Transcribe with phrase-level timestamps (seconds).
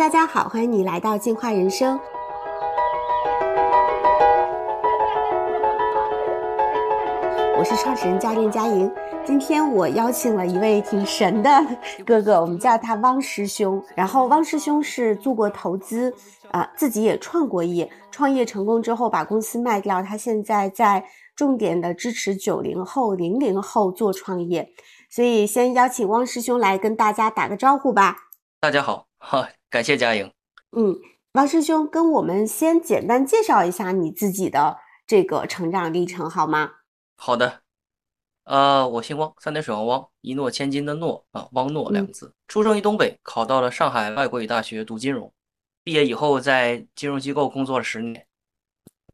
[0.00, 2.00] 大家好，欢迎你来到进化人生。
[7.58, 8.90] 我是创始人教练佳莹，
[9.26, 11.50] 今天我邀请了一位挺神的
[12.06, 13.84] 哥哥，我们叫他汪师兄。
[13.94, 16.10] 然后汪师兄是做过投资，
[16.50, 21.04] 啊，自己也创过业，创业成功之后把公司卖掉，他现在在
[21.36, 24.66] 重点的支持九零后、零零后做创业。
[25.10, 28.16] 所以先邀请汪师兄来跟大家打个招呼吧。
[28.58, 30.32] 大家好，哈， 感谢佳莹。
[30.72, 30.98] 嗯，
[31.34, 36.72] 王师兄跟我们先简单介绍一下你自己的这个成长历程好吗？
[37.14, 37.62] 好的，
[38.42, 42.34] 呃，我姓汪，三点水汪汪，一诺千金的诺啊，汪诺两个字。
[42.48, 45.32] 出生于东北，考到了上海外国语大学读金融，
[45.84, 48.26] 毕业以后在金融机构工作了十年，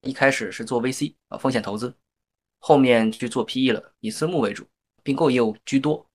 [0.00, 1.94] 一开始是做 VC 啊，风险投资，
[2.60, 4.64] 后面去做 PE 了，以私募为主，
[5.02, 6.06] 并购业务居多。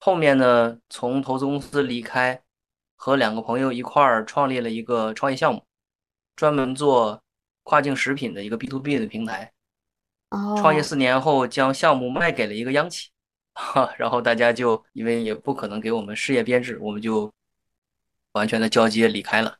[0.00, 2.42] 后面呢，从投资公司离开，
[2.96, 5.64] 和两个朋友一块儿创立了一个创业项目，
[6.34, 7.22] 专门做
[7.62, 9.52] 跨境食品的一个 B to B 的平台。
[10.56, 13.10] 创业四年后，将项目卖给了一个央企，
[13.54, 17.32] 哈，然后大家就因为也不可能给我们事业编制，我们就
[18.32, 19.56] 完全的交接离开了。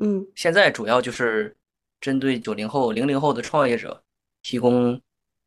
[0.00, 1.56] 嗯，现在主要就是
[2.00, 4.04] 针对九零后、零零后的创业者，
[4.42, 5.00] 提供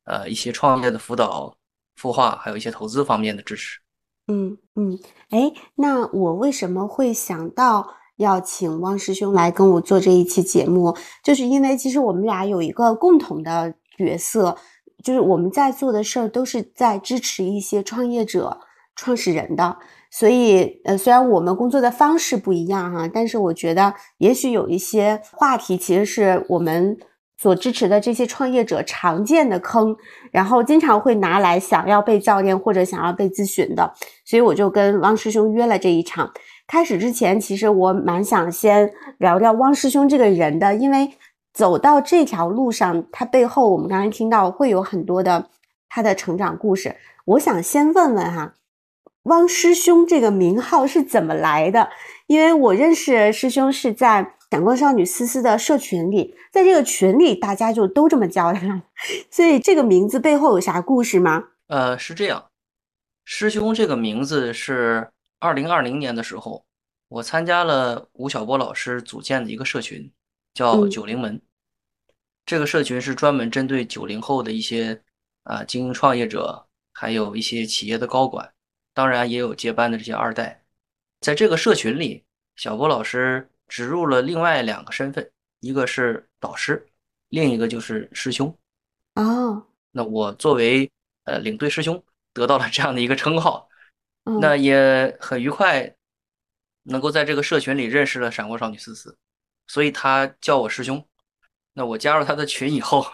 [0.06, 1.56] 呃一些创业的辅导、
[1.98, 3.80] 孵化，还有一些投资方面的支持。
[4.28, 10.96] 嗯嗯，哎，那我为什么会想到要请汪师兄来跟我做这一期节目？
[11.24, 13.74] 就是因为其实我们俩有一个共同的。
[13.98, 14.56] 角色
[15.04, 18.60] 就是我们在做的事儿，都是在支持一些创业者、
[18.96, 19.76] 创始人的。
[20.12, 26.96] 所以，呃，虽然我们工作的方式不一样哈，但是我觉得也许有一些话题，其实是我们
[27.38, 29.96] 所支持的这些创业者常见的坑，
[30.32, 33.94] 然后经常会拿来想要被教练或者想要被咨询的。
[34.26, 36.32] 所以我就跟汪师兄约了这一场。
[36.68, 41.12] 开始之前，其实我蛮想先聊聊汪师兄这个人的，因为。
[41.54, 45.50] 走到这条路上，他背后我们刚才听到会有很多的
[45.90, 46.96] 他的成长故事。
[47.26, 48.54] 我想先问问哈，
[49.24, 51.90] 汪师兄这个名号是怎么来的？
[52.28, 58.84] 因为我认识师兄是在闪光少女思思的社群里，在这个群里大家就都这么叫他，
[59.30, 61.50] 所以这个名字背后有啥故事吗？
[61.68, 62.50] 呃，是这样，
[63.26, 66.66] 师兄这个名字是二零二零年的时候，
[67.10, 70.12] 我参加了吴晓波老师组建的一个社群，
[70.54, 71.42] 叫九零门。
[72.46, 75.02] 这个社群是专门针对九零后的一些
[75.44, 78.54] 啊精英创业者，还有一些企业的高管，
[78.94, 80.64] 当然也有接班的这些二代。
[81.20, 82.24] 在这个社群里，
[82.56, 85.30] 小波老师植入了另外两个身份，
[85.60, 86.88] 一个是导师，
[87.30, 88.56] 另一个就是师兄。
[89.16, 90.90] 哦，那我作为
[91.26, 93.68] 呃领队师兄，得到了这样的一个称号，
[94.42, 95.96] 那也很愉快，
[96.84, 99.18] 能够在这个社群里认识了闪光少女思思，
[99.68, 101.04] 所以他叫我师兄。
[101.74, 103.06] 那我加入他的群以后，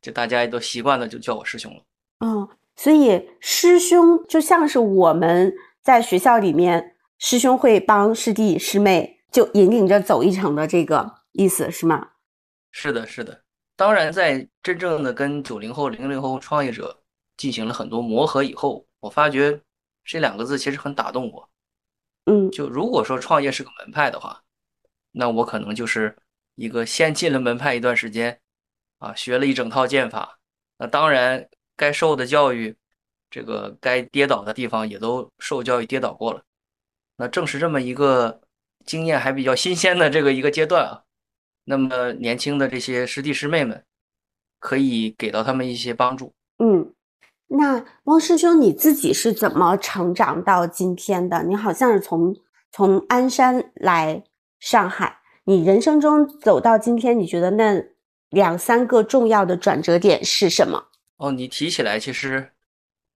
[0.00, 1.82] 就大家都习惯了，就叫我师兄了。
[2.20, 12.10] 嗯，所以师兄就像是我们在学校里面，师兄会帮师弟师妹就引领着走一程的这个意思是吗？
[12.70, 13.42] 是的，是的。
[13.76, 17.02] 当然，在真正的跟九零后、零零后创业者
[17.36, 19.60] 进行了很多磨合以后，我发觉
[20.04, 21.48] 这两个字其实很打动我。
[22.24, 24.42] 嗯，就如果说创业是个门派的话，
[25.12, 26.16] 那我可能就是。
[26.60, 28.40] 一个先进了门派一段时间，
[28.98, 30.40] 啊，学了一整套剑法，
[30.76, 32.76] 那当然该受的教育，
[33.30, 36.42] 这个该跌倒的地方也都受教育跌倒过了。
[37.16, 38.40] 那正是这么一个
[38.88, 41.02] 经验还比较新鲜的这个一个阶段啊，
[41.64, 43.84] 那么年轻的这些师弟师妹们，
[44.58, 46.32] 可以给到他们一些帮助。
[46.58, 46.94] 嗯，
[47.48, 51.42] 那汪师兄你自己是怎么成长到今天的？
[51.42, 52.34] 你好像是从
[52.72, 54.24] 从鞍山来
[54.58, 55.18] 上海。
[55.44, 57.84] 你人生中走到今天，你觉得那
[58.30, 60.88] 两三个重要的转折点是什么？
[61.18, 62.52] 哦，你提起来其实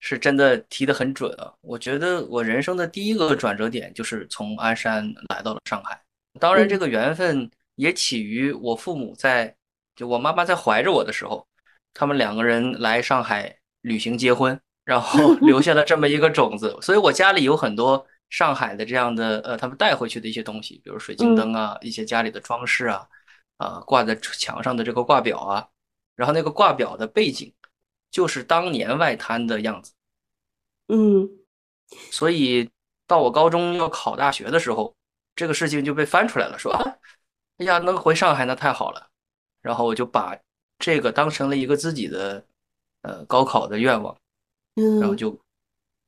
[0.02, 1.54] 是真的提得很准啊。
[1.62, 5.98] 我觉得我人生的第一个转折点就是从鞍山来到了上海。
[6.38, 9.56] 当然，这个缘分也起于我父母在，
[9.96, 11.48] 就我妈妈在怀着我的时候，
[11.94, 16.78] 他们两个人来上海旅行结婚，然后 留下了这么一个种子。
[16.82, 18.06] 所以我家里有很多。
[18.32, 23.06] 上海的这样的呃，他们带回去的一些东西，比如水晶灯啊，一些家里的装饰啊，
[23.58, 25.68] 啊，挂在墙上的这个挂表啊，
[26.16, 27.54] 然后那个挂表的背景
[28.12, 29.94] 就是当年外滩的样子，
[30.90, 31.28] 嗯，
[32.12, 32.70] 所以
[33.08, 34.94] 到我高中要考大学的时候，
[35.36, 36.72] 这个事情就被翻出来了，说，
[37.58, 39.08] 哎呀，能回上海那太好了，
[39.62, 40.38] 然后我就把
[40.78, 42.46] 这个当成了一个自己的
[43.02, 44.16] 呃高考的愿望，
[44.76, 45.40] 嗯，然后就。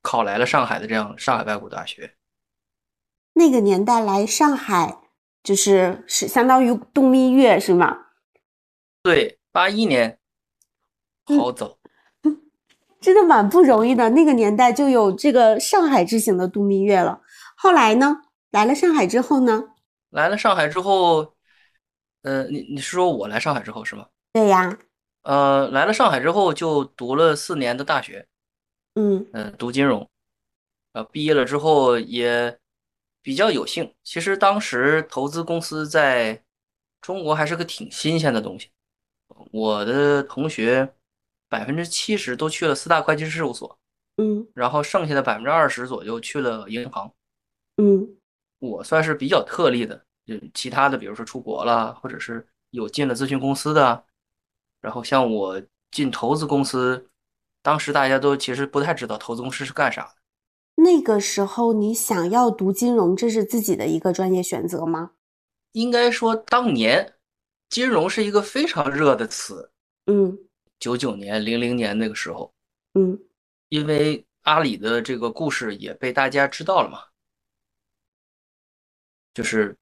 [0.06, 2.18] 考来了上海的这样上海外国大学，
[3.36, 5.00] 那个年代来上海
[5.42, 8.08] 就是是相当于度蜜月是吗？
[9.02, 10.20] 对，八一年，
[11.26, 11.78] 好早，
[13.04, 14.10] 真的蛮不容易的。
[14.12, 17.22] 那个年代就有这个上海之行的度蜜月了。
[17.58, 18.22] 后来呢，
[18.52, 19.66] 来了上海之后呢？
[20.10, 21.34] 来了上海之后，
[22.22, 24.08] 呃，你你是说我来上海之后是吗？
[24.32, 24.80] 对呀。
[25.24, 28.26] 呃，来了上海之后就读了四年的大学，
[28.96, 30.10] 嗯嗯，读金融，
[30.94, 32.58] 呃，毕业了之后也
[33.22, 33.94] 比较有幸。
[34.04, 36.42] 其实当时投资公司在
[37.02, 38.70] 中国还是个挺新鲜的东西。
[39.52, 40.94] 我的同学
[41.54, 43.78] 百分之七十都去了四大会计师事务所，
[44.18, 47.14] 嗯，然后剩下的百分之二十左右去了银行，
[47.78, 48.18] 嗯，
[48.58, 50.04] 我算是比较特例的。
[50.26, 54.04] 就其他的，比如说出国了，或者是有进了咨询公司的。
[54.82, 55.62] 然后像我
[55.92, 57.08] 进投资公司，
[57.62, 60.16] 当时大家都其实不太知道投资公司是干啥的。
[60.82, 65.12] 那个时候你想要读金融，这是自己的一个专业选择吗？
[65.74, 67.14] 应该说当年
[67.70, 69.72] 金融是一个非常热的词。
[70.08, 70.38] 嗯，
[70.84, 72.54] 九九年、零零年那个时候，
[72.96, 73.18] 嗯，
[73.70, 77.06] 因为阿里的这个故事也被大家知道了嘛，
[79.34, 79.78] 就是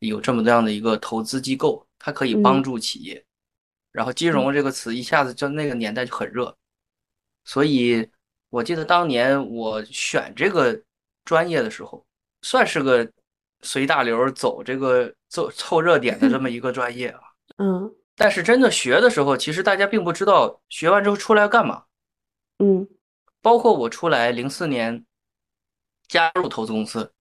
[0.00, 3.24] 有这么这样的一个投资机构，它可以帮助企业。
[3.90, 6.54] 然后金融这个词一下子就那个年代就很热，
[7.44, 8.06] 所以
[8.50, 10.78] 我记得当年我选这个
[11.24, 12.04] 专业的时候，
[12.42, 13.10] 算是个
[13.62, 17.20] 随大流走这个凑凑热点的这么一个专业啊。
[17.56, 17.94] 嗯。
[18.18, 21.84] 但是真的学的时候，其实大家并不知道学完之后出来要干嘛。
[22.58, 22.86] 嗯。
[23.40, 25.06] 包括我出来零四年
[26.08, 27.14] 加入投资公司，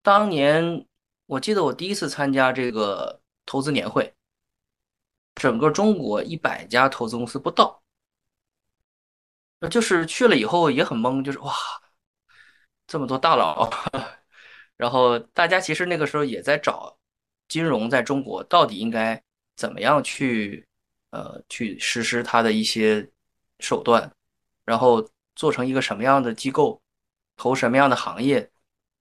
[0.00, 0.86] 当年
[1.26, 4.14] 我记得我第一次参加这个投资年会。
[5.34, 7.82] 整个中国一百家投资公司不到，
[9.68, 11.52] 就是去了以后也很懵，就是哇，
[12.86, 13.68] 这么多大佬，
[14.78, 16.96] 然后大家其实那个时候也在找
[17.48, 19.22] 金融在中国到底应该
[19.56, 20.64] 怎么样去
[21.10, 23.08] 呃去实施它的一些
[23.58, 24.10] 手段，
[24.64, 26.80] 然后做成一个什么样的机构，
[27.36, 28.48] 投什么样的行业，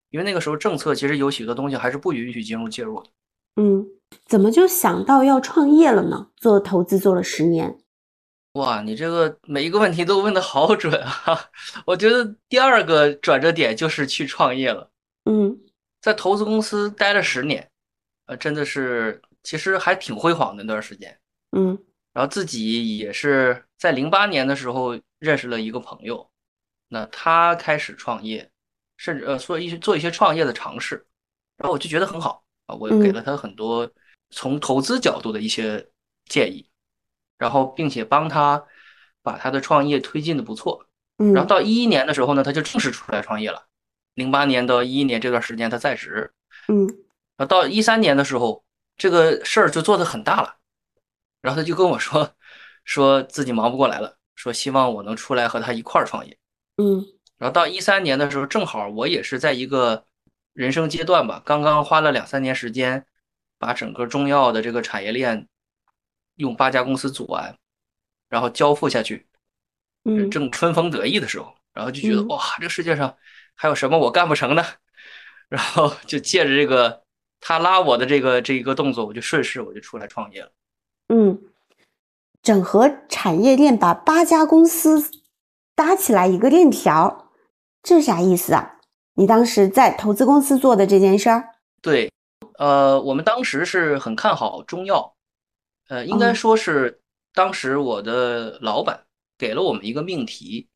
[0.10, 3.10] 因为那个时候政策其实有许多东西还是不允许金融介入的。
[3.57, 3.86] 嗯。
[4.25, 6.30] 怎么就想到要创业了呢？
[6.38, 7.78] 做投资做了十年，
[8.54, 11.50] 哇，你这个每一个问题都问的好准啊！
[11.86, 14.90] 我觉得第二个转折点就是去创业了。
[15.25, 15.60] 嗯，
[16.02, 17.68] 在投资公司待了十年，
[18.28, 21.18] 呃，真的是其实还挺辉煌的那段时间。
[21.51, 21.80] 嗯，
[22.12, 26.30] 然后自己也是在零八年的时候认识了一个朋友，
[26.89, 28.51] 那他开始创业，
[28.97, 31.06] 甚至呃做一些做一些创业的尝试，
[31.56, 33.89] 然后我就觉得很好啊，我给了他很多。
[34.31, 35.88] 从投资角度的一些
[36.25, 36.68] 建议，
[37.38, 38.62] 然后并且帮他
[39.21, 40.83] 把他的创业推进的不错。
[41.19, 43.68] 嗯，然后到一一年的时候呢，他就正式出来创业了。
[44.15, 46.33] 零八年到一一年这段时间他在职。
[46.68, 46.88] 嗯，
[47.38, 48.65] 然后到一三年的时候，
[48.97, 50.57] 这个事儿就做得很大了。
[51.42, 52.36] 然后他就跟我说，
[52.83, 56.38] 说自己忙不过来了，说希望我能出来和他一块儿创业。
[56.77, 57.06] 嗯，
[57.38, 60.06] 然后到一三年的时候，正好我也是在一个
[60.53, 63.06] 人生阶段吧，刚刚花了两三年时间。
[63.57, 65.47] 把整个中药的这个产业链
[66.36, 67.57] 用八家公司组完，
[68.27, 69.25] 然后交付下去，
[70.03, 73.18] 嗯，正春风得意的时候，然后就觉得哇，这个世界上
[73.56, 74.65] 还有什么我干不成的？
[75.47, 77.05] 然后就借着这个
[77.39, 80.51] 他拉我的这个这一个动作，我就顺势我就出来创业了。
[81.09, 81.42] 嗯，
[82.42, 85.11] 整合产业链，把八家公司
[85.75, 87.31] 搭起来一个链条，
[87.83, 88.80] 这啥意思啊？
[89.13, 91.49] 你当时在投资公司做的这件事儿？
[91.81, 92.11] 对。
[92.57, 95.13] 呃，我们当时是很看好中药，
[95.89, 97.01] 呃，应该说是
[97.33, 99.06] 当时我的老板
[99.37, 100.69] 给了我们一个命题，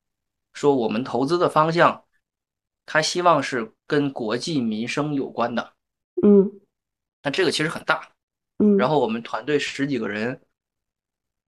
[0.51, 2.03] 说我们投资的方向，
[2.85, 5.71] 他希望是跟国计民生有关的。
[6.23, 6.51] 嗯，
[7.23, 8.11] 那这个其实很大。
[8.57, 10.41] 嗯，然后我们团队十几个人，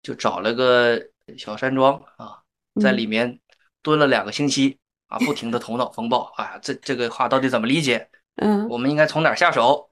[0.01, 2.41] 就找了个小山庄啊，
[2.79, 3.39] 在里面
[3.81, 8.09] 蹲了两个星期啊，不停的头脑风暴啊，这这个话到底怎么理解？
[8.35, 9.91] 嗯，我们应该从哪下手？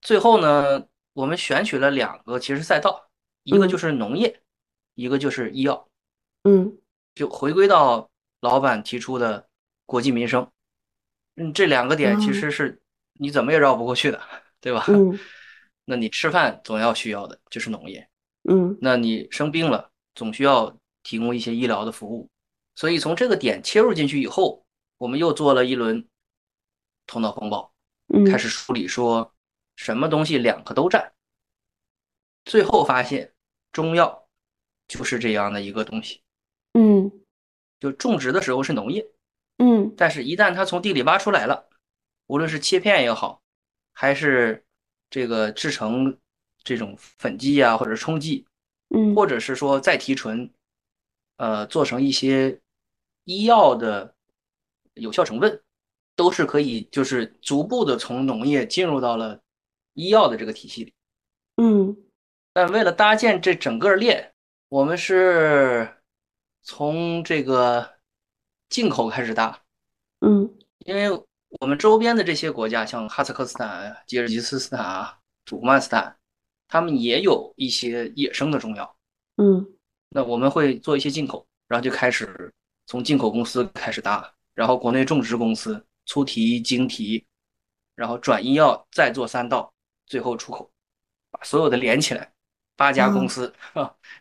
[0.00, 3.10] 最后呢，我们选取了两个其实赛道，
[3.42, 4.40] 一个就是农业，
[4.94, 5.86] 一个就是医药。
[6.44, 6.78] 嗯，
[7.14, 9.46] 就回归到老板提出的
[9.84, 10.50] 国计民生。
[11.36, 12.79] 嗯，这两个点其实是
[13.20, 14.20] 你怎么也绕不过去的，
[14.60, 14.84] 对吧？
[14.88, 15.18] 嗯，
[15.84, 18.08] 那你吃饭总要需要的就是农业。
[18.48, 22.28] 嗯，那你生病了总需要提供一些医疗的服务。
[22.74, 24.64] 所以从这个点切入进去以后，
[24.98, 26.08] 我们又做了一轮
[27.06, 27.72] 头脑风暴，
[28.26, 29.32] 开始梳理说。
[29.76, 31.10] 什么东西两个都占，
[32.44, 33.32] 最后发现
[33.72, 34.28] 中药
[34.86, 36.20] 就是这样的一个东西。
[36.74, 37.10] 嗯，
[37.78, 39.08] 就种植的时候是农业，
[39.56, 41.69] 嗯，但是一旦它从地里挖出来了，
[42.30, 43.42] 无论是切片也好，
[43.92, 44.64] 还是
[45.10, 46.16] 这个制成
[46.62, 48.46] 这种粉剂啊，或者冲剂，
[48.94, 49.16] 嗯。
[49.16, 50.48] 或者是说再提纯，
[51.38, 52.60] 呃，做成一些
[53.24, 54.14] 医药的
[54.94, 55.60] 有效成分，
[56.14, 59.42] 都是可以就是逐步的从农业进入到了
[59.94, 60.94] 医药的这个体系里。
[61.56, 61.96] 嗯。
[62.52, 64.32] 但为了搭建这整个链，
[64.68, 65.96] 我们是
[66.62, 67.96] 从这个
[68.68, 69.60] 进口开始搭，
[70.20, 70.56] 嗯。
[70.86, 71.08] 因为
[71.58, 76.16] 我们周边的这些国家，像哈萨克斯坦、吉尔吉斯斯坦啊、土库曼斯坦，
[76.68, 78.96] 他们也有一些野生的中药。
[79.36, 79.66] 嗯
[80.10, 82.52] 那我们会做一些进口，然后就开始
[82.86, 87.24] 从进口公司开始搭，然后国内种植公司粗提、精提，
[87.94, 89.72] 然后转医药再做三道，
[90.06, 90.70] 最后出口，
[91.30, 92.32] 把所有的连起来，
[92.76, 93.54] 八家公司、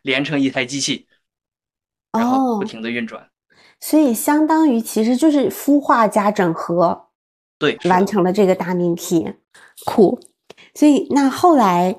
[0.04, 1.08] 连成一台机器，
[2.12, 3.30] 然后不哦，停的运转。
[3.80, 7.09] 所以相当于其实就是孵化加整合
[7.60, 9.32] 对，完成了这个大命题，
[9.86, 10.20] 酷。
[10.74, 11.96] 所以那后来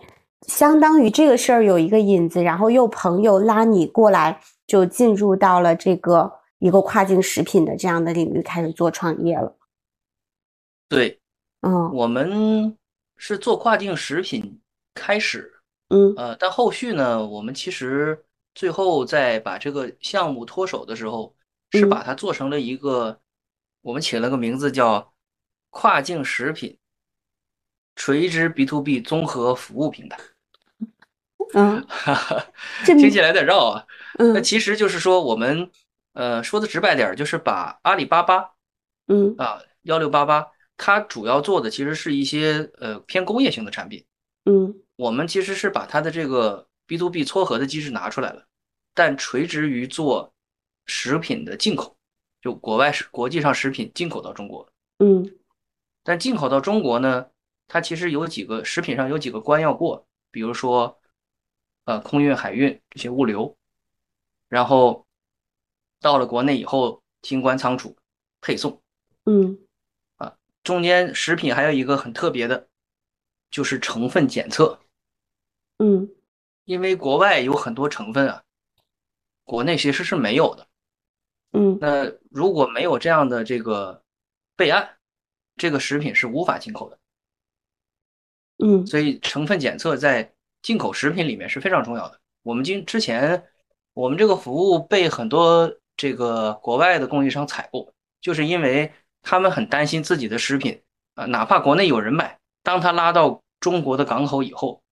[0.47, 9.55] 相当于这个事儿有一个引子，然后又朋友拉你过来，就进入到了这个一个跨境食品的这样的领域，开始做创业了。
[10.89, 11.21] 对，
[11.61, 12.77] 嗯我们
[13.17, 14.61] 是做跨境食品
[14.95, 15.53] 开始，
[15.89, 18.25] 嗯呃，但后续呢，我们其实
[18.55, 21.35] 最后在把这个项目脱手的时候，
[21.73, 23.21] 是把嗯它做成了一个，
[23.83, 25.10] 我们起了个名字叫
[25.71, 26.77] 跨境食品
[27.97, 30.19] 垂直 B to B 综合服务平台，
[31.55, 32.47] 嗯哈哈，
[32.85, 33.87] 听起来有点绕啊。
[34.19, 35.71] 那嗯其实就是说，我们
[36.13, 38.51] 呃说的直白点儿，就是把阿里巴巴
[39.07, 40.47] 嗯啊幺六八八，
[40.77, 44.05] 它主要做的其实是一些呃偏工业性的产品。
[44.45, 48.47] 嗯我们其实是把它的这个 B to B 撮合的机制拿出来了，
[48.95, 50.35] 但垂直于做
[50.87, 51.97] 食品的进口，
[52.43, 54.69] 就国外是国际上食品进口到中国。
[54.99, 55.31] 嗯
[56.11, 57.31] 但进口到中国呢，
[57.69, 60.99] 它其实有几个食品上有几个关要过，比如说，
[61.85, 63.57] 呃，空运、海运这些物流，
[64.49, 65.07] 然后
[66.01, 67.97] 到了国内以后，清关仓储、
[68.41, 68.83] 配送，
[69.25, 69.57] 嗯
[70.17, 72.67] 啊中间食品还有一个很特别的，
[73.49, 74.81] 就是成分检测。
[75.79, 76.11] 嗯
[76.65, 78.43] 因为国外有很多成分啊，
[79.45, 80.67] 国内其实是没有的。
[81.53, 84.03] 嗯那如果没有这样的这个
[84.57, 84.97] 备案，
[85.61, 86.99] 这个食品是无法进口的。
[88.65, 92.19] 嗯所以成分检测在进口食品里面是非常重要的。
[92.43, 93.45] 我们今之前
[93.93, 98.91] 我们这个服务被很多这个国外的供应商采购，就是因为
[99.21, 100.81] 他们很担心自己的食品
[101.15, 104.83] 啊、哪怕国内有人买，当他拉到中国的港口以后，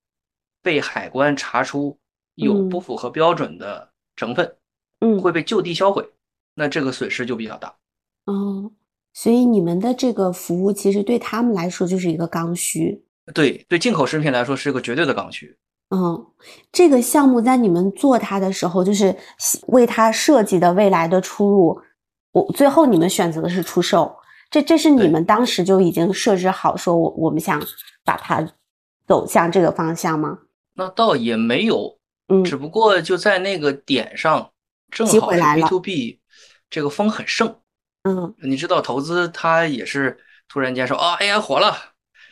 [0.60, 1.98] 被海关查出
[2.34, 4.56] 有嗯不符合标准的成分，
[5.00, 6.06] 嗯会被就地销毁，
[6.54, 7.74] 那这个损失就比较大。
[8.26, 8.70] 哦，
[9.20, 13.02] 所以你们的这个服务其实对他们来说就是一个刚需。
[13.34, 15.58] 对对，进口食品来说是个绝对的刚需。
[15.90, 16.24] 嗯，
[16.70, 19.12] 这个项目在你们做它的时候，就是
[19.66, 21.82] 为它设计的未来的出路，
[22.30, 24.14] 我最后你们选择的是出售，
[24.52, 27.60] 这这是你们当时就已经设置好，说我我们想
[28.04, 28.48] 把它
[29.08, 30.38] 走向这个方向吗？
[30.74, 31.98] 那倒也没有，
[32.28, 34.48] 嗯只不过就在那个点上，
[34.92, 36.20] 正好是 B 了 to B
[36.70, 37.52] 这个风很盛。
[38.08, 38.34] 嗯。
[38.42, 41.76] 你知道，投资它也是突然间说啊，AI 火了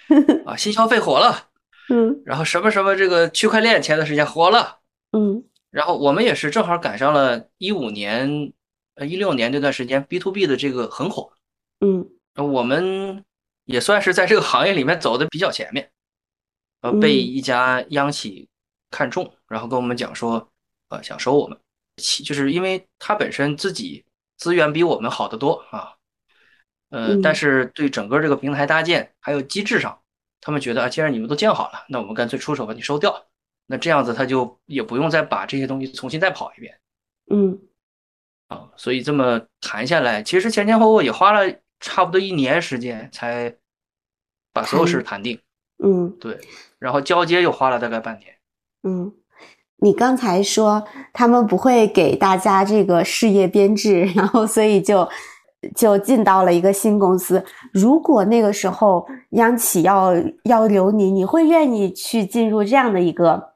[0.47, 1.49] 啊，新消费火了，
[1.89, 2.23] 嗯。
[2.25, 4.79] 然后什么什么这个区块链前段时间火了，
[5.13, 5.45] 嗯。
[5.71, 8.53] 然后我们也是正好赶上了一五年、
[8.95, 11.33] 呃一六年这段时间 B to B 的这个很火，
[11.81, 12.09] 嗯。
[12.35, 13.25] 呃我们
[13.65, 15.91] 也算是在这个行业里面走的比较前面，
[16.81, 17.21] 呃，被嗯。
[17.21, 18.49] 一家央企
[18.91, 20.49] 看中，然后跟我们讲说，
[20.89, 21.59] 呃，想收我们，
[21.97, 24.05] 其就是因为他本身自己
[24.37, 25.95] 资源比我们好得多啊，
[26.91, 30.01] 呃，但嗯是对整个这个平台搭建还有机制上，
[30.41, 33.27] 他们觉得啊，既然你们都建好了，那我们干脆出手把你收掉，
[33.67, 36.79] 那这样子他就也不用再把这些东西重新再跑一遍。
[37.31, 37.59] 嗯
[38.49, 43.57] 啊，所以这么谈下来，其实前前后后也花了差不多一年时间才
[44.53, 45.41] 把所有事谈定。
[45.83, 46.39] 嗯对，
[46.79, 48.39] 然后交接又花了大概半年。
[48.83, 49.13] 嗯，
[49.79, 55.09] 你刚才说他们不会给大家这个事业编制， 然后所以就
[55.75, 57.45] 就进到了一个新公司。
[57.73, 60.13] 如果那个时候央企要
[60.45, 63.55] 要留你，你会愿意去进入这样的一个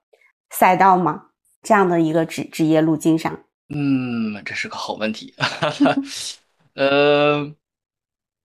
[0.51, 1.23] 赛道吗？
[1.63, 3.39] 这样的一个职职业路径上？
[3.69, 5.35] 嗯，这是个好问题。
[6.75, 7.51] 呃，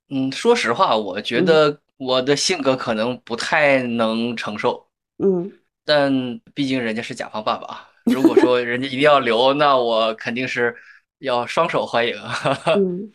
[0.10, 4.86] 嗯，说实话，我觉嗯得我的性格可能不太能承受，
[5.24, 5.52] 嗯
[5.86, 6.12] 但
[6.54, 7.90] 毕竟人家是甲方爸爸啊。
[8.06, 10.76] 如果说人家一定要留， 那我肯定是
[11.20, 12.16] 要双手欢迎。
[12.76, 13.12] 嗯，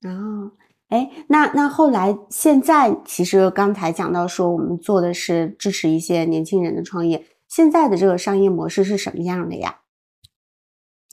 [0.00, 0.50] 然后，
[0.88, 7.26] 哎，那那后来现在其实刚才讲到说，我们做的是支持一些年轻人的创业。
[7.48, 9.80] 现在的这个商业模式是什么样的呀？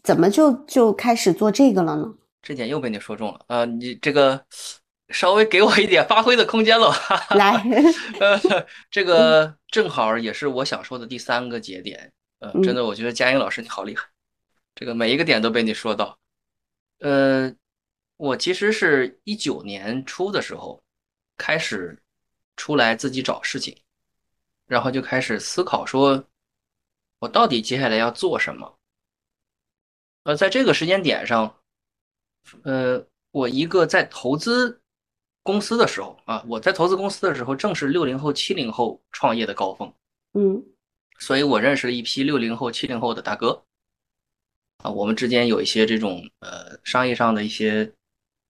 [0.02, 2.16] 怎么就就开始做这个了呢？
[2.42, 3.66] 这点又被你说中了呃！
[3.66, 4.44] 你这个
[5.13, 6.91] 稍微给我一点发挥的空间喽。
[7.38, 7.63] 来，
[8.20, 12.12] 呃，这个正好也是我想说的第三个节点。
[12.39, 14.05] 呃，真的，我觉得佳音老师你好厉害，
[14.75, 16.20] 这个每一个点都被你说到。
[17.00, 17.53] 呃，
[18.17, 20.84] 我其实是一九年初的时候
[21.38, 21.98] 开始
[22.58, 23.77] 出来自己找事情，
[24.67, 26.25] 然后就开始思考说，
[27.20, 28.77] 我到底接下来要做什么。
[30.24, 31.58] 呃，在这个时间点上，
[32.63, 34.82] 呃，我一个在投资
[35.44, 39.94] 公司的时候啊，我在投资公司的时候，正是六零后、七零后创业的高峰，
[40.34, 40.64] 嗯，
[41.20, 43.64] 所以我认识了一批六零后、七零后的大哥，
[44.78, 47.92] 啊，我们之间有一些这种呃商业上的一些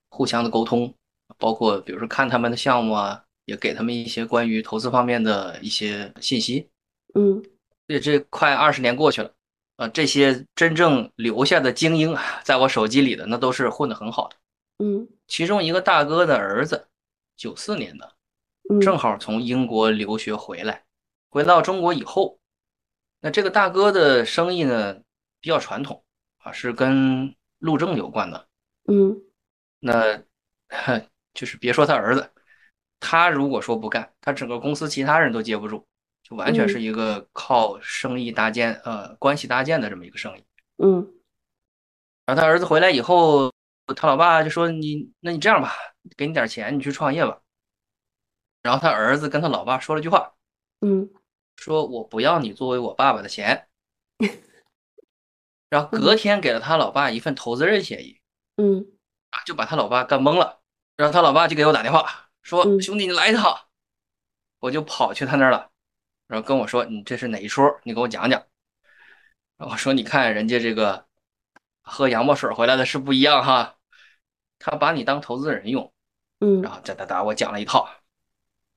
[0.10, 0.94] 互相的沟通，
[1.38, 6.70] 包括比如说看他们的项目啊，也给他们一些关于投资方面的一些信息，
[7.16, 7.44] 嗯，
[7.88, 9.32] 这这快二十年过去了。
[9.78, 14.36] 呃，这些真正留下的精英啊，在我手机里的那都是混得很好的。
[14.80, 16.88] 嗯，其中一个大哥的儿子，
[17.36, 18.16] 九四年的，
[18.82, 20.84] 正好从英国留学回来，
[21.30, 22.40] 回到中国以后，
[23.20, 25.02] 那这个大哥的生意呢
[25.40, 26.04] 比较传统
[26.40, 28.48] 啊，是跟路政有关的。
[28.88, 29.22] 嗯，
[29.80, 30.22] 那
[31.34, 32.30] 就是别说他儿子，
[33.00, 35.86] 他如果说不干，他整个公司其他人都接不住。
[36.24, 40.44] 就完全是一个靠生意搭建，呃，关系搭建的这么一个生意。
[40.78, 41.06] 嗯，
[42.26, 43.53] 然后他儿子回来以后，
[43.96, 45.74] 他老爸就说：“你，那你这样吧，
[46.16, 47.42] 给你点钱，你去创业吧。”
[48.64, 50.34] 然后他儿子跟他老爸说了句话
[50.82, 51.10] ：“嗯，
[51.58, 53.68] 说我不要你作为我爸爸的钱。”
[55.70, 58.22] 然后隔天给了他老爸一份投资人协议。
[58.58, 58.86] 嗯，
[59.32, 60.62] 啊，就把他老爸干懵了。
[60.96, 63.58] 然后他老爸就给我打电话说：“兄弟，你来一趟。”
[64.60, 65.72] 我就跑去他那儿了。
[66.28, 67.62] 然后跟我说：“你这是哪一出？
[67.84, 68.42] 你给我讲讲。”
[69.58, 71.08] 我说：“你看人家这个
[71.82, 73.78] 喝洋墨水回来的是不一样哈，
[74.64, 75.92] 他把你当投资人用。”
[76.40, 77.90] 嗯，然后哒哒哒，我讲了一套。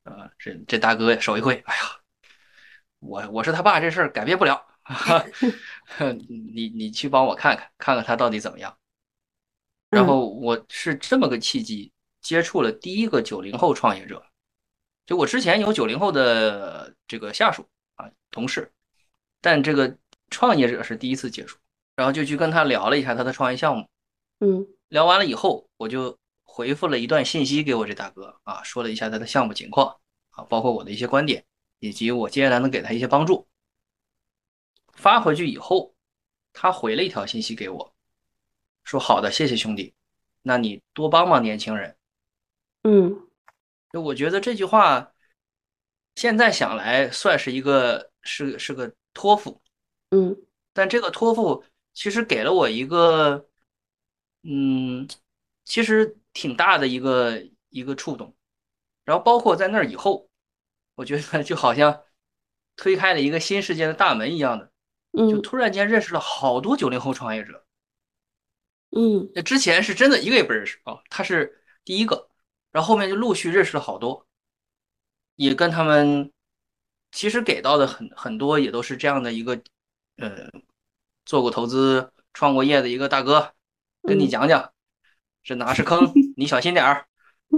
[0.03, 1.83] 啊，这这大哥手一挥，哎呀，
[3.01, 4.65] 我我是他爸，这事儿改变不了。
[6.29, 8.77] 你你去帮我看看，看看他到底怎么样。
[9.91, 14.25] 然后我是这么个契机，接触了第一个九零后创业者。
[15.07, 18.73] 就我之前有九零后的这个下属啊同事，
[19.41, 19.97] 但这个
[20.31, 21.59] 创业者是第一次接触，
[21.97, 23.89] 然后就去跟他聊了一下他的创业项目，
[24.41, 29.99] 嗯，聊完了以后，我就回复了一段信息给我这大哥啊，说了一下他的项目情况
[30.31, 31.45] 啊，包括我的一些观点，
[31.79, 33.47] 以及我接下来能给他一些帮助。
[34.93, 35.95] 发回去以后，
[36.53, 37.95] 他回了一条信息给我，
[38.85, 39.95] 说好的，谢谢兄弟，
[40.43, 41.97] 那你多帮帮年轻人，
[42.83, 43.23] 嗯。
[43.93, 45.13] 就我觉得这句话，
[46.17, 49.63] 现在想来算是一个是是个托付，
[50.11, 50.37] 嗯，
[50.75, 53.49] 但这个托付其实给了我一个，
[54.43, 55.09] 嗯，
[55.67, 58.35] 其实挺大的一个一个触动，
[59.05, 60.31] 然后包括在那儿以后，
[60.95, 62.05] 我觉得就好像
[62.77, 64.71] 推开了一个新世界的大门一样的，
[65.13, 67.67] 就突然间认识了好多九零后创业者，
[68.97, 72.31] 嗯，那之前是真的一个也不认识啊，他是第一个。
[72.73, 74.27] 然后后面就陆续认识了好多，
[75.37, 76.31] 也跟他们
[77.11, 79.59] 其实给到的很很多也都是这样的一个，
[80.17, 80.51] 呃，
[81.25, 83.55] 做过投资、创过业的一个大哥，
[84.03, 84.75] 跟你讲讲，
[85.47, 87.07] 这哪是坑， 你小心点儿，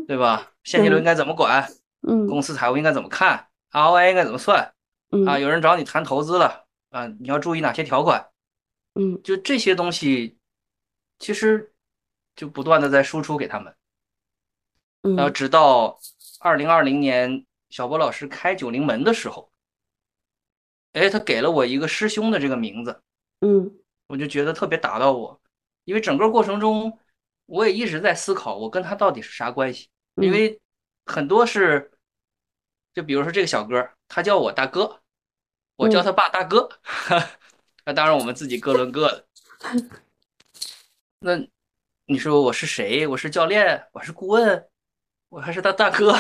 [0.07, 0.53] 对吧？
[0.63, 1.67] 现金流应该怎么管？
[2.07, 4.75] 嗯，公司财务应该怎么看？ROI 应该怎么算？
[5.11, 8.29] 嗯啊，有人找你谈投资了啊，你要注意哪些条款？
[8.95, 10.37] 嗯，就这些东西，
[11.19, 11.73] 其实
[12.37, 13.75] 就不断的在输出给他们。
[15.17, 15.99] 然后直到
[16.41, 19.51] 二零二零年，小波老师开九零门的时候，
[20.93, 23.01] 哎，他给了我一个师兄的这个名字，
[23.41, 25.41] 嗯，我就觉得特别打到我，
[25.85, 26.99] 因为整个过程中，
[27.49, 30.61] 我也一直在思考我跟他到底是啥关系，因为
[31.07, 31.91] 很多是，
[32.93, 35.01] 就比如说这个小哥，他叫我大哥，
[35.77, 36.69] 我叫他爸大哥，
[37.87, 39.27] 那当然我们自己各论各的，
[41.21, 41.39] 那
[42.05, 43.07] 你说我是谁？
[43.07, 44.69] 我是教练，我是顾问。
[45.31, 46.15] 我还是他大哥，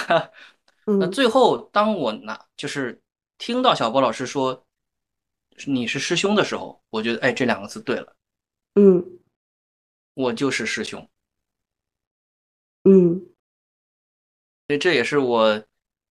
[0.84, 3.00] 那最后当我拿就是
[3.38, 4.66] 听到小波老师说
[5.66, 8.14] 你是师兄的时候，我觉得哎这两个字对了，
[8.74, 9.02] 嗯，
[10.12, 11.08] 我就是师兄，
[12.84, 13.20] 嗯，
[14.66, 15.62] 所以这也是我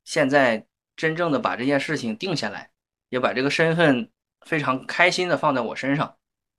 [0.03, 2.69] 现在真正的把这件事情定下来，
[3.09, 4.09] 也把这个身份
[4.45, 6.15] 非常开心的放在我身上，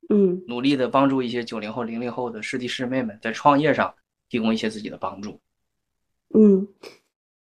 [0.08, 3.94] 嗯，努力的帮助一些九零后、零零后的师弟师妹们在创业上
[4.28, 5.40] 提供一些自己的帮助。
[6.34, 6.68] 嗯，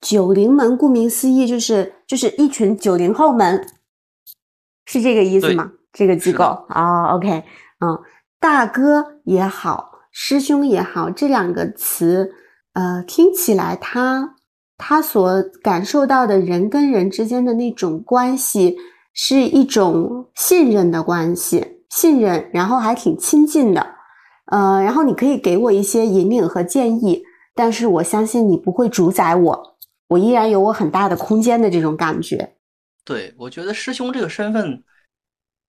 [0.00, 3.66] 九零门顾名思义就是就是一群九零后们，
[4.86, 5.72] 是这个意思吗？
[5.92, 6.44] 这个机构。
[6.68, 7.44] 啊，OK，
[7.80, 8.02] 嗯，
[8.40, 12.34] 大哥也好，师兄也好，这两个词，
[12.74, 14.36] 呃，听起来他
[14.78, 18.76] 他所感受到的人跟人之间的那种关系，
[19.12, 23.94] 是一种信任的关系，信任，然后还挺亲近的，
[24.46, 27.22] 呃，然后你可以给我一些引领和建议，
[27.54, 29.76] 但是我相信你不会主宰我，
[30.08, 32.56] 我依然有我很大的空间的这种感觉。
[33.04, 34.82] 对，我觉得师兄这个身份。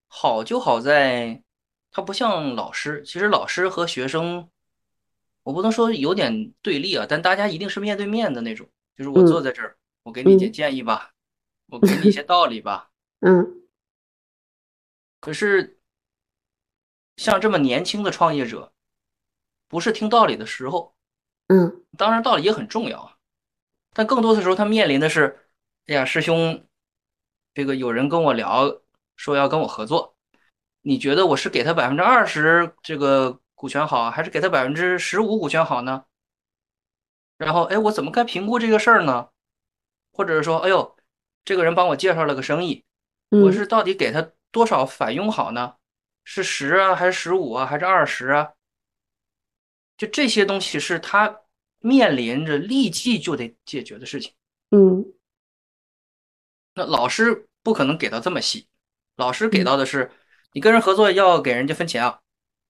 [0.07, 1.41] 好就好在，
[1.91, 3.01] 他不像老师。
[3.03, 4.47] 其实老师和学生，
[5.43, 8.67] 我不能说有点对立啊，但大家一定是面对面的那种。
[8.95, 11.13] 就是我坐在这儿，我给你点建议吧，
[11.67, 12.89] 我给你一些 道理吧。
[13.19, 13.63] 嗯。
[15.19, 15.79] 可是，
[17.17, 18.73] 像这么年轻的创业者，
[19.67, 20.95] 不是听道理的时候。
[21.47, 21.83] 嗯。
[21.97, 23.17] 当然，道理也很重要啊，
[23.93, 25.39] 但更多的时候，他面临的是：
[25.87, 26.65] 哎呀，师兄，
[27.53, 28.79] 这个有人跟我聊。
[29.15, 30.17] 说要跟我合作，
[30.81, 36.03] 你觉得我是给他百分之二十这个股权好，还是给他百分之十五股权好呢？
[37.37, 39.29] 然后，哎，我怎么该评估这个事儿呢？
[40.11, 40.97] 或者是说，哎呦，
[41.45, 42.83] 这个人帮我介绍了个生意，
[43.29, 45.77] 我是到底给他多少返佣好呢？
[46.25, 48.51] 是十啊，还是十五啊，还是二十啊？
[49.95, 51.39] 就这些东西是他
[51.79, 54.33] 面临着立即就得解决的事情。
[54.71, 55.05] 嗯，
[56.73, 58.67] 那老师不可能给到这么细。
[59.15, 60.11] 老师给到的是，
[60.51, 62.19] 你跟人合作要给人家分钱啊，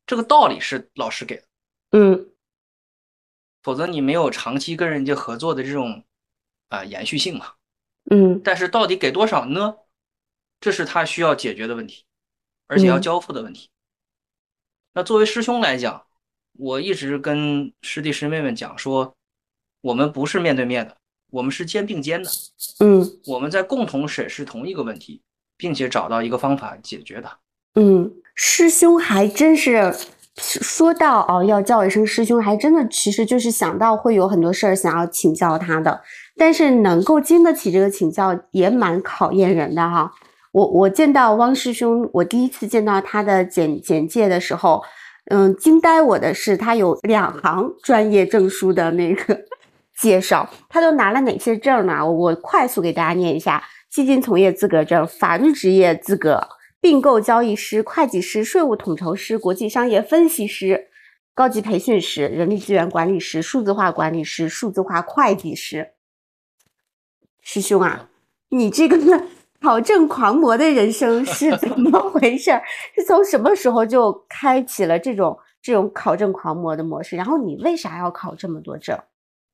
[0.05, 1.43] 这个道理是老师给的，
[1.91, 2.29] 嗯，
[3.61, 6.03] 否则你没有长期跟人家合作的这种
[6.69, 7.53] 啊延续性嘛，
[8.11, 9.77] 嗯，但是到底给多少呢？
[10.59, 12.05] 这是他需要解决的问题，
[12.67, 13.69] 而且要交付的问题。
[14.93, 16.05] 那作为师兄来讲，
[16.53, 19.15] 我一直跟师弟师妹们讲说，
[19.81, 20.97] 我们不是面对面的，
[21.31, 22.29] 我们是肩并肩的，
[22.79, 25.21] 嗯，我们在共同审视同一个问题。
[25.55, 27.39] 并且找到一个方法解决它。
[27.75, 29.93] 嗯，师兄还真是
[30.37, 36.01] 说到哦，要叫一声师兄，还真的其实就是想到会有很多事儿想要请教他的。
[36.35, 40.11] 但是能够经得起这个请教，也蛮考验人的哈。
[40.51, 44.83] 我我见到汪师兄，我第一次见到他的简简介的时候，
[45.29, 49.39] 嗯，惊呆我的是他有两行专业证书的那个
[49.99, 52.03] 介绍，他都拿了哪些证呢？
[52.09, 53.63] 我快速给大家念一下。
[53.91, 56.47] 基金从业资格证、法律职业资格、
[56.83, 60.89] 并购交易师、会计师、税务统筹师、国际商业分析师、
[61.33, 65.93] 高级培训师、人力资源管理师、数字化管理师、数字化会计师。
[67.39, 68.09] 师兄啊，
[68.49, 68.97] 你这个
[69.61, 72.51] 考证狂魔的人生是怎么回事？
[72.93, 77.15] 是从什么时候就开启了这种这种考证狂魔的模式？
[77.15, 78.99] 然后你为啥要考这么多证？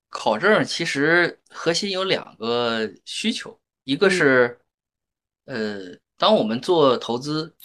[0.09, 3.55] 考证其实核心有两个需求。
[3.83, 4.57] 一个是，
[5.45, 7.55] 呃，当我们做投资，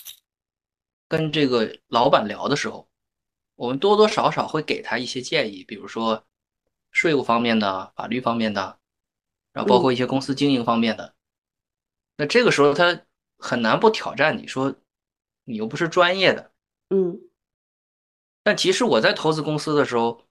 [1.08, 2.88] 跟这个老板聊的时候，
[3.56, 6.24] 我们多多少少会给他一些建议，比如说
[6.92, 8.78] 税务方面的、法律方面的，
[9.52, 11.16] 然后包括一些公司经营方面的。
[12.16, 13.02] 那这个时候他
[13.38, 14.76] 很难不挑战你说，
[15.42, 16.52] 你又不是专业的，
[16.90, 17.20] 嗯。
[18.44, 20.24] 但其实我在投资公司的时候，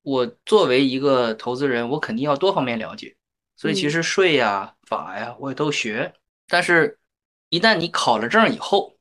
[0.00, 3.14] 我作为一个投资人，我肯定要多方面了解。
[3.56, 6.14] 所以其实税呀、法呀，我也都学。
[6.46, 6.98] 但是，
[7.48, 8.98] 一旦你考了证以后，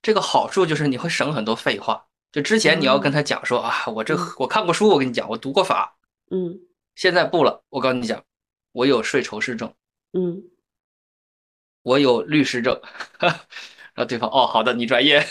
[0.00, 2.06] 这个好处就是你会省很多废话。
[2.30, 5.96] 就之前你要跟他讲说啊，我这我看过书，我跟你讲，我读过法。
[6.30, 6.60] 嗯。
[6.94, 8.24] 现在不了，我告诉你讲，
[8.72, 9.74] 我有税筹师证。
[10.12, 10.42] 嗯。
[11.82, 12.80] 我有律师证。
[13.20, 15.26] 然后对方哦，好的，你专业。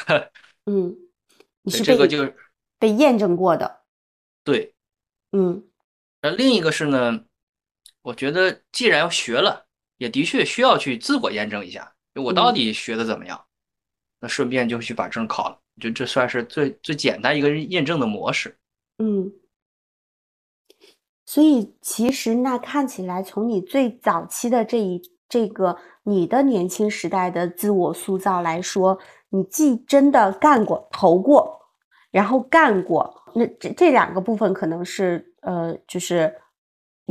[0.66, 0.96] 嗯。
[1.62, 2.34] 你是这个就
[2.78, 3.82] 被验证过的。
[4.44, 4.76] 对。
[5.32, 5.68] 嗯。
[6.22, 7.24] 那另一个是呢？
[8.04, 13.40] 我觉得，既然学了，也的确需要去自我验证一下，我到底学的怎么样？
[14.20, 18.58] 那顺便就去把证考了，就这算是最最简单一个验证的模式。
[18.98, 19.32] 嗯，
[21.26, 31.62] 所以其实那看起来，从你最早期的这一这个你的年轻时代的自我塑造来说，你既真的干过、投过，
[32.12, 36.41] 然后干过，那这这两个部分可能是呃，就是。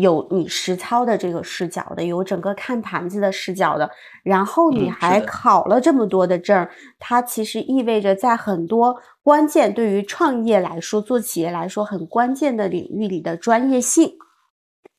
[0.01, 3.91] 有你实操的这个视角的，有整个看盘子的视角的，
[4.23, 14.13] 然后你还考了这么多的证，它其实意味着在很多关键对于创业来说、做企业来说很关键的领域里的专业性，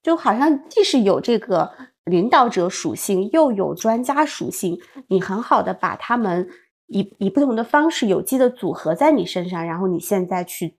[0.03, 1.71] 就好像既是有这个
[2.05, 6.47] 领导者属性，又有专家属性，你很好的把他们
[6.87, 10.77] 以以不同的方式有机的组合在你身上，然后你现在去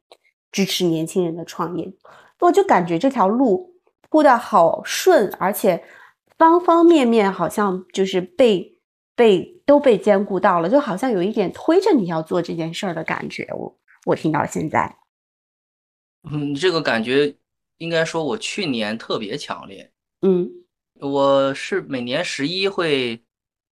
[0.51, 1.93] 支持年轻人的创业，
[2.41, 3.72] 我就感觉这条路。
[4.13, 5.83] 铺的好顺，而且
[6.37, 8.79] 方方面面好像就是被
[9.17, 13.49] 被都被兼顾到了，就好像有一点推着你要做这件事儿的感觉。
[13.55, 14.99] 我我听到现在，
[16.31, 17.35] 嗯，这个感觉
[17.79, 19.91] 应该说我去年特别强烈。
[20.21, 20.47] 嗯，
[21.01, 23.19] 我是每年十一会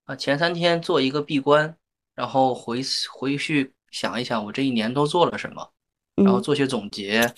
[0.07, 1.77] 啊前三天做一个闭关，
[2.15, 2.81] 然后回
[3.13, 5.71] 回去想一想我这一年都做了什么，
[6.15, 7.31] 然后做些总结。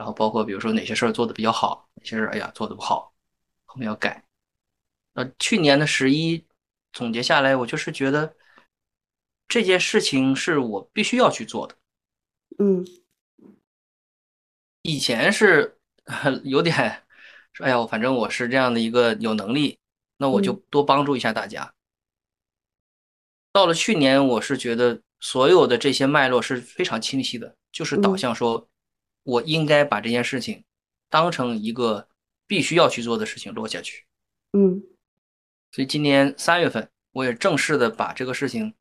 [0.00, 3.12] 然后包括比如说哪些事儿做的比较好，哪些事儿哎呀做的不好，
[3.66, 4.24] 后面要改。
[5.12, 6.42] 那去年的十一
[6.90, 8.34] 总结下来，我就是觉得
[9.46, 11.76] 这件事情是我必须要去做的。
[12.58, 12.82] 嗯，
[14.80, 15.78] 以前是
[16.44, 17.04] 有点
[17.52, 19.78] 说，哎呀，反正我是这样的一个有能力，
[20.16, 21.74] 那我就多帮助一下大家。
[23.52, 28.66] 到了去年，我是觉得所有的这些脉络是非常清晰的，就是导向说。
[29.22, 30.64] 我应该把这件事情
[31.08, 32.08] 当成一个
[32.46, 34.04] 必须要去做的事情落下去。
[34.52, 34.82] 嗯，
[35.72, 38.74] 所以今年三月份，我也正式的把这个事情，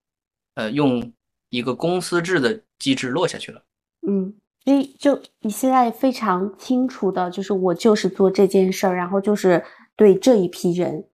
[0.55, 1.13] 呃，用
[1.49, 3.63] 一个公司制的机制落下去了。
[4.07, 9.63] 嗯，所以就你现在非常清楚的，就是我就是做这件事儿，然后就是
[9.95, 11.07] 对这一批人。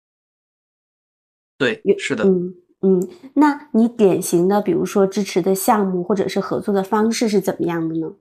[1.57, 2.25] 对，是的。
[2.25, 8.15] 嗯嗯，那你典型的，比如说支持的项目或者是合作的方式是怎么样的呢？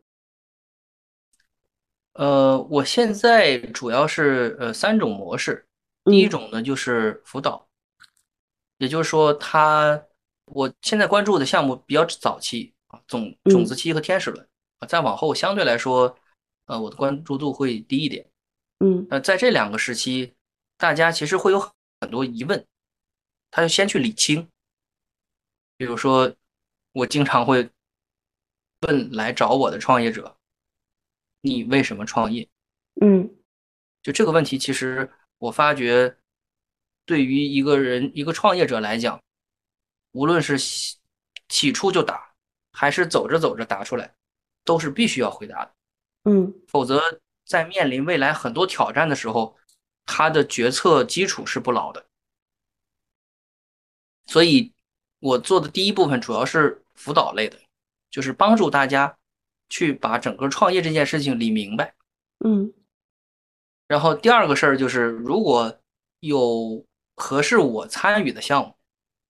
[2.14, 5.66] 呃，我现在主要是呃三种模式。
[6.04, 7.66] 第一种呢就是辅导，
[8.76, 10.04] 也就是说，他
[10.44, 14.46] 我现在关注的项目比较早期啊，种种子期和天使轮
[14.80, 16.14] 啊，再往后相对来说，
[16.66, 18.26] 呃，我的关注度会低一点。
[18.80, 20.34] 嗯，呃，在这两个时期，
[20.76, 21.58] 大家其实会有
[22.00, 22.66] 很多疑问，
[23.50, 24.46] 他就先去理清。
[25.78, 26.30] 比如说，
[26.92, 27.70] 我经常会
[28.82, 30.36] 问来找我的创业者。
[31.44, 32.48] 你为什么创业？
[33.02, 33.30] 嗯，
[34.02, 36.16] 就这个问题，其实我发觉，
[37.04, 39.22] 对于一个人一个创业者来讲，
[40.12, 40.58] 无论是
[41.50, 42.34] 起初就答，
[42.72, 44.14] 还是走着走着答出来，
[44.64, 45.74] 都是必须要回答的。
[46.24, 47.02] 嗯，否则
[47.44, 49.54] 在面临未来很多挑战的时候，
[50.06, 52.06] 他的决策基础是不牢的。
[54.24, 54.72] 所以，
[55.18, 57.60] 我做的第一部分主要是辅导类的，
[58.10, 59.18] 就是帮助大家。
[59.74, 61.96] 去把整个创业这件事情理明白，
[62.44, 62.72] 嗯，
[63.88, 65.76] 然后第二个事儿就是，如果
[66.20, 68.76] 有合适我参与的项目，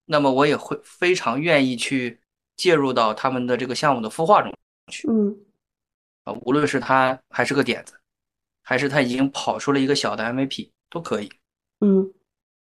[0.05, 2.21] 那么我也会非常愿意去
[2.59, 4.53] 介入到他们的这个项目的孵化中
[4.93, 5.35] 去，嗯，
[6.25, 7.99] 啊，无论是他还是个点子，
[8.63, 11.33] 还是他已经跑出了一个小的 MVP 都可以，
[11.81, 12.13] 嗯，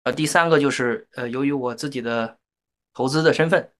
[0.04, 2.38] 呃，第三个就是，呃，由于我自己的
[2.94, 3.72] 投资的身份，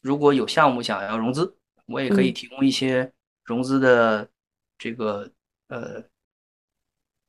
[0.00, 1.58] 如果有项目想要融资。
[1.90, 3.12] 我也可以提供一些
[3.44, 4.28] 融资的
[4.78, 5.28] 这个
[5.68, 6.02] 呃，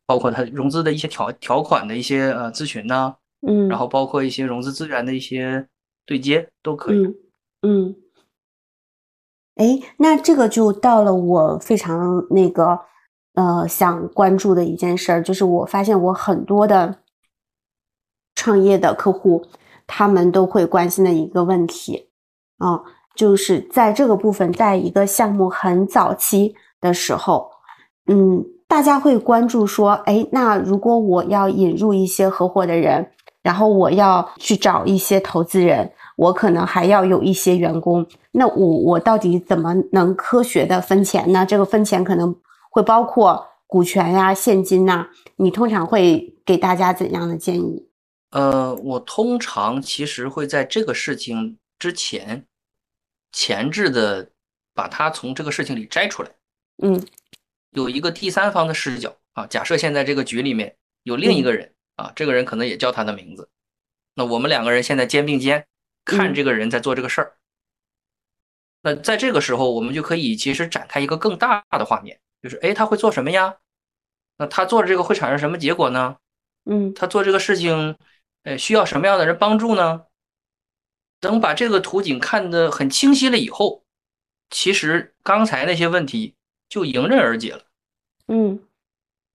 [0.06, 3.16] 包括它融资的一些条条款的一些呃咨询呢，
[3.48, 5.68] 嗯，然后包括一些融资资源的一些
[6.06, 7.06] 对接都可以，
[7.62, 7.96] 嗯，
[9.56, 12.80] 哎，那这个就到了我非常那个
[13.34, 17.00] 呃想关注的一件事儿，就是我发现我很多的
[18.36, 19.46] 创业的客户，
[19.88, 22.10] 他们都会关心的一个问题。
[22.58, 22.84] 啊。
[23.16, 27.52] 就是在这个部分，在一个项目很早期的时候，
[28.08, 33.12] 嗯，大家会关注说，哎，那如果我要引入一些合伙的人，
[33.44, 41.46] 然后我要去找一些投资人，我可能还要有一些员工，那我我到底怎么能科学的分钱呢？
[41.46, 42.34] 这个分钱可能
[42.70, 47.88] 会包括股权呀、现金呐，你通常会给大家怎样的建议？
[48.32, 52.46] 呃，我通常其实会在这个事情之前。
[53.32, 54.32] 前置的
[54.74, 56.32] 把他从这个事情里摘出来，
[56.84, 57.06] 嗯，
[57.72, 59.46] 有一个第三方的视角啊。
[59.48, 63.50] 假设现在这个局里面有另一个人啊，这个人可能也叫他的名字，
[64.16, 65.66] 那我们两个人现在肩并肩
[66.04, 67.38] 看这个人在做这个事儿。
[68.82, 73.58] 那在这个时候，我们就可以其实展开一个更大的画面，就是哎，他会做什么呀？
[74.38, 76.18] 那他做的这个会产生什么结果呢？
[76.66, 77.96] 嗯，他做这个事情，
[78.44, 80.06] 呃，需要什么样的人帮助呢？
[81.22, 83.86] 等把这个图景看得很清晰了以后，
[84.50, 86.36] 其实刚才那些问题
[86.68, 87.64] 就迎刃而解了。
[88.28, 88.68] 嗯，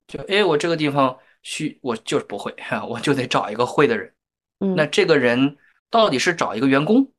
[0.08, 4.12] 就哎，我这个地方需我就是不会哈，我就得找一个会的人。
[4.58, 5.56] 嗯，那这个人
[5.88, 7.12] 到底是找一个员工，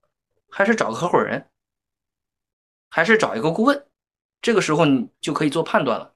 [0.52, 1.50] 还是找个合伙人，
[2.90, 3.88] 还是找一个顾问？
[4.42, 6.14] 这个时候你就可以做判断了。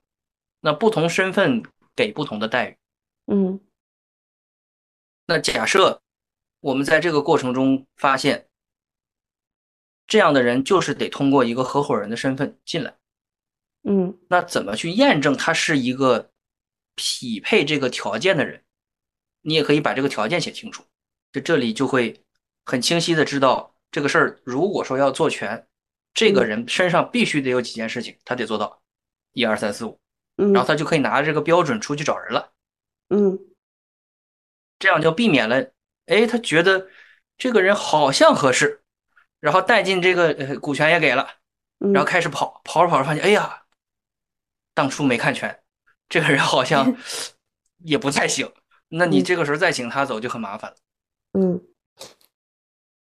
[0.60, 1.64] 那不同身份
[1.96, 2.78] 给不同的待遇。
[3.28, 3.62] 嗯，
[5.26, 6.02] 那假设。
[6.62, 8.48] 我们在这个过程中发现，
[10.08, 12.98] 这样的人就是得通过一个合伙人的身份进来。
[13.84, 16.32] 嗯，那怎么去验证他是一个
[16.96, 18.64] 匹配这个条件的人，
[19.42, 20.84] 你也可以把这个条件写清楚。
[21.32, 22.24] 就这里就会
[22.64, 25.68] 很清晰的知道这个事儿，如果说要做全，
[26.14, 28.82] 这个人身上必须得有几件事情，他得做到
[29.32, 30.00] 一二三四五，
[30.38, 32.54] 嗯，然后他就可以拿着这个标准出去找人了。
[33.10, 33.40] 嗯
[34.78, 35.72] 这样就避免了，
[36.08, 36.88] 哎，他觉得
[37.38, 38.82] 这个人好像合适，
[39.40, 41.28] 然后带进这个呃股权也给了，
[41.80, 43.64] 嗯，然后开始跑，跑着跑着发现，哎呀，
[44.74, 45.60] 当初没看全，
[46.10, 46.96] 这个人好像
[47.84, 48.52] 也不太行。
[48.90, 50.78] 那你嗯这个时候再请他走就很麻烦了。
[51.40, 51.62] 嗯，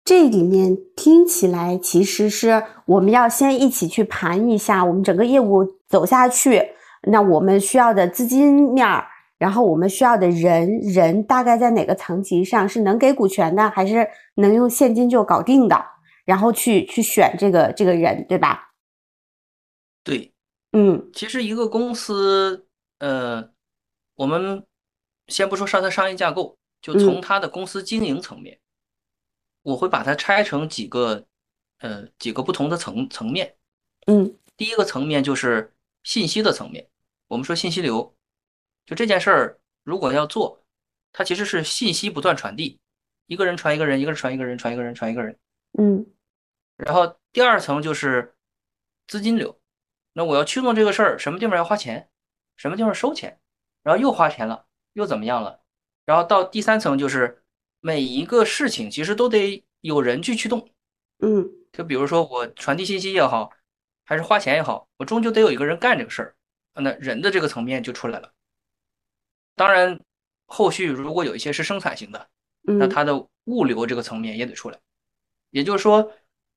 [0.03, 6.73] 这里面听起来其实是我们要先一起去盘一下我们整个业务走下去，
[7.03, 9.07] 那我们需要的资金面儿，
[9.39, 15.83] 然后我们需要的人人大概在哪个层级上是能给股权的，还是能用现金就搞定的，
[16.25, 18.73] 然后去去选这个这个人，对吧？
[20.03, 20.31] 对，
[20.73, 22.67] 嗯其实一个公司，
[22.99, 23.49] 呃，
[24.15, 24.63] 我们
[25.27, 28.59] 先不说上它商业架构，就从它的公司经营层面，
[29.63, 31.25] 我会把它拆成几个，
[31.79, 33.55] 呃，几个不同的层层面。
[34.07, 35.73] 嗯第一个层面就是
[36.03, 36.85] 信息的层面，
[37.27, 38.13] 我们说信息流，
[38.89, 40.65] 就这件事儿如果要做，
[41.11, 42.79] 它其实是信息不断传递，
[43.27, 45.37] 一个人传一个人，一个人传一个人，传一个人，传一个人。
[45.77, 46.03] 嗯
[46.75, 48.33] 然后第二层就是
[49.05, 49.61] 资金流，
[50.13, 52.09] 那我要驱动这个事儿，什么地方要花钱，
[52.57, 53.39] 什么地方收钱，
[53.83, 55.61] 然后又花钱了，又怎么样了？
[56.07, 57.43] 然后到第三层就是
[57.81, 60.67] 每一个事情其实都得有人去驱动，
[61.19, 63.51] 嗯就比如说我传递信息也好，
[64.03, 66.35] 还是花钱也好，我终究得有一个人干这个事儿，
[66.73, 68.33] 那人的这个层面就出来了。
[69.59, 69.99] 当然，
[70.45, 72.29] 后续如果有一些是生产型的，
[72.61, 74.79] 那嗯它的物流这个层面也得出来。
[75.49, 76.13] 也就是说，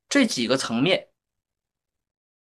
[0.09, 1.09] 这几个层面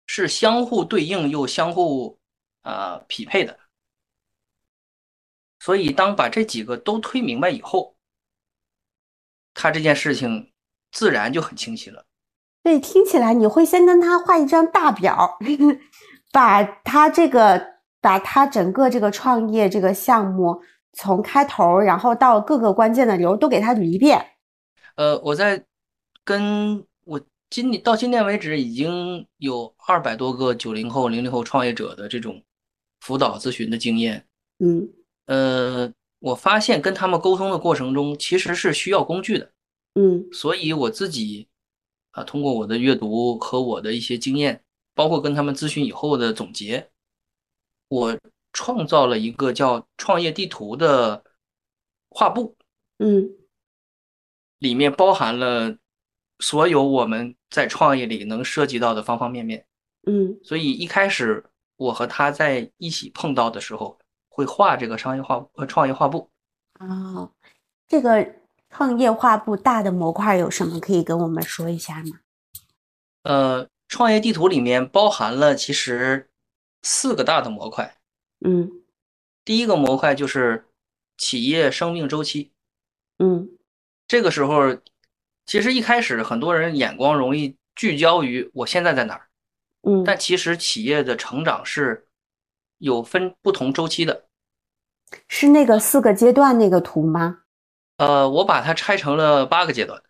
[0.07, 2.19] 是相互对应又相互
[2.61, 3.59] 啊、呃匹配的。
[5.61, 7.97] 所以，当把这几个都推明白以后，
[9.55, 10.53] 他这件事情
[10.93, 12.05] 自然就很清晰了。
[12.63, 15.39] 对，听起来你会先跟他画一张大表，
[16.31, 20.61] 把他这个，把他整个这个创业这个项目
[20.93, 24.25] 从开头，然后到各个关键的流都给他捋一遍。
[24.97, 25.65] 呃，我在
[26.25, 32.43] 跟我今年到今天为止，已经有二百多个九零后、零零后创业者的这种
[33.01, 34.27] 辅导咨询的经验。
[34.59, 34.89] 嗯
[35.27, 39.53] 呃，我发现跟他们沟通的过程中，其实是需要工具的。
[39.95, 41.49] 嗯所以我自己
[42.13, 44.63] 啊，通过我的阅读和我的一些经验，
[44.95, 46.91] 包括跟他们咨询以后的总结，
[47.91, 48.17] 我
[48.53, 51.25] 创造了一个叫创业地图的
[52.09, 52.57] 画布，
[52.99, 53.29] 嗯
[54.61, 55.77] 里面包含了
[56.39, 59.67] 所有我们在创业里能涉及到的方方面面。
[60.07, 61.45] 嗯所以一开始
[61.77, 63.99] 我和他在一起碰到的时候，
[64.29, 66.31] 会画这个商业画呃创业画布。
[66.79, 67.33] 哦，
[67.89, 68.35] 这个
[68.71, 72.21] 创业画布大的模块有什么可以跟我们说一下吗？
[73.25, 76.30] 呃，创业地图里面包含了其实
[76.83, 77.97] 四个大的模块。
[78.45, 78.71] 嗯
[79.45, 80.67] 第一个模块就是
[81.17, 82.53] 企业生命周期。
[83.19, 83.49] 嗯
[84.07, 84.79] 这个时候，
[85.47, 89.29] 其实一开始很多人眼光容易聚焦于我现在在哪儿，
[89.83, 92.07] 嗯但其实企业的成长是
[92.79, 94.27] 有分不同周期的。
[95.27, 97.43] 是那个四个阶段那个图吗？
[97.97, 100.01] 呃，我把它拆成了八个阶段，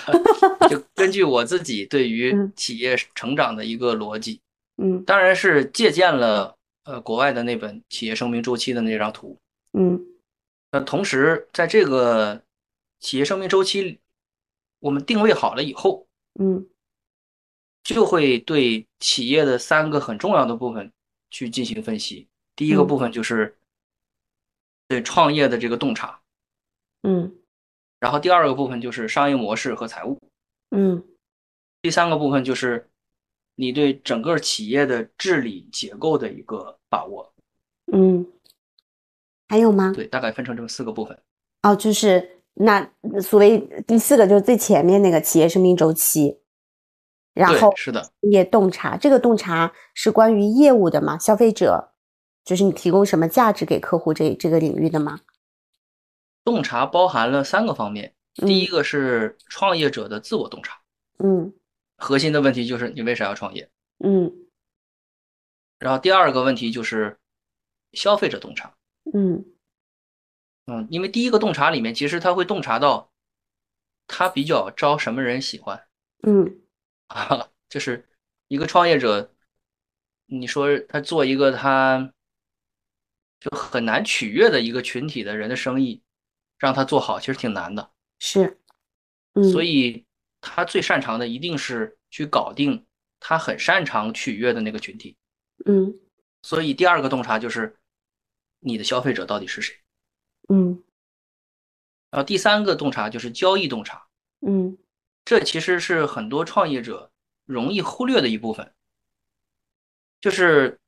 [0.70, 4.40] 就根据我自己对于嗯企业成长的一个逻辑，
[4.76, 5.04] 嗯。
[5.04, 9.38] 当然是借鉴了呃国外的那本企业生命周期的那张图。
[9.72, 10.00] 嗯。
[10.72, 12.42] 那同时，在这个
[13.00, 14.00] 企业生命周期，
[14.80, 16.06] 我们定位好了以后，
[16.40, 16.68] 嗯。
[17.82, 20.90] 就会对企业的三个很重要的部分
[21.30, 22.28] 去进行分析。
[22.56, 22.86] 第一个嗯。
[22.86, 23.58] 部分就是
[24.88, 26.20] 对创业的这个洞察，
[27.02, 27.36] 嗯。
[28.00, 30.18] 然后第二个部分就是商业模式和财务，
[30.70, 31.04] 嗯。
[31.82, 32.90] 第三个部分就是
[33.54, 37.32] 你对整个企业的治理结构的一个把握。
[37.92, 38.26] 嗯，
[39.48, 39.92] 还有吗？
[39.94, 41.18] 对，大概分成这么四个部分。
[41.62, 42.88] 哦，就是那
[43.22, 46.38] 所谓第四个就是最前面那个企业生命周期，
[47.32, 51.18] 然后是的，业洞察，这个洞察是关于业务的吗？
[51.18, 51.92] 消费者
[52.44, 55.20] 就是你提供什么价值给客户这这个领域的吗？
[56.44, 60.78] 洞察包含了三个方面，第一嗯个是创业者的自我洞察。
[61.18, 61.52] 嗯
[61.96, 63.70] 核心的问题就是你为啥要创业？
[64.04, 64.32] 嗯
[65.78, 67.18] 然后第二个问题就是
[67.92, 68.74] 消费者洞察。
[69.12, 69.44] 嗯
[70.66, 73.12] 嗯，因为第一个洞察里面，其实他会洞察到
[74.06, 75.86] 他比较招什么人喜欢
[76.22, 76.62] 嗯
[77.08, 78.08] 啊， 就是
[78.48, 79.30] 一个创业者，
[80.26, 82.12] 你说他做一个他
[83.40, 86.02] 就很难取悦的一个群体的人的生意，
[86.58, 87.90] 让他做好，其实挺难的。
[88.18, 88.58] 是，
[89.34, 90.06] 嗯，所以
[90.44, 92.84] 他最擅长的一定是去搞定
[93.18, 95.16] 他很擅长取悦的那个群体。
[95.64, 95.98] 嗯
[96.42, 97.76] 所以第二个洞察就是
[98.60, 99.74] 你的消费者到底是谁。
[100.48, 100.82] 嗯
[102.10, 104.06] 然后第三个洞察就是交易洞察，
[104.46, 104.76] 嗯
[105.24, 107.10] 这其实是很多创业者
[107.46, 108.74] 容易忽略的一部分。
[110.20, 110.78] 就是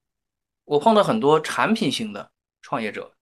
[0.65, 2.31] 我碰到很多产品型的
[2.61, 3.15] 创业者，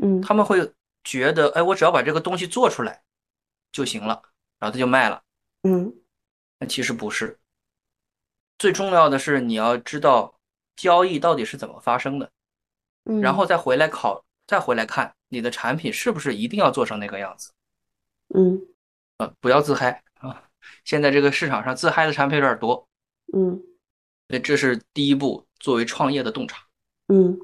[0.00, 0.72] 嗯，他们会
[1.02, 3.02] 觉得，哎，我只要把这个东西做出来
[3.72, 4.22] 就行了，
[4.58, 5.23] 然后他就卖了。
[5.64, 5.92] 嗯
[6.60, 7.38] 那其实不是，
[8.58, 10.38] 最重要的是你要知道
[10.76, 12.30] 交易到底是怎么发生的，
[13.04, 17.52] 嗯，然后再回来考，再回来看你的产品是不是一定要做成那个样子。
[18.34, 18.60] 嗯
[19.18, 20.48] 呃，不要自嗨啊！
[20.84, 22.88] 现在这个市场上自嗨的产品有点多，
[23.32, 23.62] 嗯
[24.28, 26.66] 所以这是第一步，作为创业的洞察。
[27.08, 27.38] 嗯。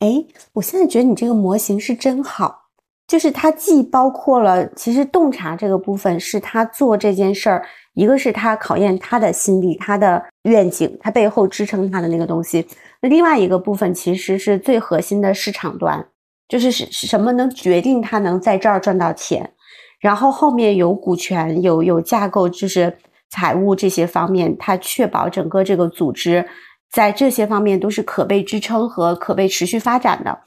[0.00, 0.08] 哎，
[0.54, 2.69] 我现在觉得你这个模型是真好，
[3.10, 12.64] 就是它既包括了其实洞察这个部分是他做这件事儿，一个是他考验他的心理、他的愿景，他背后支撑他的那个东西。
[13.02, 16.06] 那另外一个部分其实是最核心的市场端，
[16.48, 19.50] 就是是什么能决定他能在这儿赚到钱，
[19.98, 22.96] 然后后面有股权、有有架构，就是
[23.28, 26.46] 财务这些方面，他确保整个这个组织
[26.92, 30.38] 在这些方面都是可被支撑和可被持续发展的。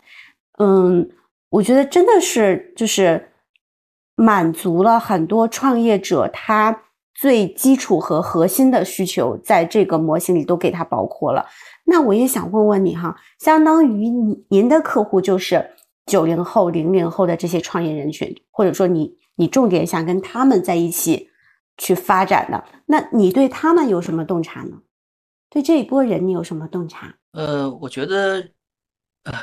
[0.60, 1.10] 嗯，
[1.54, 3.30] 我觉得真的是就是
[4.16, 6.84] 满足了很多创业者他
[7.14, 11.46] 最基础和核心的需求，在这个模型里都给他包括了。
[11.86, 15.64] 那我也想问问你哈，相当于你您的客户就是
[16.08, 21.30] 九零后、零零后的这些创业人群，或者说你你重点想跟他们在一起
[21.78, 24.82] 去发展的，那你对他们有什么洞察呢？
[25.52, 27.14] 对这一波人你有什么洞察？
[27.34, 28.50] 呃，我觉得，
[29.26, 29.34] 呃，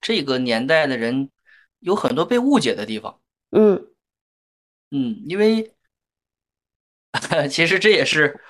[0.00, 1.30] 这个年代的人
[1.84, 3.20] 有很多被误解的地方。
[3.50, 3.86] 嗯
[4.90, 5.74] 嗯，因为
[7.50, 8.40] 其实这也是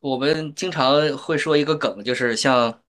[0.00, 2.82] 我们经常会说一个梗，就是像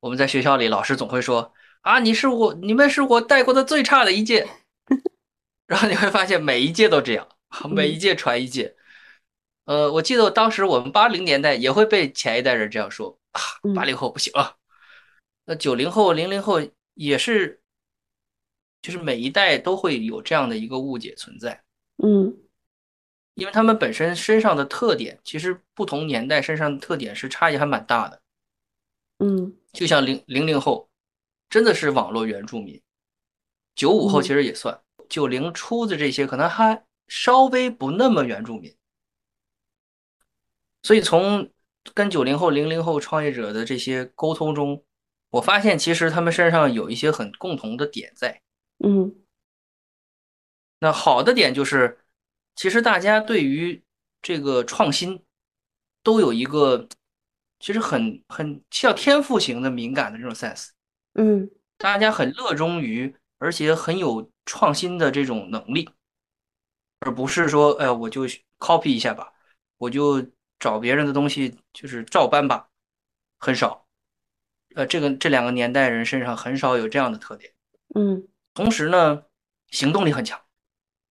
[0.00, 4.48] 我们在学校里，老师总会说啊，你是我，你们是我带过的最差的一届。
[5.66, 7.26] 然后你会发现每一届都这样，
[7.70, 8.76] 每一届传一届。
[9.64, 13.40] 呃，我记得当时我们八零年代也会被前一代人这样说啊，
[13.74, 14.56] 八零后不行了。
[15.46, 16.60] 那九零后、零零后
[16.94, 17.62] 也是，
[18.84, 21.58] 就是每一代都会有这样的一个误解存在。
[22.02, 22.36] 嗯
[23.32, 28.20] 因为他们本身身上的特点，其实不同年代身上的特点是差异还蛮大的。
[29.20, 30.90] 嗯就像零零零后，
[31.48, 32.78] 真的是网络原住民；
[33.74, 34.78] 九五后嗯其实也算，
[35.08, 38.76] 九零初的这些可能还稍微不那么原住民。
[40.82, 41.50] 所以从
[41.94, 44.84] 跟九零后、零零后创业者的这些沟通中，
[45.30, 48.42] 我发现其实他们身上有一些很共同的点在。
[48.78, 49.14] 嗯。
[50.80, 51.98] 那好的点就是，
[52.56, 53.82] 其实大家对于
[54.20, 55.22] 这个创新
[56.02, 56.88] 都有一个
[57.58, 60.70] 其实很很像天赋型的敏感的这种 sense，
[61.14, 61.50] 嗯。
[61.76, 65.90] 大家很热衷于，而且很有创新的这种能力，
[67.00, 68.22] 而不是说，哎，我就
[68.58, 69.32] copy 一下吧，
[69.76, 70.24] 我就
[70.58, 72.70] 找别人的东西就是照搬吧，
[73.38, 73.86] 很少。
[74.76, 77.52] 呃，这个这两个年代人身上很少有这样的特点。
[77.94, 79.24] 嗯同时呢，
[79.70, 80.40] 行动力很强。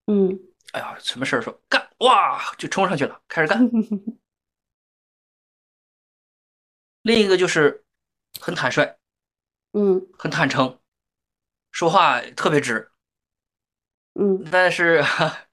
[0.08, 0.40] 嗯
[0.72, 3.70] 哎呀，什么事儿说干，哇，就冲上去了，开始干。
[7.04, 7.84] 另一个就是
[8.40, 8.98] 很坦率，
[9.74, 10.80] 嗯很坦诚，
[11.72, 12.90] 说话特别直，
[14.14, 15.04] 嗯但是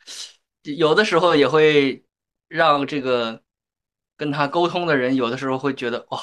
[0.62, 2.05] 有的时候也会
[2.49, 3.43] 让这个
[4.16, 6.20] 跟他沟通的人，有的时候会觉得哇，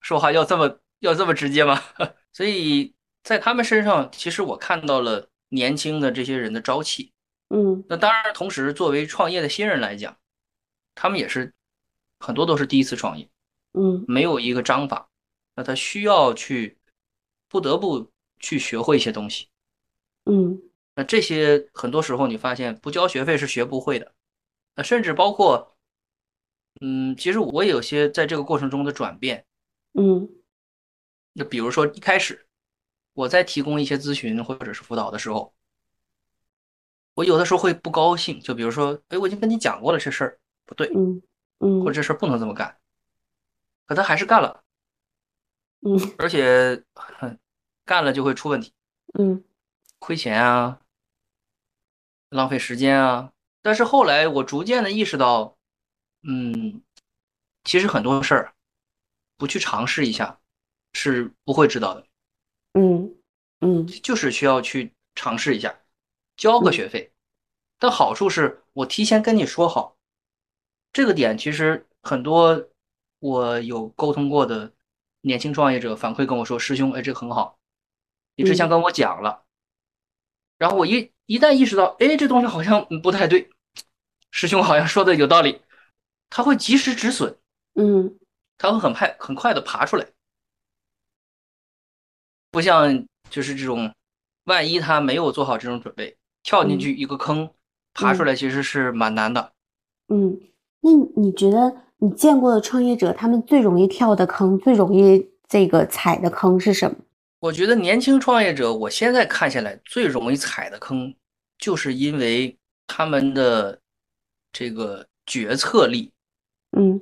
[0.00, 1.80] 说话要这么要这么直接吗？
[2.32, 7.12] 所以在他们身上，其实我看到了年轻的这些人的朝气。
[7.52, 10.16] 嗯那当然，同时作为创业的新人来讲，
[10.94, 11.52] 他们也是
[12.20, 13.28] 很多都是第一次创业，
[13.72, 15.10] 嗯没有一个章法，
[15.56, 16.78] 那他需要去
[17.48, 19.48] 不得不去学会一些东西。
[20.26, 20.62] 嗯
[20.94, 24.14] 那这些很多时候你发现不交学费是学不会的，
[24.76, 25.76] 那甚至包括，
[26.80, 29.44] 嗯，其实我也有些在这个过程中的转变。
[29.98, 30.28] 嗯
[31.32, 32.46] 那比如说一开始
[33.12, 35.52] 我在提供一些咨询或者是辅导的时候，
[37.14, 41.20] 我有的时候会不高兴，就比如说，哎，我已经跟你讲过了，这事儿不对，嗯
[41.58, 42.78] 嗯或者这事儿不能这么干，
[43.86, 44.62] 可他还是干了，
[45.80, 46.82] 嗯而且
[47.84, 48.72] 干了就会出问题，
[49.18, 49.44] 嗯
[49.98, 50.80] 亏钱啊，
[52.30, 53.32] 浪费时间啊。
[53.60, 55.58] 但是后来我逐渐的意识到，
[56.22, 56.80] 嗯，
[57.64, 58.54] 其实很多事儿
[59.36, 60.40] 不去尝试一下
[60.94, 62.06] 是不会知道的。
[62.74, 63.14] 嗯
[63.60, 63.86] 嗯。
[63.86, 65.80] 就是需要去尝试一下，
[66.36, 67.12] 交个学费。
[67.78, 69.96] 但好处是我提前跟你说好，
[70.92, 72.68] 这个点其实很多
[73.18, 74.72] 我有沟通过的
[75.22, 77.58] 年轻创业者反馈跟我说：“师兄，哎，这个很好，
[78.36, 79.44] 你之前跟我讲了。”
[80.58, 83.50] 然后我一一旦意识到，哎，这东西好像不太对，
[84.30, 85.62] 师兄好像说的有道理，
[86.28, 87.36] 他会及时止损，
[87.74, 88.16] 嗯。
[88.62, 90.06] 他会很快很快的爬出来，
[92.50, 93.94] 不像就是这种，
[94.44, 97.50] 万一他没有做好这种准备，跳进去一个坑，
[97.94, 99.52] 爬出来其实是蛮难的。
[100.08, 100.40] 嗯，
[100.80, 106.96] 那你觉得你见过的创业者，他们最容易跳的坑，最容易这个踩的坑是什么？
[107.38, 111.14] 我觉得年轻创业者，我现在看下来最容易踩的坑，
[111.58, 113.80] 就是因为他们的
[114.52, 116.12] 这个决策力。
[116.76, 117.00] 嗯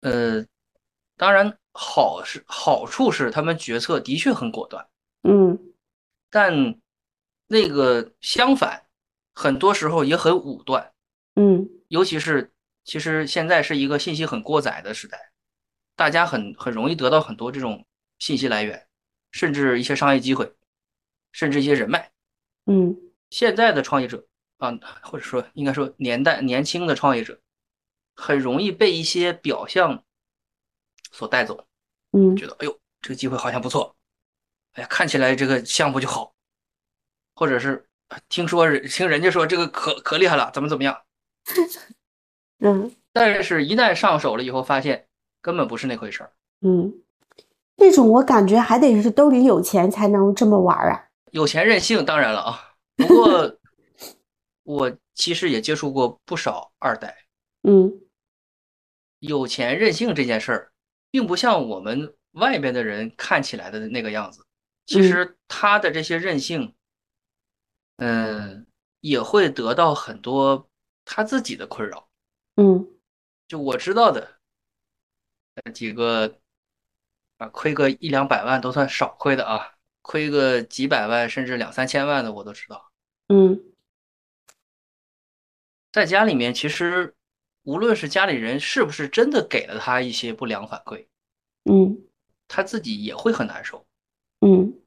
[0.00, 0.44] 呃，
[1.16, 4.86] 当然好是好处是他们决策的确很果断，
[5.22, 5.58] 嗯
[6.30, 6.80] 但
[7.46, 8.86] 那个相反，
[9.34, 10.92] 很多时候也很武断。
[11.34, 12.52] 嗯尤其是
[12.84, 15.32] 其实现在是一个信息很过载的时代，
[15.96, 17.86] 大家很很容易得到很多这种
[18.18, 18.86] 信息来源，
[19.30, 20.54] 甚至一些商业机会，
[21.32, 22.10] 甚至一些人脉。
[22.66, 22.96] 嗯
[23.30, 24.26] 现在的创业者
[24.58, 27.40] 啊，或者说应该说年代年轻的创业者，
[28.14, 30.04] 很容易被一些表象
[31.12, 31.64] 所带走，
[32.12, 33.94] 嗯觉得哎呦这个机会好像不错，
[34.72, 36.34] 哎呀看起来这个项目就好，
[37.36, 41.00] 或者是啊听说听人家说这个可可厉害了，怎么怎么样，
[42.58, 45.06] 嗯但是一旦上手了以后，发现
[45.40, 46.32] 根本不是那回事儿。
[46.62, 47.02] 嗯，
[47.76, 51.04] 那种我感觉还得是兜里有钱才能这么玩儿啊。
[51.32, 52.74] 有钱任性，当然了啊。
[52.96, 53.58] 不过
[54.64, 57.14] 我其实也接触过不少二代，
[57.64, 58.00] 嗯
[59.18, 60.71] 有钱任性这件事儿，
[61.12, 64.44] 并不像我们外边的人看起来的那个样子。
[64.86, 66.74] 其实他的这些任性，
[67.98, 68.66] 嗯，
[68.98, 70.68] 也会得到很多
[71.04, 72.08] 他自己的困扰。
[72.56, 72.88] 嗯
[73.46, 74.40] 就我知道的，
[75.54, 76.40] 呃几个
[77.36, 82.90] 啊，亏个一两百万都算少亏的啊，亏个几百万甚至两三千万的我都知道。
[83.28, 83.62] 嗯
[85.92, 87.14] 在家里面，其实
[87.62, 91.06] 无论是家里人是不是真的给了他一些不良反馈，
[91.64, 92.04] 嗯
[92.48, 93.86] 他自己也会很难受，
[94.40, 94.78] 嗯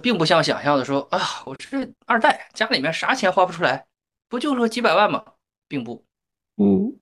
[0.00, 3.86] 并不像想象的说啊，我这二代家里面啥钱花不出来，
[4.28, 5.34] 不就是个几百万吗？
[5.68, 6.04] 并不，
[6.56, 6.98] 嗯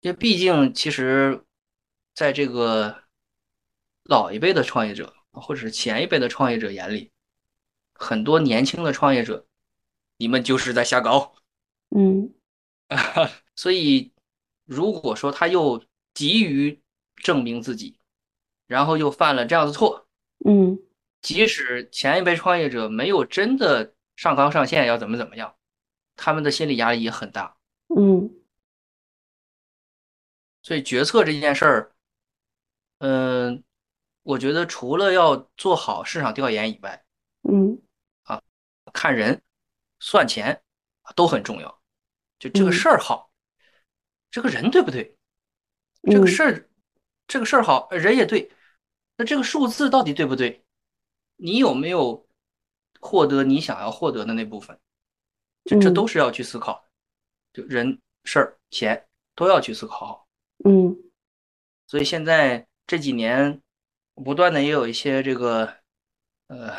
[0.00, 1.44] 因为毕竟其实，
[2.14, 3.02] 在这个
[4.04, 7.10] 老一辈的创业者或者是前一辈的创业者眼里，
[7.94, 9.46] 很多年轻的创业者，
[10.18, 11.34] 你们就是在瞎搞。
[11.90, 12.32] 嗯。
[13.56, 14.12] 所以，
[14.64, 15.84] 如果说他又
[16.14, 16.82] 急于
[17.16, 17.98] 证明自己，
[18.66, 20.08] 然后又犯了这样的错，
[20.44, 20.78] 嗯。
[21.22, 25.56] 即使前一辈创业者没有真的上纲上线要怎么怎么样，
[26.14, 27.56] 他们的心理压力也很大。
[27.88, 28.30] 嗯。
[30.62, 31.92] 所以决策这件事儿，
[32.98, 33.64] 嗯，
[34.22, 37.04] 我觉得除了要做好市场调研以外，
[37.48, 37.80] 嗯。
[38.22, 38.42] 啊
[38.92, 39.42] 看人、
[39.98, 40.62] 算钱
[41.14, 41.80] 都很重要。
[42.38, 43.30] 就这个嗯事儿好，
[44.30, 45.16] 这个人对不对？
[46.02, 46.68] 这个嗯事儿，
[47.26, 48.50] 这个事儿好，人也对，
[49.16, 50.64] 那这个数字到底对不对？
[51.36, 52.26] 你有没有
[53.00, 54.78] 获得你想要获得的那部分？
[55.64, 56.84] 这这嗯都是要去思考
[57.52, 60.28] 的，就人、事儿、钱都要去思考好。
[60.64, 60.96] 嗯
[61.88, 63.60] 所以现在这几年，
[64.14, 65.76] 不断的也有一些这个
[66.48, 66.74] 呃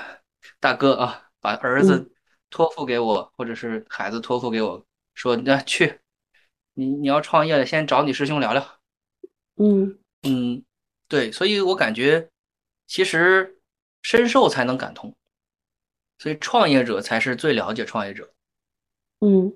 [0.59, 2.11] 大哥啊，把儿子
[2.49, 4.83] 托付给我，或者是孩子托付给我，
[5.13, 5.99] 说那去，
[6.73, 8.65] 你你要创业了，先找你师兄聊聊。
[9.57, 10.63] 嗯嗯，
[11.07, 12.29] 对，所以我感觉
[12.85, 13.57] 其实
[14.01, 15.13] 深受才能感同，
[16.19, 18.29] 所以创业者才是最了解创业者。
[19.21, 19.53] 嗯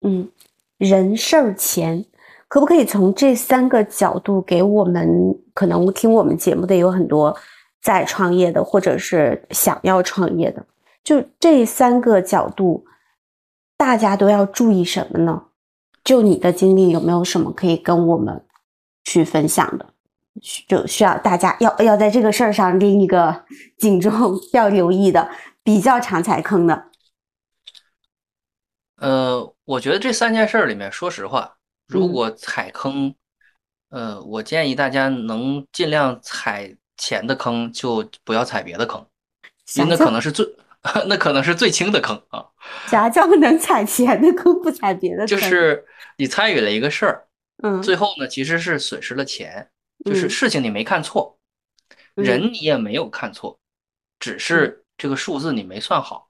[0.00, 0.30] 嗯，
[0.78, 2.04] 人事儿钱，
[2.48, 5.38] 可不可以从这三个角度给我们？
[5.54, 7.38] 可能听我们节目的有很多
[7.80, 10.66] 在创业的，或者是想要创业的，
[11.04, 12.86] 就这三个角度，
[13.76, 15.44] 大家都要注意什么呢？
[16.02, 18.44] 就你的经历，有没有什么可以跟我们
[19.04, 19.90] 去分享的？
[20.66, 23.44] 就需要大家要要在这个事儿上拎一个
[23.78, 24.12] 警钟，
[24.52, 25.30] 要留意的，
[25.62, 26.90] 比较常踩坑的。
[28.96, 33.14] 呃，我觉得这三件事儿里面，说实话，如嗯果踩坑，
[33.90, 39.06] 呃，我建议大家能尽量踩钱的坑，就不要踩别的坑，
[39.76, 40.44] 因为那可能是最，
[41.08, 42.46] 那可能是最轻的坑啊。
[42.86, 45.26] 啥叫能踩钱的坑不踩别的坑？
[45.26, 45.84] 就是
[46.18, 47.26] 你参与了一个事儿，
[47.62, 49.70] 嗯，最后呢，其实是损失了钱，
[50.04, 51.38] 就是嗯事情你没看错，
[52.16, 53.58] 嗯人你也没有看错，
[54.18, 56.28] 只是这个数字你没算好。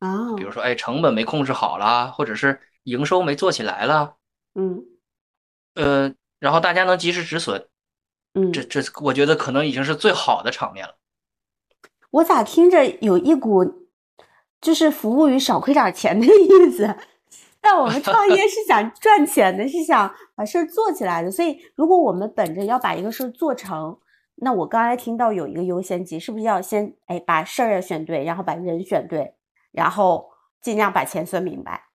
[0.00, 4.14] 啊，比如说，哎，成本没控制好啦，或者是营收没做起来啦，
[4.56, 4.84] 嗯
[5.76, 7.68] 呃，然后大家能及时止损，
[8.34, 10.96] 嗯，这这我觉得可能已经是最好的场面了。
[12.10, 13.81] 我咋听着有一股
[14.62, 16.96] 就是服务于少亏点钱的 意思？
[17.60, 21.30] 但我们创业是想 赚钱的，是想把事儿做起来的。
[21.30, 23.98] 所以，如果我们本着要把一个事儿做成，
[24.36, 29.34] 那我刚才听到有一个优先级，是不是要先哎把事儿要选对，然后把人选对，
[29.70, 31.88] 然后尽量把钱算明白？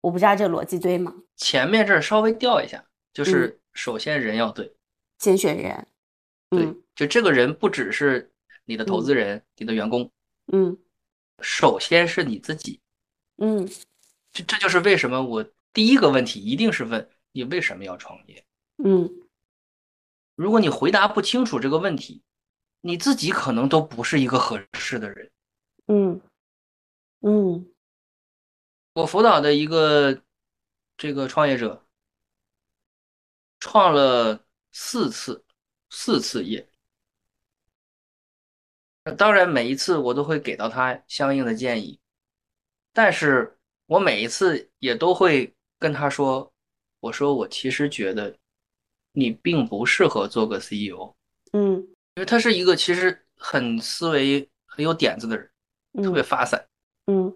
[0.00, 1.14] 我不知道这个逻辑对吗？
[1.36, 2.82] 前面这儿稍微调一下，
[3.12, 4.74] 就是首先人要对，
[5.18, 5.86] 先选人，
[6.50, 8.32] 对嗯，就这个人不只是
[8.64, 10.10] 你的投资人、你的员工，
[10.52, 10.76] 嗯
[11.42, 12.80] 首先是你自己。
[13.38, 13.68] 嗯
[14.30, 18.44] 这这就是为什么我第一个问题一定是问你为什么要创业。
[18.82, 19.10] 嗯
[20.34, 22.22] 如果你回答不清楚这个问题，
[22.80, 25.30] 你自己可能都不是一个合适的人。
[25.86, 26.20] 嗯
[27.20, 27.66] 嗯
[28.94, 30.22] 我辅导的一个
[30.96, 31.84] 这个创业者，
[33.60, 35.44] 创了四次，
[35.90, 36.68] 四次业。
[39.04, 41.98] 呃当然，每一次我都会给到他相应的建议，
[42.92, 46.52] 但是我每一次也都会跟他说
[47.00, 48.36] ：“我说我其实觉得
[49.12, 51.14] 你并不适合做个 CEO，
[51.52, 51.80] 嗯
[52.14, 55.50] 因为他是一个其实很思维很有点子的人，
[56.02, 56.64] 特别嗯发散。
[57.06, 57.34] 嗯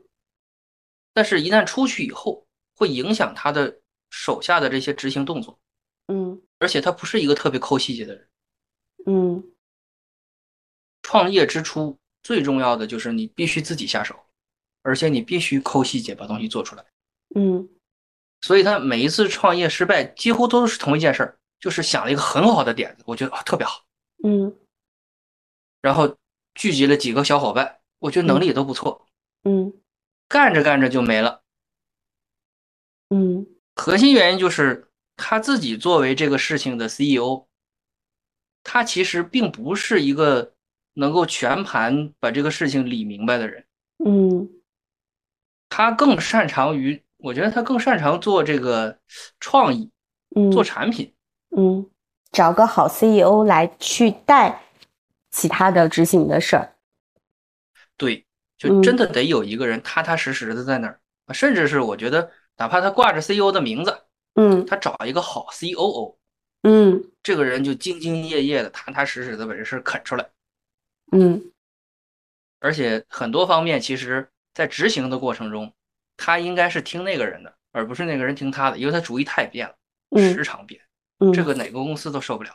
[1.12, 2.46] 但是，一旦出去以后，
[2.76, 5.58] 会影响他的手下的这些执行动作，
[6.06, 8.28] 嗯而且他不是一个特别抠细节的人。
[9.06, 9.42] 嗯
[11.06, 14.16] 创业之初最重要的就是你必须自己下手，
[14.82, 16.84] 而且你必须抠细节把东西做出来。
[17.36, 17.68] 嗯。
[18.40, 23.84] 所以他每一次创业失败，几乎都是同一件事儿，就是想了一个很好的点子，我觉得啊特别好，
[24.24, 24.52] 嗯。
[25.80, 26.16] 然后
[26.56, 29.06] 聚集了几个小伙伴，我觉得能力也都不错，
[29.44, 29.72] 嗯。
[30.26, 31.40] 干着干着就没了。
[33.10, 33.46] 嗯。
[33.76, 37.46] 核心原因就是他自己作为这个事情的 CEO，
[38.64, 40.55] 他其实并不是一个
[40.96, 43.64] 能够全盘把这个事情理明白的人，
[44.04, 44.48] 嗯
[45.68, 48.98] 他更擅长于，我觉得他更擅长做这个
[49.40, 49.90] 创意，
[50.34, 51.12] 嗯，做产品。
[51.56, 51.84] 嗯，
[52.32, 54.62] 找个好 CEO 来去带
[55.30, 56.72] 其他的执行的事儿。
[57.96, 58.24] 对，
[58.56, 63.98] 就嗯真的得有一个人踏踏实实的在那儿，啊甚至是我觉得，哪怕他挂着 CEO 的名字，
[64.34, 66.16] 嗯他找一个好 COO，
[66.62, 70.26] 嗯这个人就兢兢业业的、踏踏实实的把这事儿啃出来。
[71.12, 71.52] 嗯
[72.58, 75.72] 而且很多方面，其实在执行的过程中，
[76.16, 79.74] 他应该是听那个人的，而不是那个人听他的，因为他主意太变了，
[80.20, 80.80] 时嗯常变，
[81.20, 82.50] 嗯，这个哪个公司都受不了。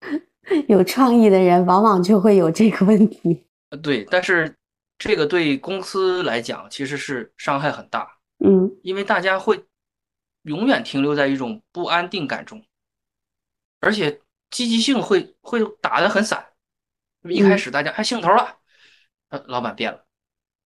[0.68, 3.46] 有创意的人往往就会有这个问题。
[3.70, 4.54] 呃对，但是
[4.98, 9.64] 这个对公司来讲其实是伤害很大，嗯因为大家会
[10.42, 12.64] 永远停留在一种不安定感中，
[13.80, 16.45] 而且积极性会会打得很散。
[17.30, 18.56] 一开嗯始大家还兴头了，
[19.30, 20.04] 呃，老板变了，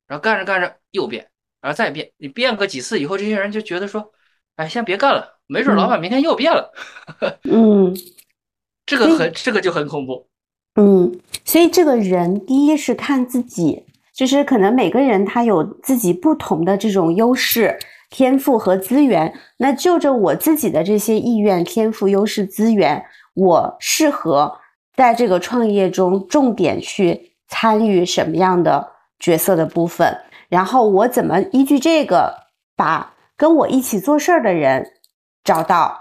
[0.06, 1.30] 然后干着干着又变，
[1.60, 4.12] 然后再变，你变个几次以后，这些人就觉得说，
[4.56, 6.72] 哎，先别干了，没准老板明天又变了，
[7.44, 7.96] 嗯
[8.86, 10.28] 这个很这个就很恐怖。
[10.76, 13.84] 嗯，所以这个人第一是看自己，
[14.14, 19.32] 就是可能每个人他有自己不同的这种优势、天赋和资源。
[19.58, 23.04] 那就着我自己的这些意愿、天赋、优势、资源，
[23.34, 24.58] 我适合
[25.00, 28.86] 在这个创业中重点去参与什么样的
[29.18, 30.14] 角色的部分，
[30.50, 32.36] 然后我怎么依据这个
[32.76, 35.00] 把跟我一起做事儿的人
[35.42, 35.98] 找到，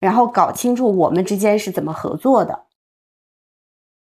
[0.00, 2.66] 然后搞清楚我们之间是怎么合作的。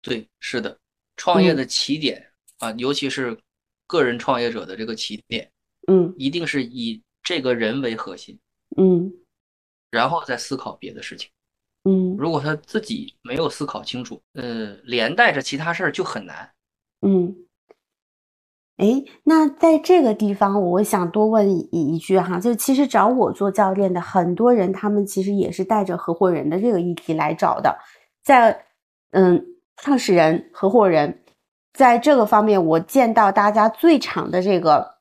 [0.01, 0.79] 对，是的，
[1.17, 2.25] 创业嗯的起点
[2.61, 3.37] 啊，尤其是
[3.89, 5.51] 个人创业者的这个起点，
[5.89, 8.39] 嗯一定是以这个人为核心，
[8.77, 9.13] 嗯
[9.91, 11.29] 然后再思考别的事情。
[11.87, 16.51] 嗯如果他自己没有思考清楚，呃，连带着其他事儿就很难。
[17.03, 17.35] 嗯，
[18.79, 27.79] 哎，那在这个地方，我想多问一一句哈，就其实找我做教练的很多人，他们其实也是带着合伙人的这个议题来找的，
[28.25, 28.67] 在
[29.13, 29.43] 嗯，
[29.77, 31.23] 创始人、合伙人，
[31.73, 34.97] 在这个方面，我见到大家最长的这个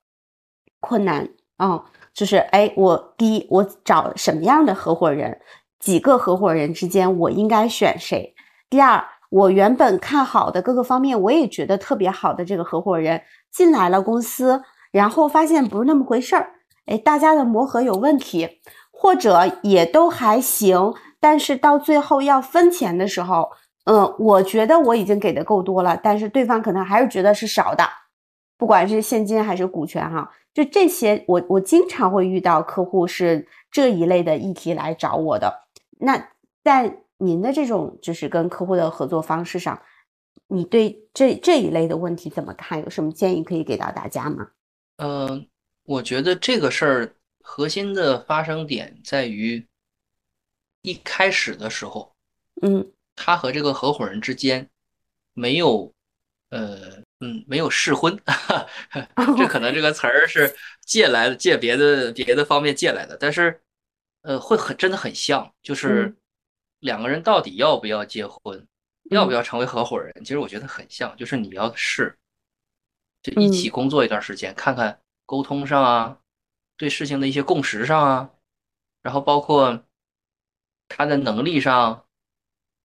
[0.79, 1.27] 困难
[1.57, 1.83] 啊、
[2.13, 5.39] 就是哎，我第一，我找什么样的合伙人？
[5.79, 8.33] 几个合伙人之间，我应该选谁？
[8.69, 13.21] 第二，我原本看好的各个方面，我也觉得特别好的这个合伙人
[13.51, 14.61] 进来了公司，
[14.91, 16.51] 然后发现不是那么回事儿，
[16.85, 18.61] 哎，大家的磨合有问题，
[18.91, 23.51] 或者也都还行，但是到最后要分钱的时候，
[23.85, 27.83] 嗯，我觉得我已经给的够多了，但是对方可能还是觉得是少的，
[28.57, 35.64] 不管是现金还是股权哈，就这些，我我经常会遇到客户是这一类的议题来找我的。
[35.99, 36.31] 那
[36.63, 39.81] 在您的这种就是跟客户的合作方式上，
[40.47, 42.81] 你对这这一类的问题怎么看？
[42.81, 44.49] 有什么建议可以给到大家吗？
[44.97, 45.47] 嗯，
[45.83, 49.65] 我觉得这个事儿核心的发生点在于
[50.81, 52.13] 一开始的时候，
[52.61, 54.69] 嗯，他和这个合伙人之间
[55.33, 55.91] 没有，
[56.49, 58.17] 呃，嗯，没有试婚，
[59.37, 63.61] 这可能这个词儿是借来的，借别的别的方面借来的，但是，
[64.25, 66.15] 呃，会很真的很像，就是
[66.79, 68.67] 两个人到底要不要结婚，
[69.11, 72.17] 要不要成为合伙人，其实我觉得很像，就是你要试。
[73.21, 76.19] 就一起工作一段时间，看看沟通上啊，
[76.77, 78.31] 对事情的一些共识上啊，
[79.01, 79.83] 然后包括
[80.87, 82.05] 他的能力上，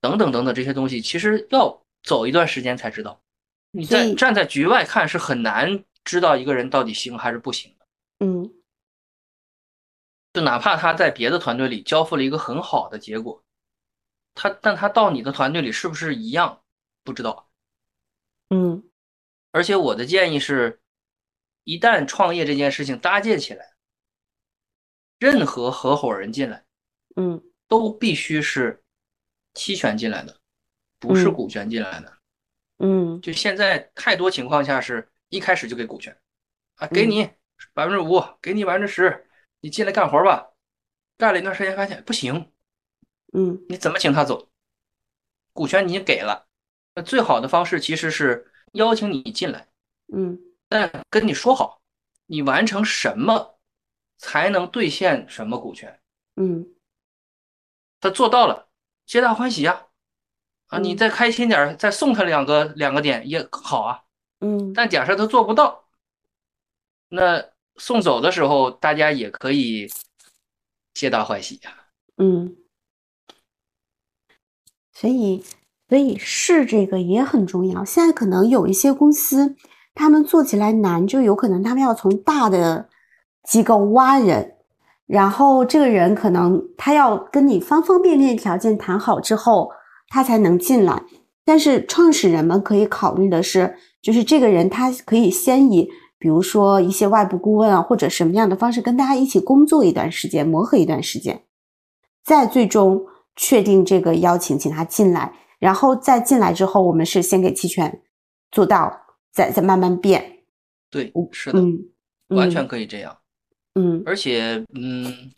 [0.01, 3.21] 等等等等这些东西，其实要走一段时间才知道。
[3.71, 7.87] 你在站在局外看是很难知道一个人到底行还是不行的。
[8.27, 8.51] 嗯，
[10.33, 13.43] 就哪怕他在别的团队里交付了一个很好的结果，
[14.35, 16.63] 他但他到你的团队里是不是一样，
[17.03, 17.51] 不知道。
[18.51, 18.85] 嗯。
[19.53, 20.81] 而且我的建议是，
[21.65, 23.75] 一旦创业这件事情搭建起来，
[25.19, 26.65] 任何合伙人进来，
[27.17, 28.85] 嗯，都必须是
[29.55, 30.39] 期权进来的，
[31.01, 32.17] 不是股权进来的。
[32.79, 36.17] 嗯，就现在太多情况下是一开始就给股权，
[36.77, 37.29] 啊，给你
[37.75, 39.29] 百分之五，给你百分之十，
[39.61, 40.51] 你进来干活吧。
[41.17, 42.51] 干了一段时间发现不行，
[43.33, 44.49] 嗯，你怎么请他走？
[45.53, 46.49] 股权你给了，
[46.95, 48.47] 那最好的方式其实是。
[48.75, 49.67] 邀请你进来，
[50.13, 50.39] 嗯，
[50.69, 51.83] 但跟你说好，
[52.27, 53.59] 你完成什么
[54.17, 56.01] 才能兑现什么股权，
[56.37, 56.65] 嗯，
[57.99, 58.69] 他做到了，
[59.07, 59.89] 皆大欢喜呀，
[60.69, 64.05] 啊，你再开心点，再送他两个两个点也好啊，
[64.39, 65.89] 嗯，但假设他做不到，
[67.09, 67.51] 那
[67.81, 69.89] 送走的时候大家也可以
[70.95, 71.73] 皆大欢喜呀，
[72.19, 72.55] 嗯，
[74.93, 75.43] 所以。
[75.89, 77.85] 所以是这个也很重要。
[77.85, 79.57] 现在可能有一些公司，
[79.93, 82.89] 他们做起来难，就有可能他们要从大的
[83.43, 84.55] 机构挖人，
[85.07, 89.73] 然后这个人可能他要跟你方方面面条件谈好之后，
[90.07, 91.03] 他才能进来。
[91.45, 95.91] 但是创始人们可以考虑的是，就是这个人他可以先以
[96.21, 101.47] 比如说一些外部顾问啊，或者什么样的方式跟大家一起工作一段时间，磨合一段时间，
[102.23, 105.35] 再最终确定这个邀请，请他进来。
[105.59, 108.03] 然后再进来之后，我们是先给期权
[108.51, 110.45] 做到，再再慢慢变。
[110.91, 111.63] 对，是的，
[112.29, 113.19] 完全可以这样。
[113.75, 115.33] 嗯，而且，嗯，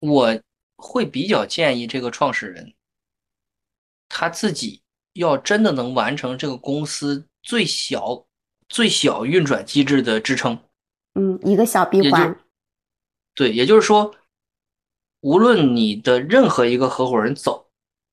[0.00, 0.40] 我
[0.76, 2.74] 会比较建议这个创始人，
[4.08, 4.82] 他自己
[5.14, 8.26] 要真的能完成这个公司最小
[8.70, 10.58] 最小运转机制的支撑。
[11.14, 12.34] 嗯，一个小闭环。
[13.34, 14.14] 对，也就是说，
[15.20, 17.66] 无论你的任何一个合伙人走。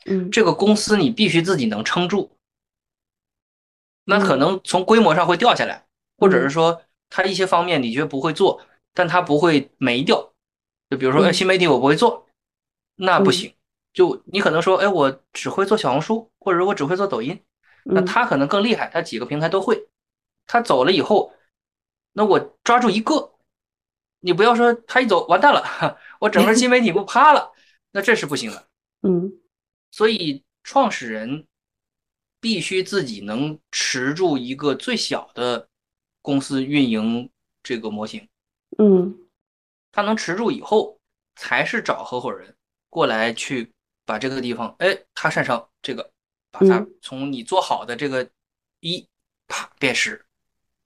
[0.06, 2.32] 嗯，这个公司你必须自己能撑住，
[4.06, 5.86] 那可能从规模上会掉下来，
[6.18, 8.62] 或者是说它一些方面你觉得不会做，
[8.94, 10.34] 但它不会没掉。
[10.90, 12.26] 就比如说，新媒体我不会做，
[12.96, 13.54] 那不行。
[13.92, 17.38] 就你可能说，哎，我只会做小红书，或者我只会做抖音，
[17.84, 19.88] 那他可能更厉害，他几个平台都会。
[20.48, 21.32] 他走了以后，
[22.14, 23.36] 那我抓住一个，
[24.22, 25.64] 你不要说他一走完蛋了，
[26.20, 27.52] 我整个新媒体不趴了，
[27.92, 28.68] 那这是不行的。
[29.08, 29.32] 嗯。
[29.90, 31.48] 所以，创始人
[32.40, 35.70] 必须自己能持住一个最小的
[36.22, 37.30] 公司运营
[37.64, 38.28] 这个模型。
[38.78, 39.18] 嗯，
[39.92, 41.00] 他能持住以后，
[41.36, 42.56] 才是找合伙人
[42.90, 43.74] 过来去
[44.06, 46.12] 把这个地方，哎，他擅长这个，
[46.52, 48.30] 把它从你做好的这个
[48.82, 49.08] 一
[49.48, 50.24] 啪变十，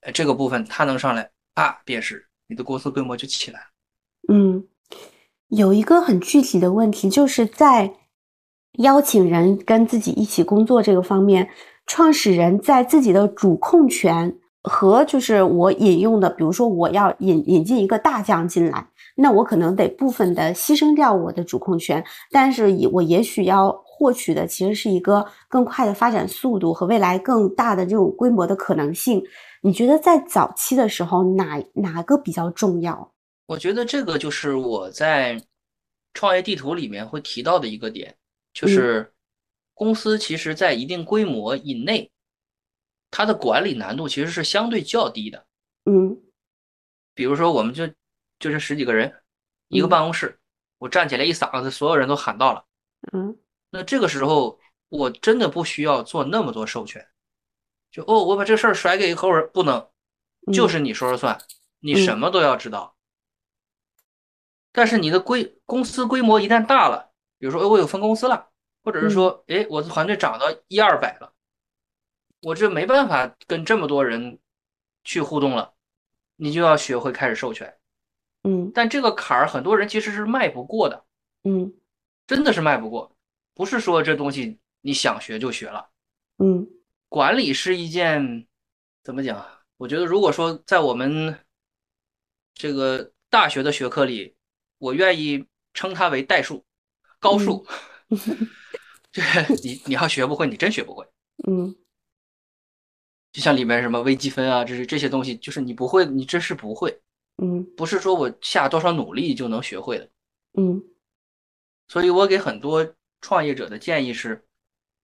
[0.02, 3.66] 哎，这个部分他能上来啊，便是，你的公司规模就起来了。
[4.34, 4.64] 嗯，
[5.48, 7.96] 有一个很具体的问题，就是在。
[8.78, 11.50] 邀请人跟自己一起工作这个方面，
[11.88, 14.34] 创始人在自己的主控权
[14.64, 18.88] 和就是我引用的，比如说我要引引进一个大将进来，
[19.18, 29.22] 那我可能得部分的牺牲掉我的主控权，但是以我也许要获取的其实是一个更快的发展速度和未来更大的这种规模的可能性。
[29.62, 33.14] 你觉得在早期的时候哪哪个比较重要？
[33.46, 35.42] 我觉得这个就是我在
[36.14, 38.16] 创业地图里面会提到的一个点。
[38.54, 39.14] 就是
[39.74, 42.12] 公司其实，在一定规模以内，
[43.10, 45.46] 它的管理难度其实是相对较低的。
[45.86, 46.22] 嗯，
[47.16, 49.14] 比如说，我们就就这十几个人，
[49.70, 50.38] 一个办公室，
[50.80, 52.66] 我站起来一嗓子，所有人都喊到了。
[53.14, 53.38] 嗯
[53.70, 54.60] 那这个时候，
[54.90, 57.08] 我真的不需要做那么多授权，
[57.92, 59.88] 就哦，我把这事儿甩给合伙人，不能，
[60.48, 61.40] 嗯就是你说了算，
[61.80, 62.96] 你什么都要知道。
[64.72, 68.48] 但是你的规公司规模一旦大了，比如说，哎，我有分公司了，
[68.84, 71.34] 或者是说，哎，我的团队涨到一二百了，
[72.42, 74.40] 我这没办法跟这么多人
[75.04, 75.74] 去互动了，
[76.38, 77.78] 你就要学会开始授权。
[78.44, 81.04] 嗯但这个坎儿，很多人其实是迈不过的，
[81.44, 81.74] 嗯
[82.26, 83.16] 真的是迈不过。
[83.54, 85.90] 不是说这东西你想学就学了。
[86.38, 86.66] 嗯
[87.12, 88.48] 管理是一件
[89.04, 89.46] 怎么讲？
[89.76, 91.38] 我觉得如果说在我们
[92.54, 94.38] 这个大学的学科里，
[94.78, 96.64] 我愿意称它为代数、
[97.20, 97.68] 高数。
[99.12, 99.22] 这
[99.62, 101.06] 你你要学不会，你真学不会。
[101.50, 101.76] 嗯
[103.34, 106.98] 就像里面什么微积分啊，这是这些东西，就是你不会，你真是不会，
[107.44, 110.10] 嗯不是说我下多少努力就能学会的。
[110.54, 110.82] 嗯
[111.90, 114.48] 所以我给很多创业者的建议是，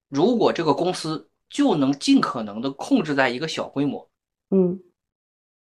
[0.08, 4.10] 如果这个公司就能尽可能的控制在一个小规模，
[4.50, 4.82] 嗯。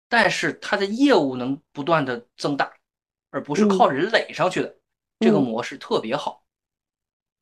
[0.09, 2.73] 但是它的业务能不断的增大，
[3.30, 4.78] 而不是靠人垒上去的，
[5.19, 6.45] 这个模式特别好。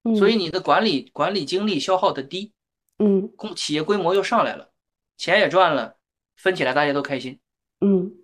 [0.03, 2.53] 嗯，所以你的管理管理精力消耗的低，
[2.97, 3.27] 嗯。
[3.35, 4.71] 公企业规模又上来了，
[5.15, 5.97] 钱也赚了，
[6.35, 7.39] 分起来大家都开心。
[7.81, 8.15] 嗯。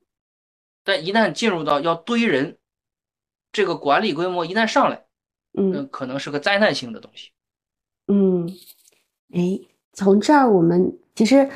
[0.84, 2.58] 但一旦进入到要堆人，
[3.52, 5.06] 这个管理规模一旦上来，
[5.54, 5.72] 嗯。
[5.74, 7.32] 嗯，可能是个灾难性的东西。
[8.08, 8.50] 嗯，
[9.30, 9.60] 哎，
[9.94, 11.50] 从这儿我们其实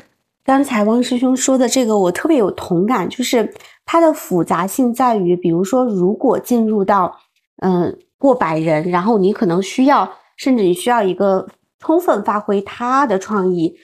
[0.44, 3.52] 刚才汪师兄说的这个，我特别有同感，就是
[3.84, 7.18] 它的复杂性在于，比如说，如果进入到
[7.62, 13.74] 嗯、过百人，然后你可能需要，甚至你需要一个充分发挥他的创意，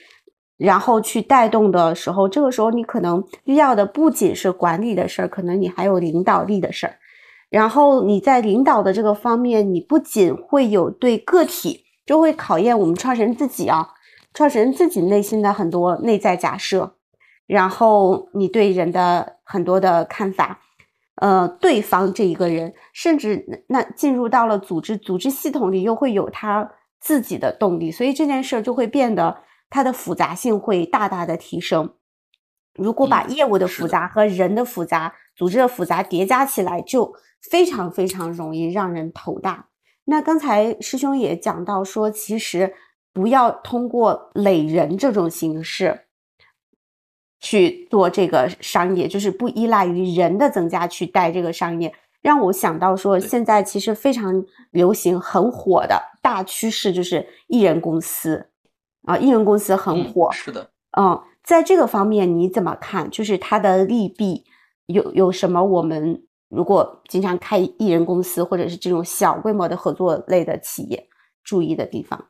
[0.57, 6.95] 然后去带动的时候，这个时候你可能需要的不仅是管理的事儿，可能你还有领导力的事儿。
[7.49, 13.89] 然后你在领导的这个方面，你不仅会有对个体，就会考验我们创始人自己啊，
[14.33, 16.95] 创始人自己内心的很多内在假设，
[17.45, 20.59] 然后你对人的很多的看法，
[21.15, 29.37] 呃，对方这一个人，甚至那进入到了组织，组织系统里又会有他自己的动力，所以这件事儿就会变得
[29.69, 31.93] 它的复杂性会大大的提升。
[32.75, 37.13] 如果把嗯业务的复杂和人的复杂、组织的复杂叠加起来，就
[37.51, 39.67] 非常非常容易让人头大。
[40.05, 42.73] 那刚才师兄也讲到说，其实
[43.13, 46.07] 不要通过累人这种形式
[47.39, 51.93] 去做这个商业，就是不依赖于人的增加去带这个商业。
[52.21, 58.49] 让我想到说，现在其实非常流行、很火的大趋势就是艺人公司
[59.03, 60.31] 啊，艺人公司很嗯火。
[60.31, 63.09] 是的，嗯，在这个方面你怎么看？
[63.11, 64.45] 就是它的利弊
[64.85, 65.61] 有有什么？
[65.61, 71.09] 我们如果经常开艺人公司或者是这种小规模的合作类的企业，
[71.43, 72.29] 注意的地方。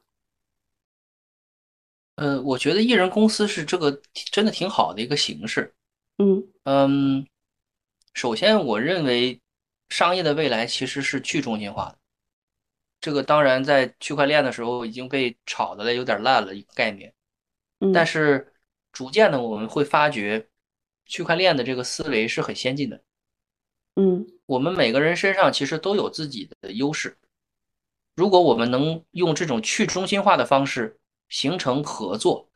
[2.16, 4.02] 呃，我觉得艺人公司是这个
[4.32, 5.74] 真的挺好的一个形式。
[6.18, 7.28] 嗯嗯，
[8.14, 9.42] 首先我认为
[9.90, 11.98] 商业的未来其实是去中心化的。
[13.02, 17.14] 这个当然在区块链的时候已经被炒的有点烂了一个概念，
[17.80, 18.54] 嗯，但是
[18.92, 20.48] 逐渐的我们会发觉，
[21.06, 23.04] 区块链的这个思维是很先进的。
[23.96, 27.18] 嗯我们每个人身上其实都有自己的优势。
[28.16, 31.00] 如果我们能用这种去中心化的方式
[31.34, 32.48] 形成合作，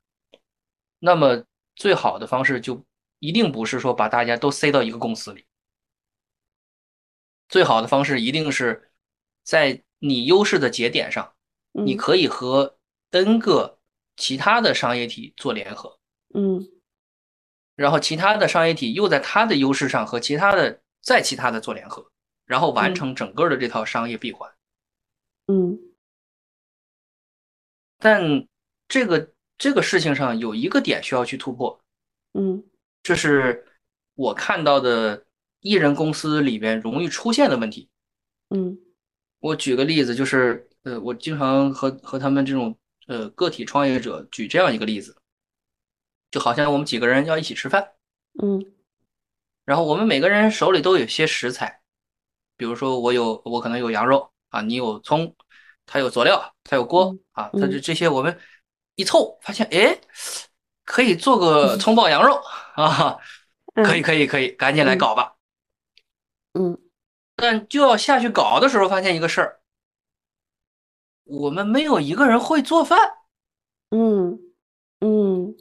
[0.99, 1.43] 那么
[1.75, 2.85] 最好的方式就
[3.17, 5.45] 一定不是说把大家都塞到一个公司里。
[7.49, 8.91] 最好的方式一定是
[9.43, 11.33] 在你优势的节点上，
[11.71, 11.97] 你嗯。
[11.97, 12.77] 可以和
[13.09, 13.79] N 个
[14.15, 15.97] 其他的商业体做联合，
[16.35, 16.69] 嗯。
[17.73, 22.11] 然后其他的商业体又在它的优势上和其他的再其他的做联合，
[22.45, 22.95] 然后完嗯。
[22.95, 24.53] 成整个的这套商业闭环。
[25.47, 25.79] 嗯。
[27.99, 28.47] 但
[28.87, 31.79] 这个这个事情上有一个点需要去突破，
[32.33, 32.63] 嗯。
[33.03, 33.65] 这是
[34.15, 35.25] 我看到的
[35.61, 37.89] 艺人公司里边容易出现的问题。
[38.49, 38.77] 嗯。
[39.39, 42.77] 我举个例子，就是呃，我经常和和他们这种
[43.07, 45.15] 呃个体创业者举这样一个例子，
[46.31, 47.93] 就好像我们几个人要一起吃饭，
[48.41, 48.65] 嗯。
[49.63, 51.81] 然后我们每个人手里都有些食材，
[52.55, 55.35] 比如说我有我可能有羊肉啊，你有葱，
[55.85, 58.37] 他有佐料，他有锅嗯啊，他这这些我们
[58.97, 60.01] 一凑，发现哎，
[60.83, 62.41] 可以做个葱爆羊肉
[62.75, 63.17] 啊，
[63.75, 65.35] 可以可以可以，赶紧来搞吧。
[66.53, 66.77] 嗯。
[67.35, 69.59] 但就要下去搞的时候，发现一个事儿，
[71.25, 72.99] 我们没有一个人会做饭，
[73.91, 74.39] 嗯
[75.01, 75.55] 嗯。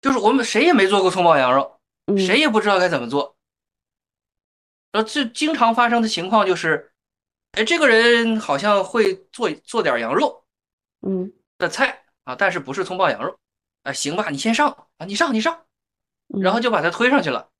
[0.00, 3.36] 就是我们谁也没做过葱爆羊肉，嗯，谁也不知道该怎么做。
[4.90, 6.92] 然后最经常发生的情况就是，
[7.52, 10.44] 哎，这个人好像会做做点羊肉
[11.06, 11.30] 嗯。
[11.58, 13.38] 的菜啊，但是不是葱爆羊肉。
[13.82, 15.66] 哎，行吧，你先上啊，你上你上，
[16.28, 17.50] 嗯然后就把他推上去了。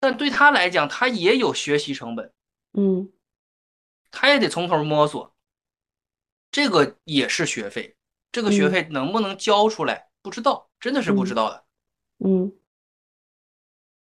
[0.00, 2.32] 但对他来讲，他也有学习成本，
[2.72, 3.12] 嗯
[4.10, 5.34] 他也得从头摸索，
[6.50, 7.96] 这个也是学费。
[8.30, 11.64] 这个学费能不能交出来，不知道，真的是不知道的。
[12.24, 12.52] 嗯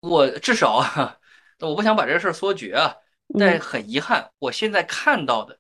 [0.00, 1.18] 我至少啊，
[1.60, 2.94] 我不想把这事儿说绝啊，
[3.38, 5.58] 但嗯很遗憾，我现在看到的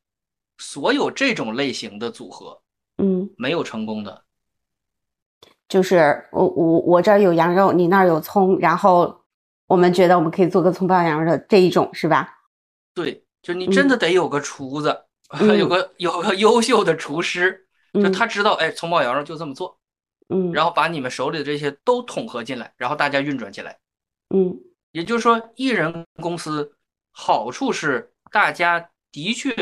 [0.58, 2.62] 所有这种类型的组合
[2.98, 4.22] 嗯，没有成功的。
[5.68, 9.22] 就是我我我这儿有羊肉，你那儿有葱，然后
[9.66, 12.38] 我们觉得我们可以做个葱爆羊肉的这一种是吧？
[12.94, 15.04] 对，就你真的得有个厨子，
[15.38, 19.78] 嗯有个有个优秀的厨师，就嗯他知道，哎，葱爆羊肉就这么做，
[20.28, 23.78] 嗯然后把你们手里的这些都统合进来，然后大家运转起来。
[24.34, 24.56] 嗯
[24.92, 26.72] 也就是说，艺人公司
[27.10, 29.52] 好处是大家的确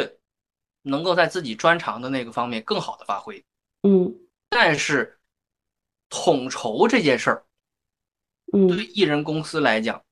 [0.87, 3.43] 能够在自己专长的那个方面更好的发挥，
[3.82, 4.14] 嗯
[4.51, 5.18] 但是
[6.09, 7.45] 统筹这件事儿
[8.53, 10.05] 嗯对嗯，艺人公司来讲，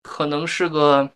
[0.00, 1.10] 可能是个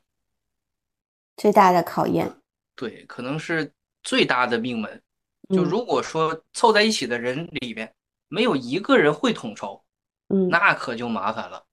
[1.37, 2.35] 最大的考验。
[2.75, 5.03] 对，可能是最大的命门。
[5.49, 7.95] 就嗯如果说凑在一起的人里边
[8.29, 9.83] 没有一个人会统筹，
[10.29, 11.65] 嗯，那可就麻烦了。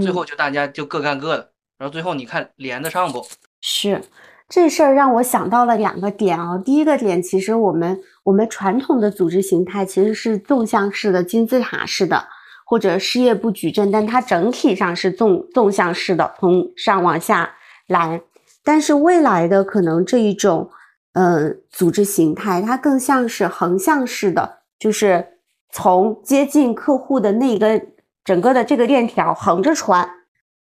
[0.00, 3.24] 最嗯后就大家就各干各的，然后最后你看连得上不？
[3.60, 4.02] 是
[4.48, 6.58] 这事儿让我想到了两个点啊。
[6.58, 12.24] 第一个点，其实我们我们传统的组织形态其实是纵向式的、金字塔式的，
[12.66, 17.50] 或者事业部矩阵，但它整体上是纵纵向式的，从上往下
[17.88, 18.20] 来。
[18.62, 20.70] 但是未来的可能这一种
[21.14, 25.26] 呃组织形态，它更像是横向式的，就是
[25.72, 27.80] 从接近客户的那个
[28.24, 30.08] 整个的这个链条横着传，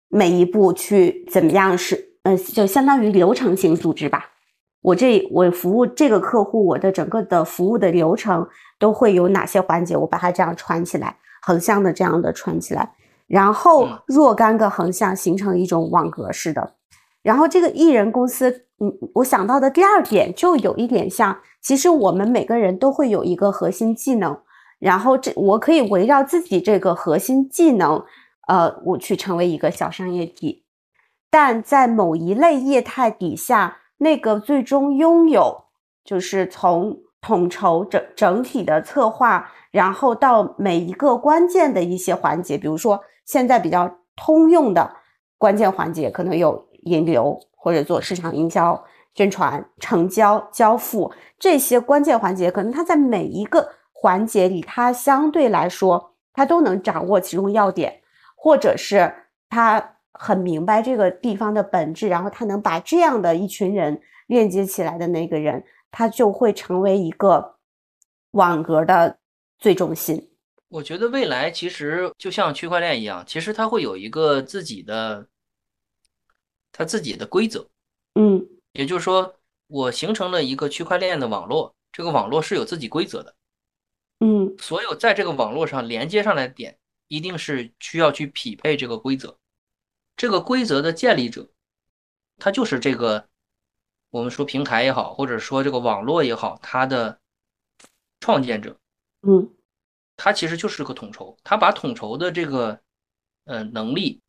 [0.08, 4.30] 每一步去怎么样是呃，就相当于流程型组织吧。
[4.82, 8.48] 我这我服务这个客户，我的整个的服务的流程
[8.78, 9.96] 都会有哪些环节？
[9.96, 12.90] 我把它这样串起来，横向的这样的串起来，
[13.26, 16.74] 然后嗯若干个横向形成一种网格式的。
[17.22, 24.38] 然后这个艺人公司，嗯，我想到的第二点就有一点像，其实我们每个人都会有一个核心技能，
[24.78, 28.02] 然后这我可以围绕自己这个核心技能，
[28.48, 30.64] 呃，我去成为一个小商业体。
[31.30, 35.64] 但在某一类业态底下，那个最终拥有，
[36.04, 44.96] 就是从统筹整整体的策划，然后到每一个关键的一些环节，比如说现在比较通用的
[45.38, 48.82] 关键环节，可能有引流或者做市场营销、
[49.14, 58.00] 宣传、成交、交付这些关键环节，可能它在每一个环节里，它相对来说，它都能掌握其中要点，
[58.34, 59.12] 或者是
[59.50, 67.56] 他很明白这个地方的本质，然后他能把这样的一群人链接起来的那个人，他就会成为一个
[68.32, 69.18] 网格的
[69.58, 70.30] 最中心。
[70.68, 75.26] 我觉得未来其实就像区块链一样，其实它会有一个自己的，
[76.70, 77.66] 它自己的规则。
[78.14, 79.36] 嗯也就是说，
[79.68, 83.34] 我形成了一个区块链的网络，这个网络是有自己规则的。
[84.20, 86.76] 嗯所有在这个网络上连接上来的点，
[87.08, 89.34] 一定是需要去匹配这个规则。
[90.20, 91.48] 这个规则的建立者，
[92.36, 93.26] 他就是这个
[94.10, 97.18] 我们说平台也好，或者说这个网络也好，它的
[98.20, 98.76] 创建者，
[99.22, 99.50] 嗯
[100.18, 102.78] 他其实就是个统筹，他把统筹的这个
[103.44, 104.20] 呃能力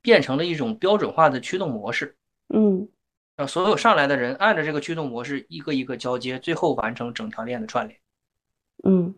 [0.00, 2.16] 变成了一种标准化的驱动模式。
[2.48, 2.88] 嗯
[3.36, 8.00] 让所有上来的人按照这个驱动模式一个一个交接，最后完成整条链的串联。
[8.82, 9.14] 嗯，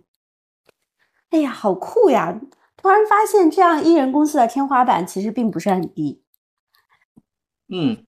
[1.31, 2.37] 哎呀，好酷呀！
[2.77, 6.23] 突然发现，这样艺人公司的天花板其实并不是很低。
[7.69, 8.05] 嗯，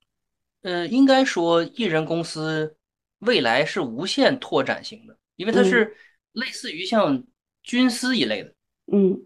[0.61, 2.77] 呃，应该说艺人公司
[3.19, 5.95] 未来是无限拓展型的，因为它是
[6.31, 7.21] 类似于像
[7.63, 8.53] 军司一类的，
[8.91, 9.19] 嗯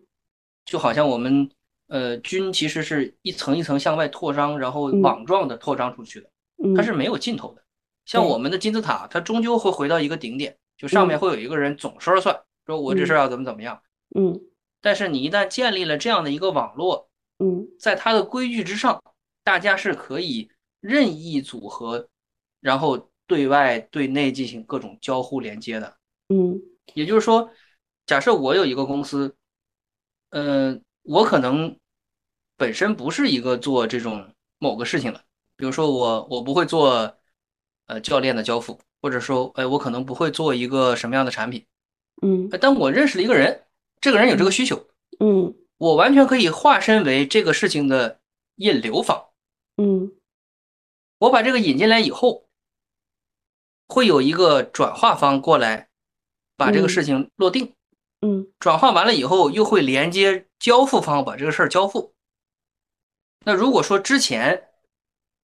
[0.66, 1.48] 就好像我们
[1.88, 6.30] 呃军其实是一层一层向外扩张，然后嗯网状的扩张出去的，
[6.64, 7.62] 嗯，它是没有尽头的。
[8.06, 12.36] 像我们的金字塔，它终究会回到一个顶点，就上面嗯会有一个人总说了算，
[12.66, 13.80] 说我这事儿要怎么怎么样。
[14.16, 14.40] 嗯
[14.84, 17.10] 但是你一旦建立了这样的一个网络，
[17.40, 17.66] 嗯。
[17.80, 19.02] 在它的规矩之上，
[19.44, 22.10] 大家是可以任意组合，
[22.60, 25.96] 然后对外对内进行各种交互连接的。
[26.28, 26.62] 嗯。
[26.96, 27.50] 也就是说，
[28.06, 29.34] 假设我有一个公司，
[30.32, 31.80] 嗯、我可能
[32.58, 35.24] 本身不是一个做这种某个事情的，
[35.56, 37.18] 比如说我我不会做
[37.88, 41.66] 呃教练的交付，或者说哎我可能不会做一个什么样的产品，
[42.22, 42.50] 嗯。
[42.52, 43.64] 哎但我认识了一个人，
[44.04, 44.86] 这个人有这个需求，
[45.22, 48.20] 嗯我完全可以化身为这个事情的
[48.56, 49.30] 引流方。
[49.78, 50.12] 嗯
[51.20, 52.50] 我把这个引进来以后，
[53.88, 55.88] 会有一个转化方过来
[56.58, 57.76] 把这个嗯事情落定，
[58.20, 62.14] 嗯转化完了以后又会连接交付方把这个事儿交付。
[63.46, 64.68] 那如果说之前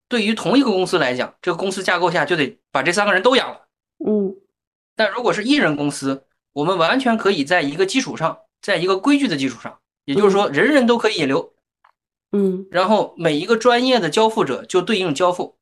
[0.09, 3.69] 对于同一个公司来讲，这个公司架构下就得把这三个人都养了。
[4.05, 4.35] 嗯
[4.97, 11.53] 但如果是一人公司，我们完全可以在一个基础上，在一个规矩的基础上，也就是说人人都可以引流，
[12.31, 12.67] 嗯。
[12.71, 15.57] 然后每一个专业的交付者就对应交付，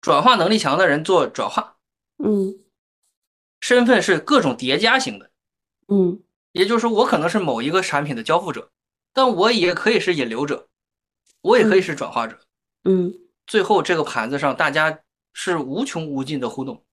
[0.00, 1.76] 转化能力强的人做转化，
[2.18, 2.58] 嗯。
[3.60, 5.30] 身份是各种叠加型的，
[5.88, 6.22] 嗯。
[6.52, 8.70] 也就是说我可能是某一个产品的交付者，
[9.12, 10.68] 但我也可以是引流者，
[11.42, 12.38] 我也可以是转化者，
[12.84, 13.14] 嗯。
[13.46, 15.00] 最后这个盘子上大家
[15.32, 16.84] 是无穷无尽的互动。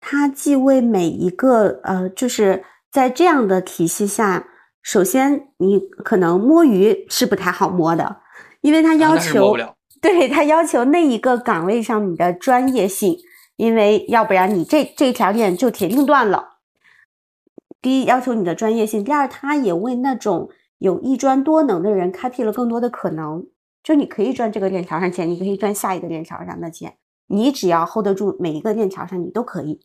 [0.00, 2.62] 它既为每一个呃，就是
[2.94, 4.46] 在这样的体系下，
[4.80, 8.20] 首先你可能摸鱼是不太好摸的，
[8.60, 9.56] 因为它啊要求。
[10.00, 13.18] 对它要求那一个岗位上你的专业性，
[13.56, 16.60] 因为要不然你这这条链就铁定断了。
[17.82, 23.44] 第一，要求你的专业性；第二，它也为那种有一专多能的人开辟了更多的可能。
[23.82, 29.80] 就你可以赚这个链条上钱，你可以赚下一个链条上的钱，你只要 hold 得住每一个链条上，你都可以。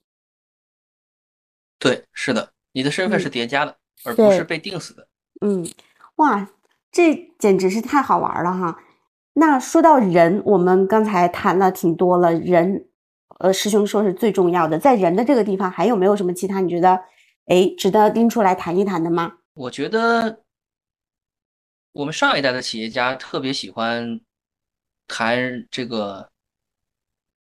[1.80, 5.08] 对，是的，你的身份嗯是叠加的，而不是被定死的。
[5.42, 5.68] 嗯，
[6.16, 6.50] 哇，
[6.92, 8.80] 这简直是太好玩了哈！
[9.34, 12.88] 那说到人，我们刚才谈了挺多了，人，
[13.40, 17.00] 呃，师兄说是最重要的，在人的这个地方，还有没有什么其他你觉得，
[17.46, 19.38] 哎，值得拎出来谈一谈的吗？
[19.54, 20.44] 我觉得
[21.94, 24.20] 我们上一代的企业家特别喜欢
[25.08, 26.30] 谈这个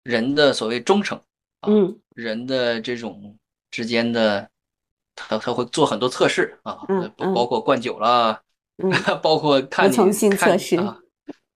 [0.04, 1.18] 人的所谓忠诚，
[1.62, 3.38] 啊嗯人的这种
[3.70, 4.50] 之间的，
[5.16, 6.80] 他他会做很多测试啊，
[7.18, 8.42] 包包括灌酒啦，
[8.78, 8.92] 嗯
[9.24, 11.00] 包括看你服从性看测试啊，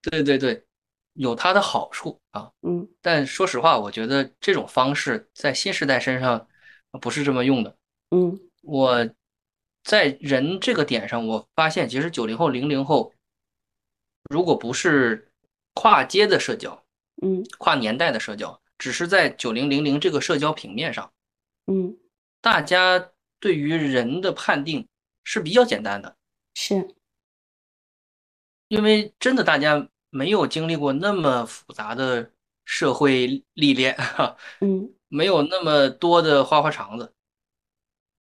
[0.01, 0.65] 对对对，
[1.13, 2.49] 有它的好处啊。
[2.61, 2.87] 嗯。
[3.01, 6.47] 但说实话，我觉得这种方式在新时代身上
[7.01, 7.75] 不是这么用的。
[8.11, 8.39] 嗯。
[8.63, 9.09] 我
[9.83, 13.13] 在人这个点上，我发现其实九零后、零零后，
[14.29, 15.31] 如果不是
[15.73, 16.83] 跨阶的社交、
[17.21, 17.43] 嗯。
[17.57, 21.11] 跨年代的社交，只是在九零零零这个社交平面上，
[21.67, 21.97] 嗯，
[22.41, 24.87] 大家对于人的判定
[25.23, 26.15] 是比较简单的，
[26.53, 26.95] 是，
[28.67, 32.31] 因为真的大家没有经历过那么复杂的
[32.65, 34.93] 社会历练，哈，嗯。
[35.11, 37.15] 没有那么多的花花肠子，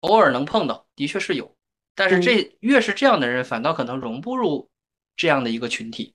[0.01, 1.55] 偶尔能碰到，的确是有，
[1.95, 4.71] 但是这越是这样的人，反倒可能融不入
[5.15, 6.15] 这样的一个群体。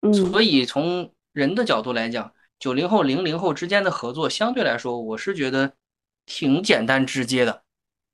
[0.00, 0.14] 嗯。
[0.14, 5.76] 所以从人的角度来讲，九零后、零零后之间的合作，相对来说，我是觉得
[6.24, 7.63] 挺简单直接的。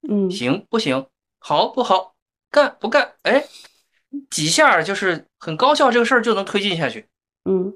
[0.08, 1.06] 嗯行不行？
[1.38, 2.14] 好不好？
[2.50, 3.14] 干不干？
[3.22, 3.44] 哎，
[4.30, 7.08] 几下就是很高效，这个事儿就能推进下去。
[7.44, 7.72] 嗯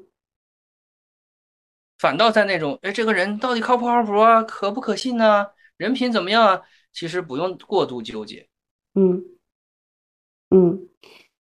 [1.98, 4.42] 反倒在那种，哎，这个人到底靠不靠谱啊？
[4.42, 5.46] 可不可信呢、
[5.76, 6.62] 人品怎么样啊？
[6.92, 8.48] 其实不用过度纠结。
[8.94, 9.24] 嗯
[10.50, 10.88] 嗯，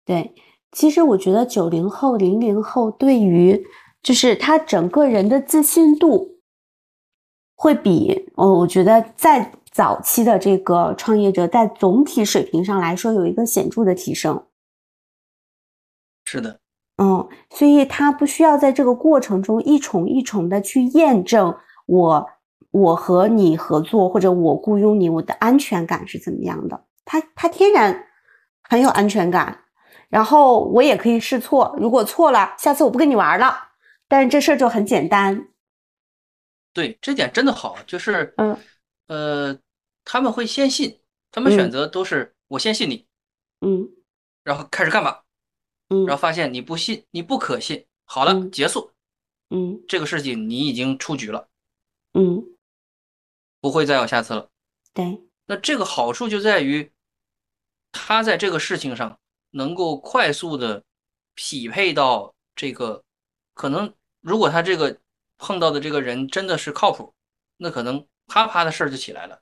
[0.06, 0.36] 对，
[0.72, 3.66] 其实我觉得九零后、零零后对于
[4.04, 6.40] 就是他整个人的自信度，
[7.56, 14.46] 会比哦，我觉得在早期的这个创业者在总体水平上来说有一个显著的提升。
[16.26, 16.60] 是的，
[16.98, 21.56] 嗯，所以他不需要在这个过程中一重一重的去验证
[21.88, 22.30] 我
[22.72, 26.86] 我和你合作或者我雇佣你，我的安全感是怎么样的。
[27.06, 28.06] 他他天然
[28.62, 29.66] 很有安全感，
[30.10, 33.54] 然后我也可以试错，如果错了，下次我不跟你玩了。
[34.08, 35.48] 但是这事儿就很简单，
[36.74, 38.56] 对，这点真的好，就是，嗯
[39.14, 39.60] 呃，
[40.04, 41.00] 他们会先信，
[41.32, 41.56] 他们嗯。
[41.56, 43.06] 选择都是我先信你，
[43.62, 43.88] 嗯。
[44.44, 45.24] 然后开始干吧，
[45.90, 46.08] 嗯。
[46.08, 48.92] 然后发现你不信，你不可信，好了，嗯结束。
[49.52, 49.84] 嗯。
[49.88, 51.48] 这个事情，你已经出局了，
[52.16, 52.44] 嗯，
[53.62, 54.50] 不会再有下次了。
[54.96, 56.92] 对，那这个好处就在于，
[57.92, 59.20] 他在这个事情上
[59.52, 60.84] 能够快速的
[61.36, 63.04] 匹配到这个，
[63.54, 65.00] 可能如果他这个
[65.38, 67.14] 碰到的这个人真的是靠谱，
[67.58, 69.40] 那可能啪啪的事儿就起来了，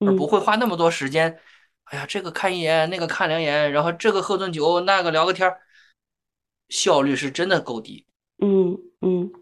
[0.00, 1.38] 而嗯不会花那么多时间。
[1.84, 5.60] 哎呀，这个看一眼，那个看两眼，然后这个喝顿酒，那个聊个天儿，
[6.68, 8.04] 效率是真的够低。
[8.42, 9.32] 嗯嗯，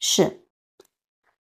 [0.00, 0.46] 是。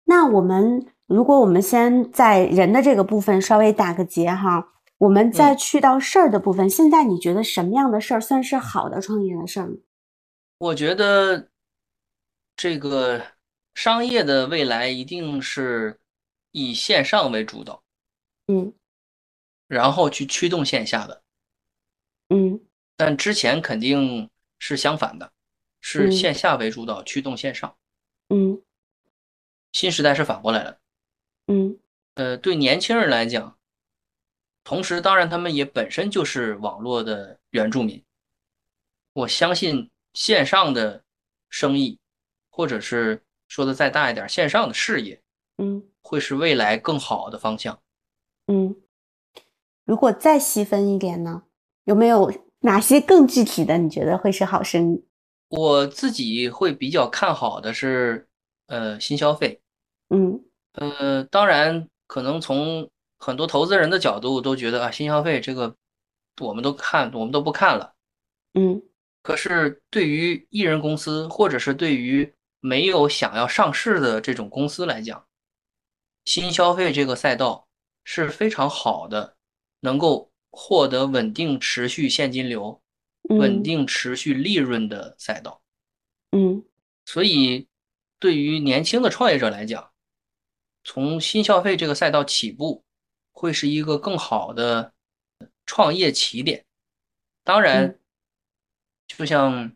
[0.03, 9.77] 那我们如果我们先在人的这个部分稍微打个结哈，我们再嗯去到事儿的部分，现在你觉得什么样的事儿算是好的创业的事儿呢？
[10.57, 11.47] 我觉得
[12.57, 13.21] 这个
[13.73, 16.00] 商业的未来一定是
[16.51, 17.83] 以线上为主导。
[18.47, 18.73] 嗯
[19.67, 21.23] 然后去驱动线下的，
[22.27, 22.59] 嗯
[22.97, 24.29] 但之前肯定
[24.59, 25.31] 是相反的，
[25.79, 27.77] 是嗯线下为主导，驱动线上。
[28.27, 28.61] 嗯
[29.71, 30.77] 新时代是反过来了。
[31.47, 31.79] 嗯
[32.15, 33.57] 呃，对年轻人来讲，
[34.65, 38.03] 同时当然他们也本身就是网络的原住民。
[39.13, 41.01] 我相信线上的
[41.49, 41.97] 生意，
[42.49, 45.21] 或者是说的再大一点，线上的事业，
[45.57, 47.79] 嗯会是未来更好的方向。
[48.47, 48.75] 嗯，
[49.85, 51.43] 如果再细分一点呢，
[51.85, 53.77] 有没有哪些更具体的？
[53.77, 55.05] 你觉得会是好生意？
[55.49, 58.27] 我自己会比较看好的是，
[58.67, 59.61] 呃，新消费。
[60.09, 65.75] 嗯呃，当然，可能从很多投资人的角度都觉得啊，新消费这个
[66.39, 67.93] 我们都看，我们都不看了。
[68.53, 68.81] 嗯
[69.23, 75.23] 可是对于艺人公司，或者是对于没有想要上市的这种公司来讲，
[76.25, 77.67] 新消费这个赛道
[78.03, 79.35] 是非常好的，
[79.81, 82.81] 能够获得稳定持续现金流、
[83.23, 85.61] 稳嗯定持续利润的赛道。
[86.31, 86.63] 嗯
[87.05, 87.67] 所以，
[88.19, 89.91] 对于年轻的创业者来讲，
[90.83, 92.85] 从新消费这个赛道起步，
[93.31, 94.93] 会是一个更好的
[95.65, 96.65] 创业起点。
[97.43, 97.99] 当然嗯，
[99.07, 99.75] 就像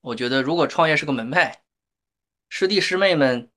[0.00, 1.62] 我觉得，如果创业是个门派，
[2.48, 3.49] 师弟师妹们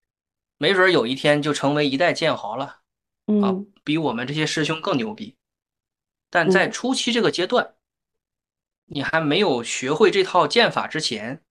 [0.64, 2.80] 没准儿有一天就成为一代剑豪了啊
[3.28, 5.36] 嗯，比我们这些师兄更牛逼。
[6.30, 7.74] 但在嗯初期这个阶段，
[8.86, 11.44] 你还没有学会这套剑法之前，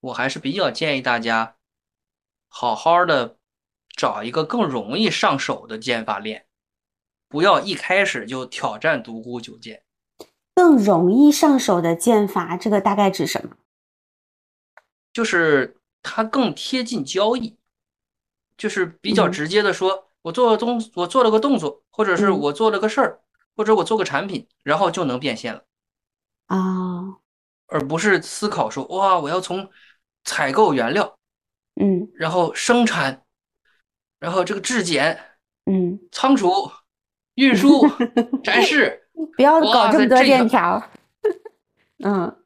[0.00, 1.54] 我还是比较建议大家
[2.48, 3.38] 好好的
[3.96, 6.46] 找一个更容易上手的剑法练，
[7.28, 9.84] 不要一开始就挑战独孤九剑。
[10.56, 13.56] 更容易上手的剑法，这个大概指什么？
[15.12, 17.56] 就是它更贴近交易，
[18.56, 19.32] 就是比较嗯。
[19.32, 22.38] 直接的说，我做了动，我做了个动作，或者是嗯。
[22.38, 23.20] 我做了个事儿，
[23.56, 25.62] 或者我做个产品，然后就能变现了，
[26.46, 27.16] 啊，
[27.66, 29.68] 而不是思考说，哇，我要从
[30.24, 31.18] 采购原料，
[31.80, 32.08] 嗯。
[32.14, 33.22] 然后生产，
[34.18, 35.18] 然后这个质检、
[35.66, 36.70] 嗯，仓储、
[37.36, 37.86] 运输、
[38.42, 40.82] 展示， 不要搞这么多链条。
[42.04, 42.36] 嗯。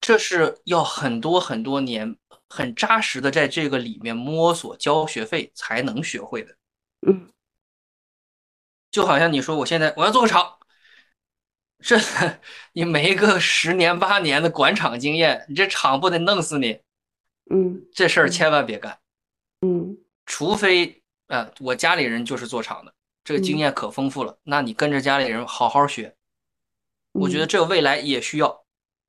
[0.00, 2.16] 这是要很多很多年，
[2.50, 6.56] 很扎实的在这个里面摸索，交学费才能学会的。
[7.06, 7.30] 嗯。
[8.90, 10.58] 就好像你说我现在我要做个厂，
[11.78, 11.96] 这
[12.72, 16.80] 你没个十年八年的管厂经验，你这厂不得弄死你？
[17.50, 17.86] 嗯。
[17.94, 18.30] 这事儿嗯。
[18.30, 18.98] 千万别干，
[19.60, 19.96] 嗯。
[20.26, 23.58] 除非呃我家里人就是做厂的，这个经嗯。
[23.58, 26.16] 验可丰富了，那你跟着家里人好好学，
[27.12, 28.64] 我觉得这个未来也需要，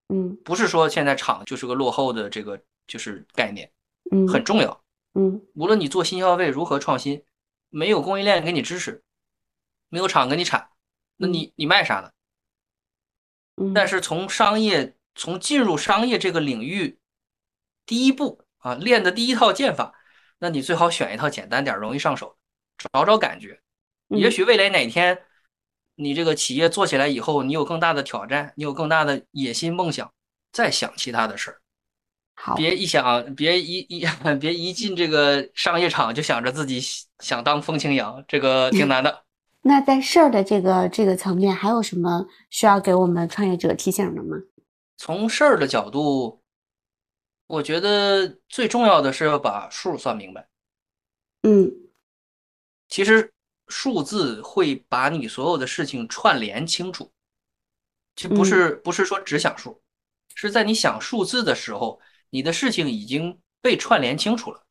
[0.10, 0.38] 嗯。
[0.46, 3.72] 不是说现在厂就是个落后的这个就是概念，
[4.12, 4.84] 嗯很重要。
[5.14, 7.24] 嗯无论你做新消费如何创新，
[7.70, 9.04] 没有供应链给你支持，
[9.90, 10.70] 没有厂给你产，
[11.18, 12.12] 那你你卖啥呢？
[13.58, 17.00] 嗯，但是从商业，从进入商业这个领域，
[17.86, 19.94] 第一步啊，练的第一套剑法，
[20.40, 22.38] 那你最好选一套简单点儿、容易上手，
[22.78, 23.62] 找找感觉。
[24.08, 25.26] 也嗯许未来哪天，
[25.96, 30.14] 你这个企业做起来以后，你有更大的挑战，你有更大的野心梦想，
[30.52, 31.61] 再想其他的事儿。
[32.34, 34.06] 好，别一想，别一一
[34.40, 36.82] 别一进这个商业场就想着自己
[37.20, 39.24] 想当风清扬，这个挺难的。
[39.64, 44.38] 那在事儿的这个这个层面，还有什么需要给我们创业者提醒的吗？
[44.98, 46.42] 从事儿的角度，
[47.46, 50.48] 我觉得最重要的是要把数算明白。
[51.44, 51.72] 嗯
[52.88, 53.32] 其实
[53.68, 57.12] 数字会把你所有的事情串联清楚，
[58.16, 59.82] 就不是不是说只想数，
[60.36, 62.00] 是在你想数字的时候，
[62.32, 64.64] 你的事情已经被串联清楚了。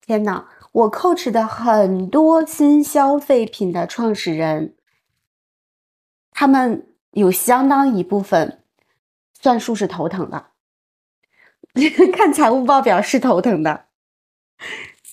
[0.00, 4.74] 天呐，我 coach 的很多新消费品的创始人，
[6.30, 8.64] 他们有相当一部分
[9.40, 10.52] 算术是头疼的，
[12.16, 13.86] 看财务报表是头疼的。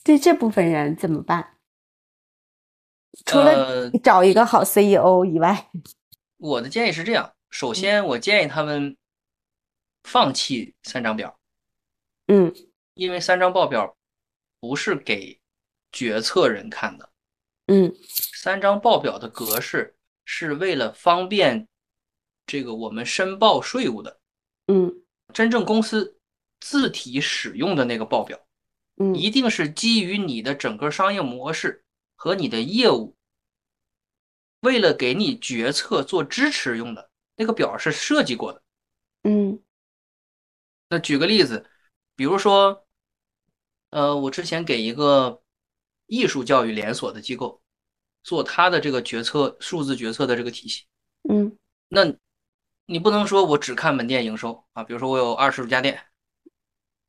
[0.04, 1.58] 对这部分人怎么办？
[3.26, 5.70] 除了呃，找一个好 CEO 以外，
[6.38, 8.96] 我的建议是这样：首先，我建议他们
[10.06, 11.38] 放弃三张表，
[12.28, 12.54] 嗯
[12.94, 13.98] 因为三张报表
[14.60, 15.42] 不是给
[15.92, 17.10] 决策人看的。
[17.68, 21.68] 嗯三张报表的格式是为了方便
[22.46, 24.20] 这个我们申报税务的。
[24.68, 25.02] 嗯
[25.34, 26.18] 真正公司
[26.60, 28.40] 自体使用的那个报表，
[28.98, 31.84] 嗯一定是基于你的整个商业模式
[32.16, 33.16] 和你的业务，
[34.62, 38.62] 为了给你决策做支持用的那个表是设计过的。
[39.24, 39.60] 嗯
[40.96, 41.70] 那举个例子，
[42.16, 42.88] 比如说，
[43.90, 45.44] 呃，我之前给一个
[46.06, 47.62] 艺术教育连锁的机构
[48.24, 50.86] 做他的这个决策数字决策的这个体系，
[51.30, 51.58] 嗯。
[51.90, 52.16] 那
[52.86, 56.06] 你不能说我只看门店营收啊，比如说我有二十家店，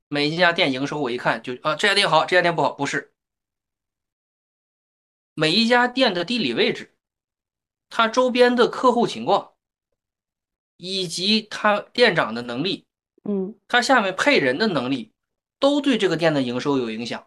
[0.09, 3.15] 每一家店营收我一看就啊这家店好，这家店不好，不是，
[5.35, 6.97] 每一家店的地理位置，
[7.89, 9.55] 它周边的客户情况，
[10.77, 12.86] 以及他店长的能力，
[13.29, 15.13] 嗯他下面配人的能力，
[15.59, 17.27] 都对这个店的营收有影响。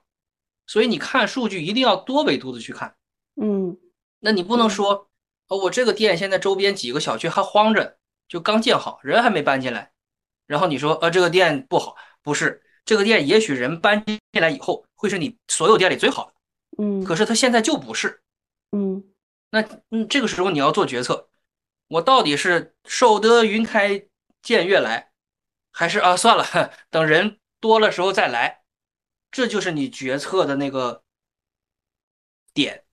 [0.67, 2.95] 所以你看数据一定要多维度的去看。
[3.41, 3.77] 嗯
[4.19, 5.09] 那你不能说，
[5.47, 7.97] 哦，我这个店现在周边几个小区还荒着，
[8.27, 9.91] 就刚建好，人还没搬进来，
[10.45, 16.34] 然后你说，呃，这个店不好，不是这个店，也许人搬进来以后会是你所有店里最好的，
[16.84, 18.21] 嗯可是他现在就不是。
[18.71, 19.03] 嗯
[19.51, 21.30] 那嗯，这个时候你要做决策，
[21.88, 24.05] 我到底是守得云开
[24.43, 25.09] 见月来，
[25.80, 28.64] 还是啊算了，等人多了时候再来，
[29.31, 31.03] 这就是你决策的那个
[32.53, 32.84] 点。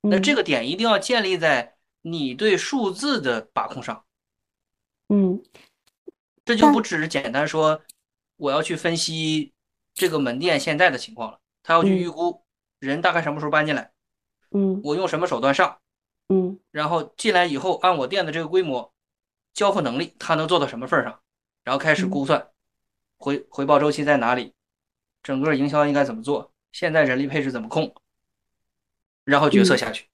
[0.00, 4.04] 那这个个点一定要建立在你对数字的把控上，
[5.08, 5.40] 嗯。
[6.44, 7.80] 这就不只是简单说
[8.36, 9.52] 我要去分析
[9.94, 11.96] 这个门店现在的情况了，他要去嗯。
[11.96, 12.44] 预估
[12.80, 13.92] 人大概什么时候搬进来，
[14.50, 14.80] 嗯。
[14.82, 15.78] 我用什么手段上，
[16.28, 16.58] 嗯。
[16.72, 18.92] 然后进来以后按我店的这个规模，
[19.54, 21.20] 交付能力他能做到什么份儿上，
[21.66, 22.46] 然后开始嗯估算
[23.18, 24.52] 回回报周期在哪里，
[25.20, 27.92] 整个营销应该怎么做，现在人力配置怎么控，
[29.24, 30.06] 然后决策嗯下去。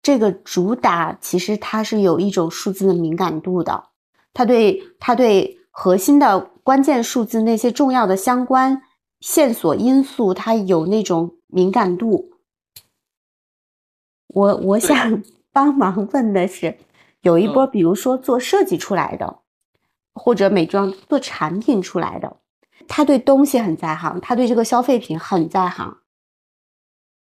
[0.00, 3.90] 这个主打其实它是有一种数字的敏感度的，
[4.32, 8.80] 它对它对核心的关键数字那些重要的相关
[9.20, 12.32] 线索因素，它有那种敏感度。
[14.28, 15.22] 我我想
[15.52, 16.78] 帮忙问的是，
[17.20, 19.40] 有一波嗯比如说做设计出来的，
[20.18, 22.36] 或者美妆做产品出来的，
[22.88, 25.98] 他对东西很在行，他对这个消费品很在行，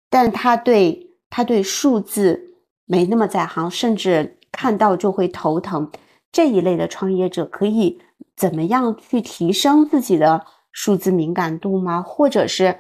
[0.10, 2.56] 但他对他对数字
[2.86, 5.92] 没那么在行，甚至看到就会头疼。
[6.32, 8.02] 这一类的创业者可以
[8.36, 12.02] 怎么样去提升自己的数字敏感度吗？
[12.02, 12.78] 或者是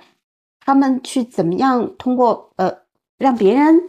[0.59, 2.79] 他们去怎么样通过呃
[3.17, 3.81] 让别人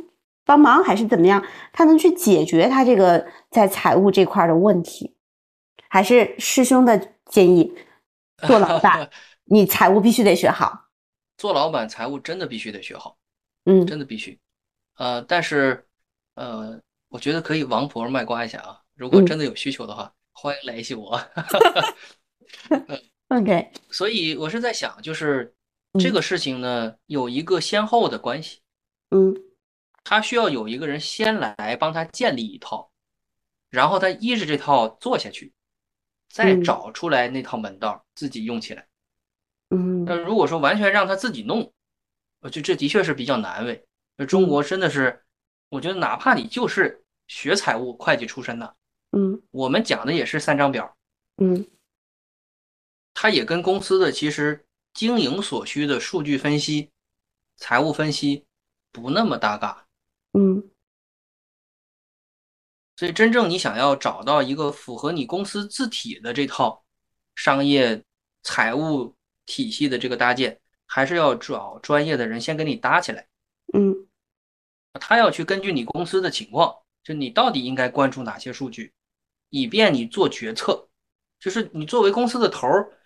[0.45, 5.16] 帮忙，还是怎么样，他能去解决他这个在财务这块的问题？
[5.97, 7.75] 还是师兄的建议，
[8.47, 9.11] 做老板，
[9.45, 10.91] 你财务必须得学好。
[11.39, 13.17] 做老板财务真的必须得学好，
[13.65, 14.39] 嗯真的必须。
[14.97, 15.87] 呃，但是
[16.35, 16.79] 呃，
[17.09, 18.83] 我觉得可以王婆卖瓜一下啊。
[18.95, 21.19] 如果嗯真的有需求的话，欢迎联系我。
[23.29, 25.55] OK， 所以我是在想，就是
[25.99, 28.61] 这嗯个事情呢，有一个先后的关系，
[29.13, 29.35] 嗯
[30.05, 32.91] 他需要有一个人先来帮他建立一套，
[33.71, 35.55] 然后他依着这套做下去，
[36.29, 38.87] 再嗯找出来那套门道自己用起来。
[39.71, 41.73] 嗯那如果说完全让他自己弄，
[42.41, 43.85] 我觉得这的确是比较难为。
[44.17, 45.25] 那中嗯国真的是，
[45.69, 48.77] 我觉得哪怕你就是学财务会计出身的，
[49.13, 50.97] 嗯我们讲的也是三张表，
[51.39, 51.67] 嗯
[53.13, 56.91] 它也跟公司的其实经营所需的数据分析、
[57.57, 58.47] 财务分析
[58.93, 59.87] 不那么搭嘎。
[60.35, 60.63] 嗯
[62.97, 66.83] 所以真正你想要找到一个符合你公司字体的这套
[67.35, 68.03] 商业
[68.43, 69.15] 财务
[69.45, 73.29] 体系的这个搭建，还是要找专业的人先给你搭起来。
[73.75, 73.95] 嗯
[74.99, 76.75] 他要去根据你公司的情况，
[77.05, 78.95] 就你到底应该关注哪些数据，
[79.51, 80.89] 以便你做决策。
[81.39, 82.99] 就是你作为公司的头儿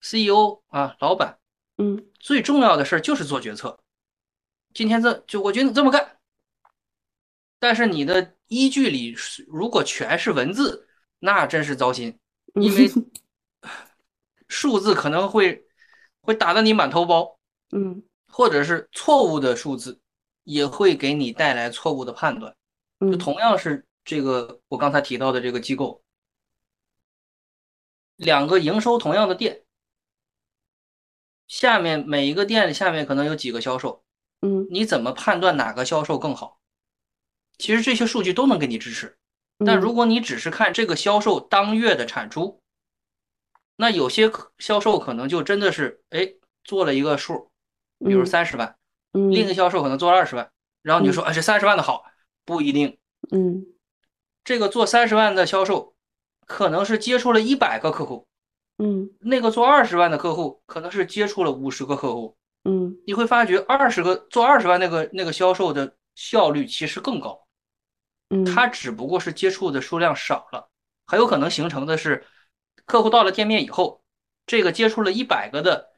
[0.00, 1.38] ，CEO 啊，老板，
[1.76, 3.78] 嗯最重要的事儿就是做决策。
[4.72, 6.16] 今天这就我觉得你这么干，
[7.58, 10.88] 但是你的依据里是如果全是文字，
[11.18, 12.18] 那真是糟心，
[12.54, 12.90] 因为
[14.48, 15.66] 数字可能会
[16.20, 17.38] 会打得你满头包。
[17.72, 20.00] 嗯或者是错误的数字，
[20.42, 22.52] 也会给你带来错误的判断。
[23.00, 26.02] 就嗯同样是这个我刚才提到的这个机构，
[28.16, 29.64] 两个营收同样的店，
[31.46, 34.04] 下面每一个店下面可能有几个销售，
[34.42, 36.60] 嗯你怎么判断哪个销售更好？
[37.58, 39.16] 其实这些数据都能给你支持。
[39.64, 42.60] 但如果你只是看这个销售当月的产出，
[43.76, 47.50] 那有些可销售可能就真的是哎做了一个数，
[48.00, 48.76] 比如三十万，
[49.12, 50.50] 嗯另一个销售可能做了二十万，
[50.82, 52.04] 然后你就说啊这三十万的好，
[52.44, 52.98] 不一定。
[53.30, 53.64] 嗯
[54.44, 55.94] 这个做三十万的销售，
[56.46, 58.26] 可能是接触了一百个客户，
[58.78, 62.36] 嗯那个做二十万的客户可能是接触了五十个客户。
[62.64, 67.43] 嗯你会发觉二十个做二十万那个那个销售的效率其实更高。
[68.34, 68.44] 嗯。
[68.44, 70.68] 它只不过是接触的数量少了，
[71.06, 72.26] 很有可能形成的是，
[72.84, 74.02] 客户到了店面以后，
[74.46, 75.90] 这个接触了一百个的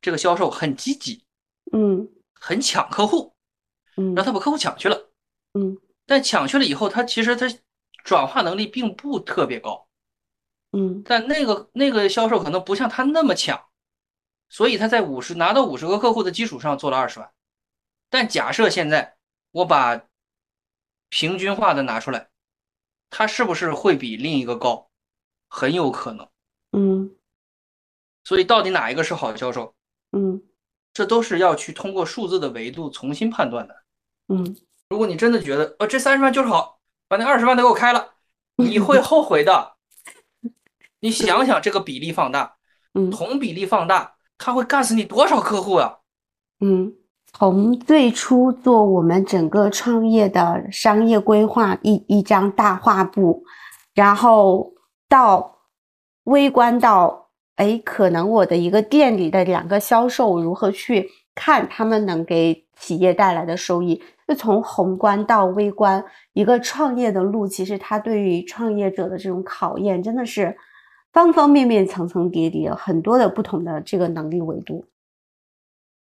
[0.00, 1.24] 这个销售很积极，
[1.72, 2.10] 嗯。
[2.46, 3.34] 很抢客户，
[3.96, 4.14] 嗯。
[4.14, 5.10] 然后他把客户抢去了，
[5.54, 5.78] 嗯。
[6.04, 7.46] 但抢去了以后，他其实他
[8.04, 9.88] 转化能力并不特别高，
[10.72, 11.02] 嗯。
[11.06, 13.64] 但那个那个销售可能不像他那么抢，
[14.50, 17.30] 所以他在五十拿到五十个客户的基础上做了二十万，
[18.10, 19.16] 但假设现在
[19.52, 20.02] 我把
[21.14, 22.28] 平均化的拿出来，
[23.08, 24.90] 它是不是会比另一个高？
[25.46, 26.28] 很有可能。
[26.72, 27.14] 嗯
[28.24, 29.76] 所以到底哪一个是好销售，
[30.10, 30.42] 嗯
[30.92, 33.84] 这都是要去通过数字的维度重新判断的。
[34.26, 34.56] 嗯
[34.88, 38.14] 如果你真的觉得，呃，这三十万就是好，把那二十万都给我开了，
[38.56, 39.76] 你会后悔的。
[40.98, 42.56] 你想想这个比例放大，
[42.94, 46.00] 嗯同比例放大，它会干死你多少客户啊？
[46.58, 46.96] 嗯，
[47.36, 53.42] 从最初做我们整个创业的商业规划一一张大画布，
[53.92, 54.72] 然后
[55.08, 55.58] 到
[56.24, 66.04] 微观到，哎，可能我的一个店里的两个销售如何去看他们能给企业带来的收益，就从宏观到微观，
[66.34, 70.56] 一个创业的路，其实它对于创业者的这种考验真的是
[71.12, 74.84] 方方面面、层层叠叠，很多的不同的这个能力维度。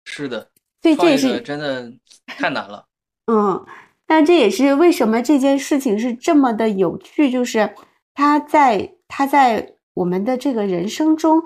[0.05, 0.49] 是的，
[0.93, 1.93] 所以这是真的
[2.27, 2.85] 太难了。
[3.27, 3.65] 嗯，
[4.07, 7.75] 但这也是为什么这件事情是这么的有趣，就是
[8.13, 11.43] 它在它在我们的这个人生中，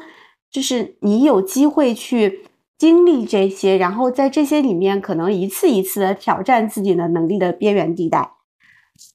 [0.51, 2.47] 就是你有机会去
[2.77, 8.31] 经历这些，然后在这些里面可能一次一次的挑战自己的能力的边缘地带，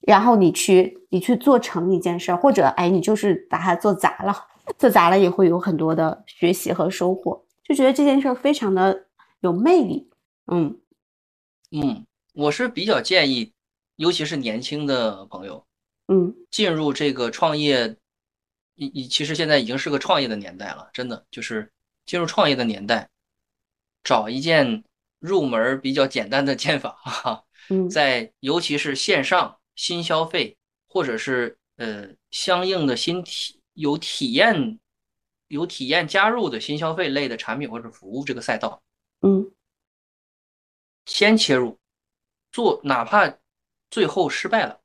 [0.08, 4.34] 然后你去你去做成一件事儿，或者哎你就是把它做砸了，
[4.78, 9.06] 做砸了也会有很多的学习和收获，就觉得这件事儿非常的
[9.42, 10.10] 有魅力，
[10.48, 10.80] 嗯。
[11.72, 13.52] 嗯，我是比较建议，
[13.96, 15.66] 尤其是年轻的朋友，
[16.08, 16.36] 嗯。
[16.52, 17.96] 进入这个创业，
[18.76, 21.72] 你你其实现在已经是个创业的年代了，真的就是
[22.06, 23.10] 进入创业的年代，
[24.04, 24.84] 找一件
[25.20, 27.44] 入门比较简单的剑法， 哈
[27.90, 30.56] 在尤其是线上新消费
[30.88, 34.78] 或者是呃相应的新体有体验
[35.48, 38.84] 有体验加入的新消费类的产品或者服务这个赛道，
[39.22, 39.50] 嗯
[41.06, 41.80] 先切入，
[42.52, 43.38] 做哪怕
[43.90, 44.82] 最后失败了，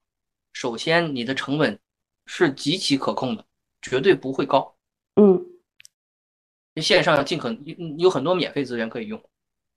[0.52, 1.78] 首先你的成本
[2.26, 3.46] 是极其可控的，
[3.80, 4.76] 绝对不会高。
[5.16, 5.44] 嗯
[6.76, 9.20] 线上尽可能有很多免费资源可以用，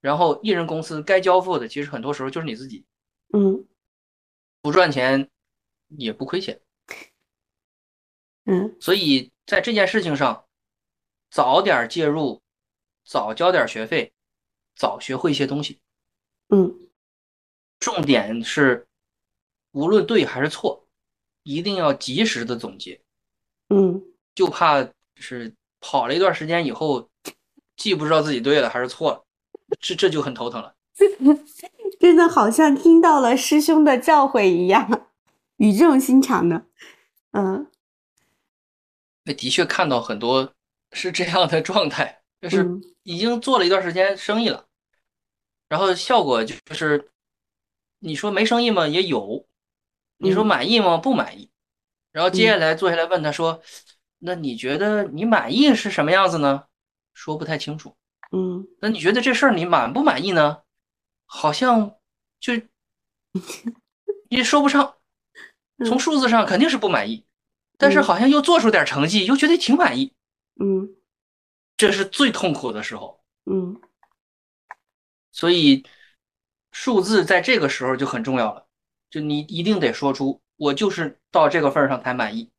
[0.02, 2.86] 然后艺人公司该交付的，其实很多时候就是你自己，
[3.34, 3.68] 嗯
[4.62, 5.28] 不赚钱
[5.88, 6.62] 也不亏钱。
[8.46, 10.46] 嗯所以在这件事情上，
[11.32, 12.44] 早点介入，
[13.04, 14.14] 早交点学费，
[14.76, 15.80] 早学会一些东西。
[16.52, 16.78] 嗯。
[17.80, 18.88] 重点是，
[19.72, 20.86] 无论对还是错，
[21.44, 23.02] 一定要及时的总结，
[23.69, 24.03] 嗯。
[24.36, 27.10] 就怕是跑了一段时间以后，
[27.76, 29.26] 既不知道自己对了还是错了，
[29.80, 30.76] 这这就很头疼了。
[31.99, 35.07] 真的好像听到了师兄的教诲一样，
[35.57, 36.65] 语重心长的。
[37.32, 37.68] 嗯。
[39.23, 40.53] 那的确看到很多
[40.91, 42.82] 是这样的状态，就是嗯。
[43.03, 44.68] 已经做了一段时间生意了，
[45.72, 47.11] 然后效果就是，
[47.99, 48.89] 你说没生意吗？
[48.89, 49.48] 也有，
[50.18, 50.98] 你说嗯满意吗？
[50.98, 51.49] 不满意。
[52.11, 53.61] 然后接下来坐下来问他说
[54.19, 56.65] ：“那你觉得你满意是什么样子呢？”
[57.15, 57.95] 说不太清楚。
[58.34, 60.64] 嗯那你觉得这事儿你满不满意呢？
[61.26, 61.95] 好像
[62.38, 62.52] 就
[64.27, 64.98] 也说不上，
[65.85, 67.23] 从嗯数字上肯定是不满意，
[67.77, 70.11] 但是嗯好像又做出点成绩，又觉得挺满意，
[70.60, 70.98] 嗯
[71.77, 73.23] 这是最痛苦的时候。
[73.45, 73.80] 嗯
[75.32, 75.86] 所以
[76.72, 78.66] 数字在这个时候就很重要了，
[79.10, 82.52] 就你一定得说出我就是到这个份儿上才满意，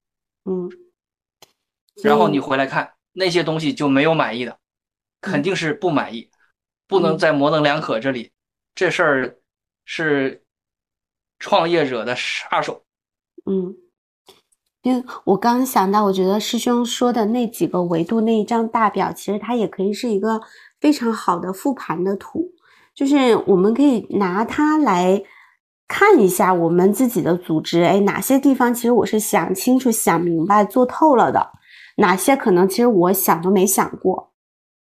[0.45, 0.71] 嗯。
[2.03, 4.59] 然后你回来看那些东西就没有满意的，
[5.21, 6.31] 肯定是不满意，
[6.87, 8.33] 不能嗯在模棱两可这里，
[8.75, 9.39] 这事儿
[9.85, 10.43] 是
[11.39, 12.85] 创业者的杀手。
[13.45, 13.77] 嗯，
[14.81, 20.41] 因为我刚刚想到，我觉得师兄说的那几个维度那一张大表，其实它也可以是一个
[20.81, 22.53] 非常好的复盘的图，
[22.95, 25.23] 就是我们可以拿它来
[25.89, 31.53] 看一下我们自己的组织，哎，哪些地方其实我是想清楚、想明白、做透了的，
[31.97, 34.33] 哪些可能其实我想都没想过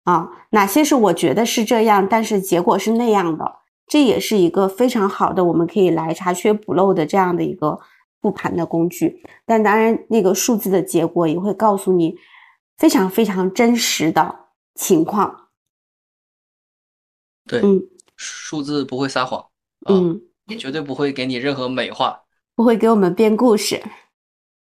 [0.04, 3.60] 啊，哪些是我觉得是这样，但是结果是那样的。
[3.86, 7.76] 这也是一个非常好的，我们可以来查缺补漏的这样的一个
[8.22, 9.20] 复盘的工具。
[9.44, 12.14] 但当然，那个数字的结果也会告诉你
[12.78, 14.46] 非常非常真实的
[14.76, 15.48] 情况。
[17.48, 17.82] 对，嗯
[18.22, 19.40] 数字不会撒谎，
[19.86, 20.20] 啊，嗯，
[20.58, 22.22] 绝对不会给你任何美化。
[22.54, 23.82] 不会给我们编故事。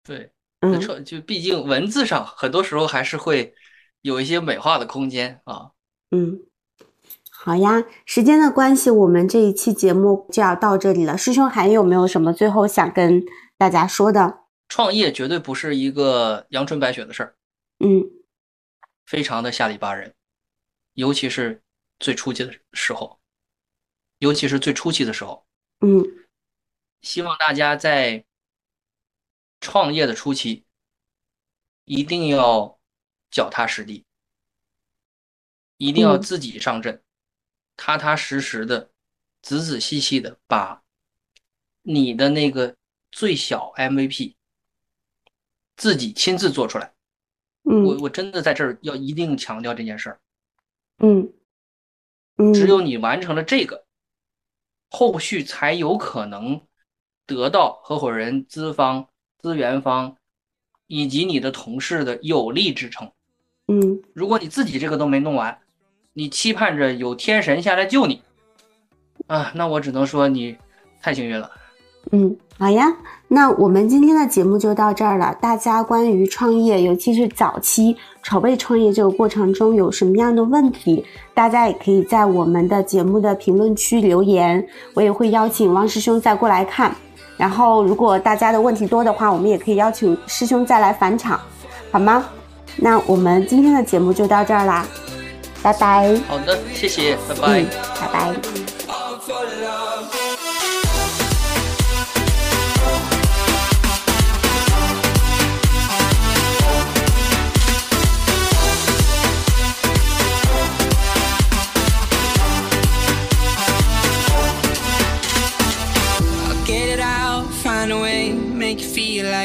[0.05, 0.31] 对，
[0.61, 3.55] 嗯就就毕竟文字上很多时候还是会
[4.03, 5.71] 有一些美化的空间啊。
[6.11, 6.41] 嗯，
[7.31, 11.17] 好呀，时间的关系，我们这一期节目就要到这里了。
[11.17, 13.25] 师兄还有没有什么最后想跟
[13.57, 14.41] 大家说的？
[14.69, 17.35] 创业绝对不是一个阳春白雪的事儿，
[17.81, 18.05] 嗯
[19.07, 20.13] 非常的下里巴人，
[20.93, 21.63] 尤其是
[21.99, 23.19] 最初级的时候。
[24.19, 25.47] 尤其是最初期的时候。
[25.81, 26.03] 嗯。
[27.03, 28.25] 希望大家在
[29.61, 30.65] 创业的初期
[31.85, 32.81] 一定要
[33.31, 34.05] 脚踏实地，
[35.77, 36.23] 一定要嗯。
[36.23, 37.03] 自己上阵，
[37.77, 38.91] 踏踏实实的、
[39.43, 40.83] 仔仔细细的把
[41.83, 42.77] 你的那个
[43.13, 44.35] 最小 MVP
[45.77, 46.93] 自己亲自做出来。
[47.63, 50.21] 我嗯我真的在这儿要一定强调这件事儿，
[50.99, 51.33] 嗯。
[52.39, 53.86] 嗯，只有你完成了这个，
[54.89, 56.61] 后续才有可能
[57.27, 59.09] 得到合伙人、资方、
[59.39, 60.17] 资源方
[60.87, 63.11] 以及你的同事的有力支撑。
[63.69, 65.59] 嗯如果你自己这个都没弄完，
[66.13, 68.23] 你期盼着有天神下来救你，
[69.27, 70.57] 啊，那我只能说你
[71.03, 71.51] 太幸运了。
[72.13, 72.93] 嗯，好呀，
[73.29, 75.37] 那我们今天的节目就到这儿了。
[75.41, 81.05] 大家关于创业，尤其是早期筹备创业这个过程中有什么样的问题，
[81.35, 84.65] 大家也可以在我们的节目的评论区留言，
[84.95, 86.95] 我也会邀请汪师兄再过来看。
[87.37, 91.39] 然后，如果大家的问题多的话，我们也可以邀请师兄再来返场，
[91.91, 92.25] 好吗？
[92.77, 94.87] 那我们今天的节目就到这儿啦，
[95.63, 96.17] 拜拜。
[96.29, 97.61] 好的，谢谢，拜拜。
[97.61, 97.67] 嗯，
[98.01, 99.86] 拜拜。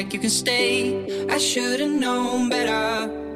[0.02, 1.28] Like you can stay.
[1.30, 3.31] I should've known better.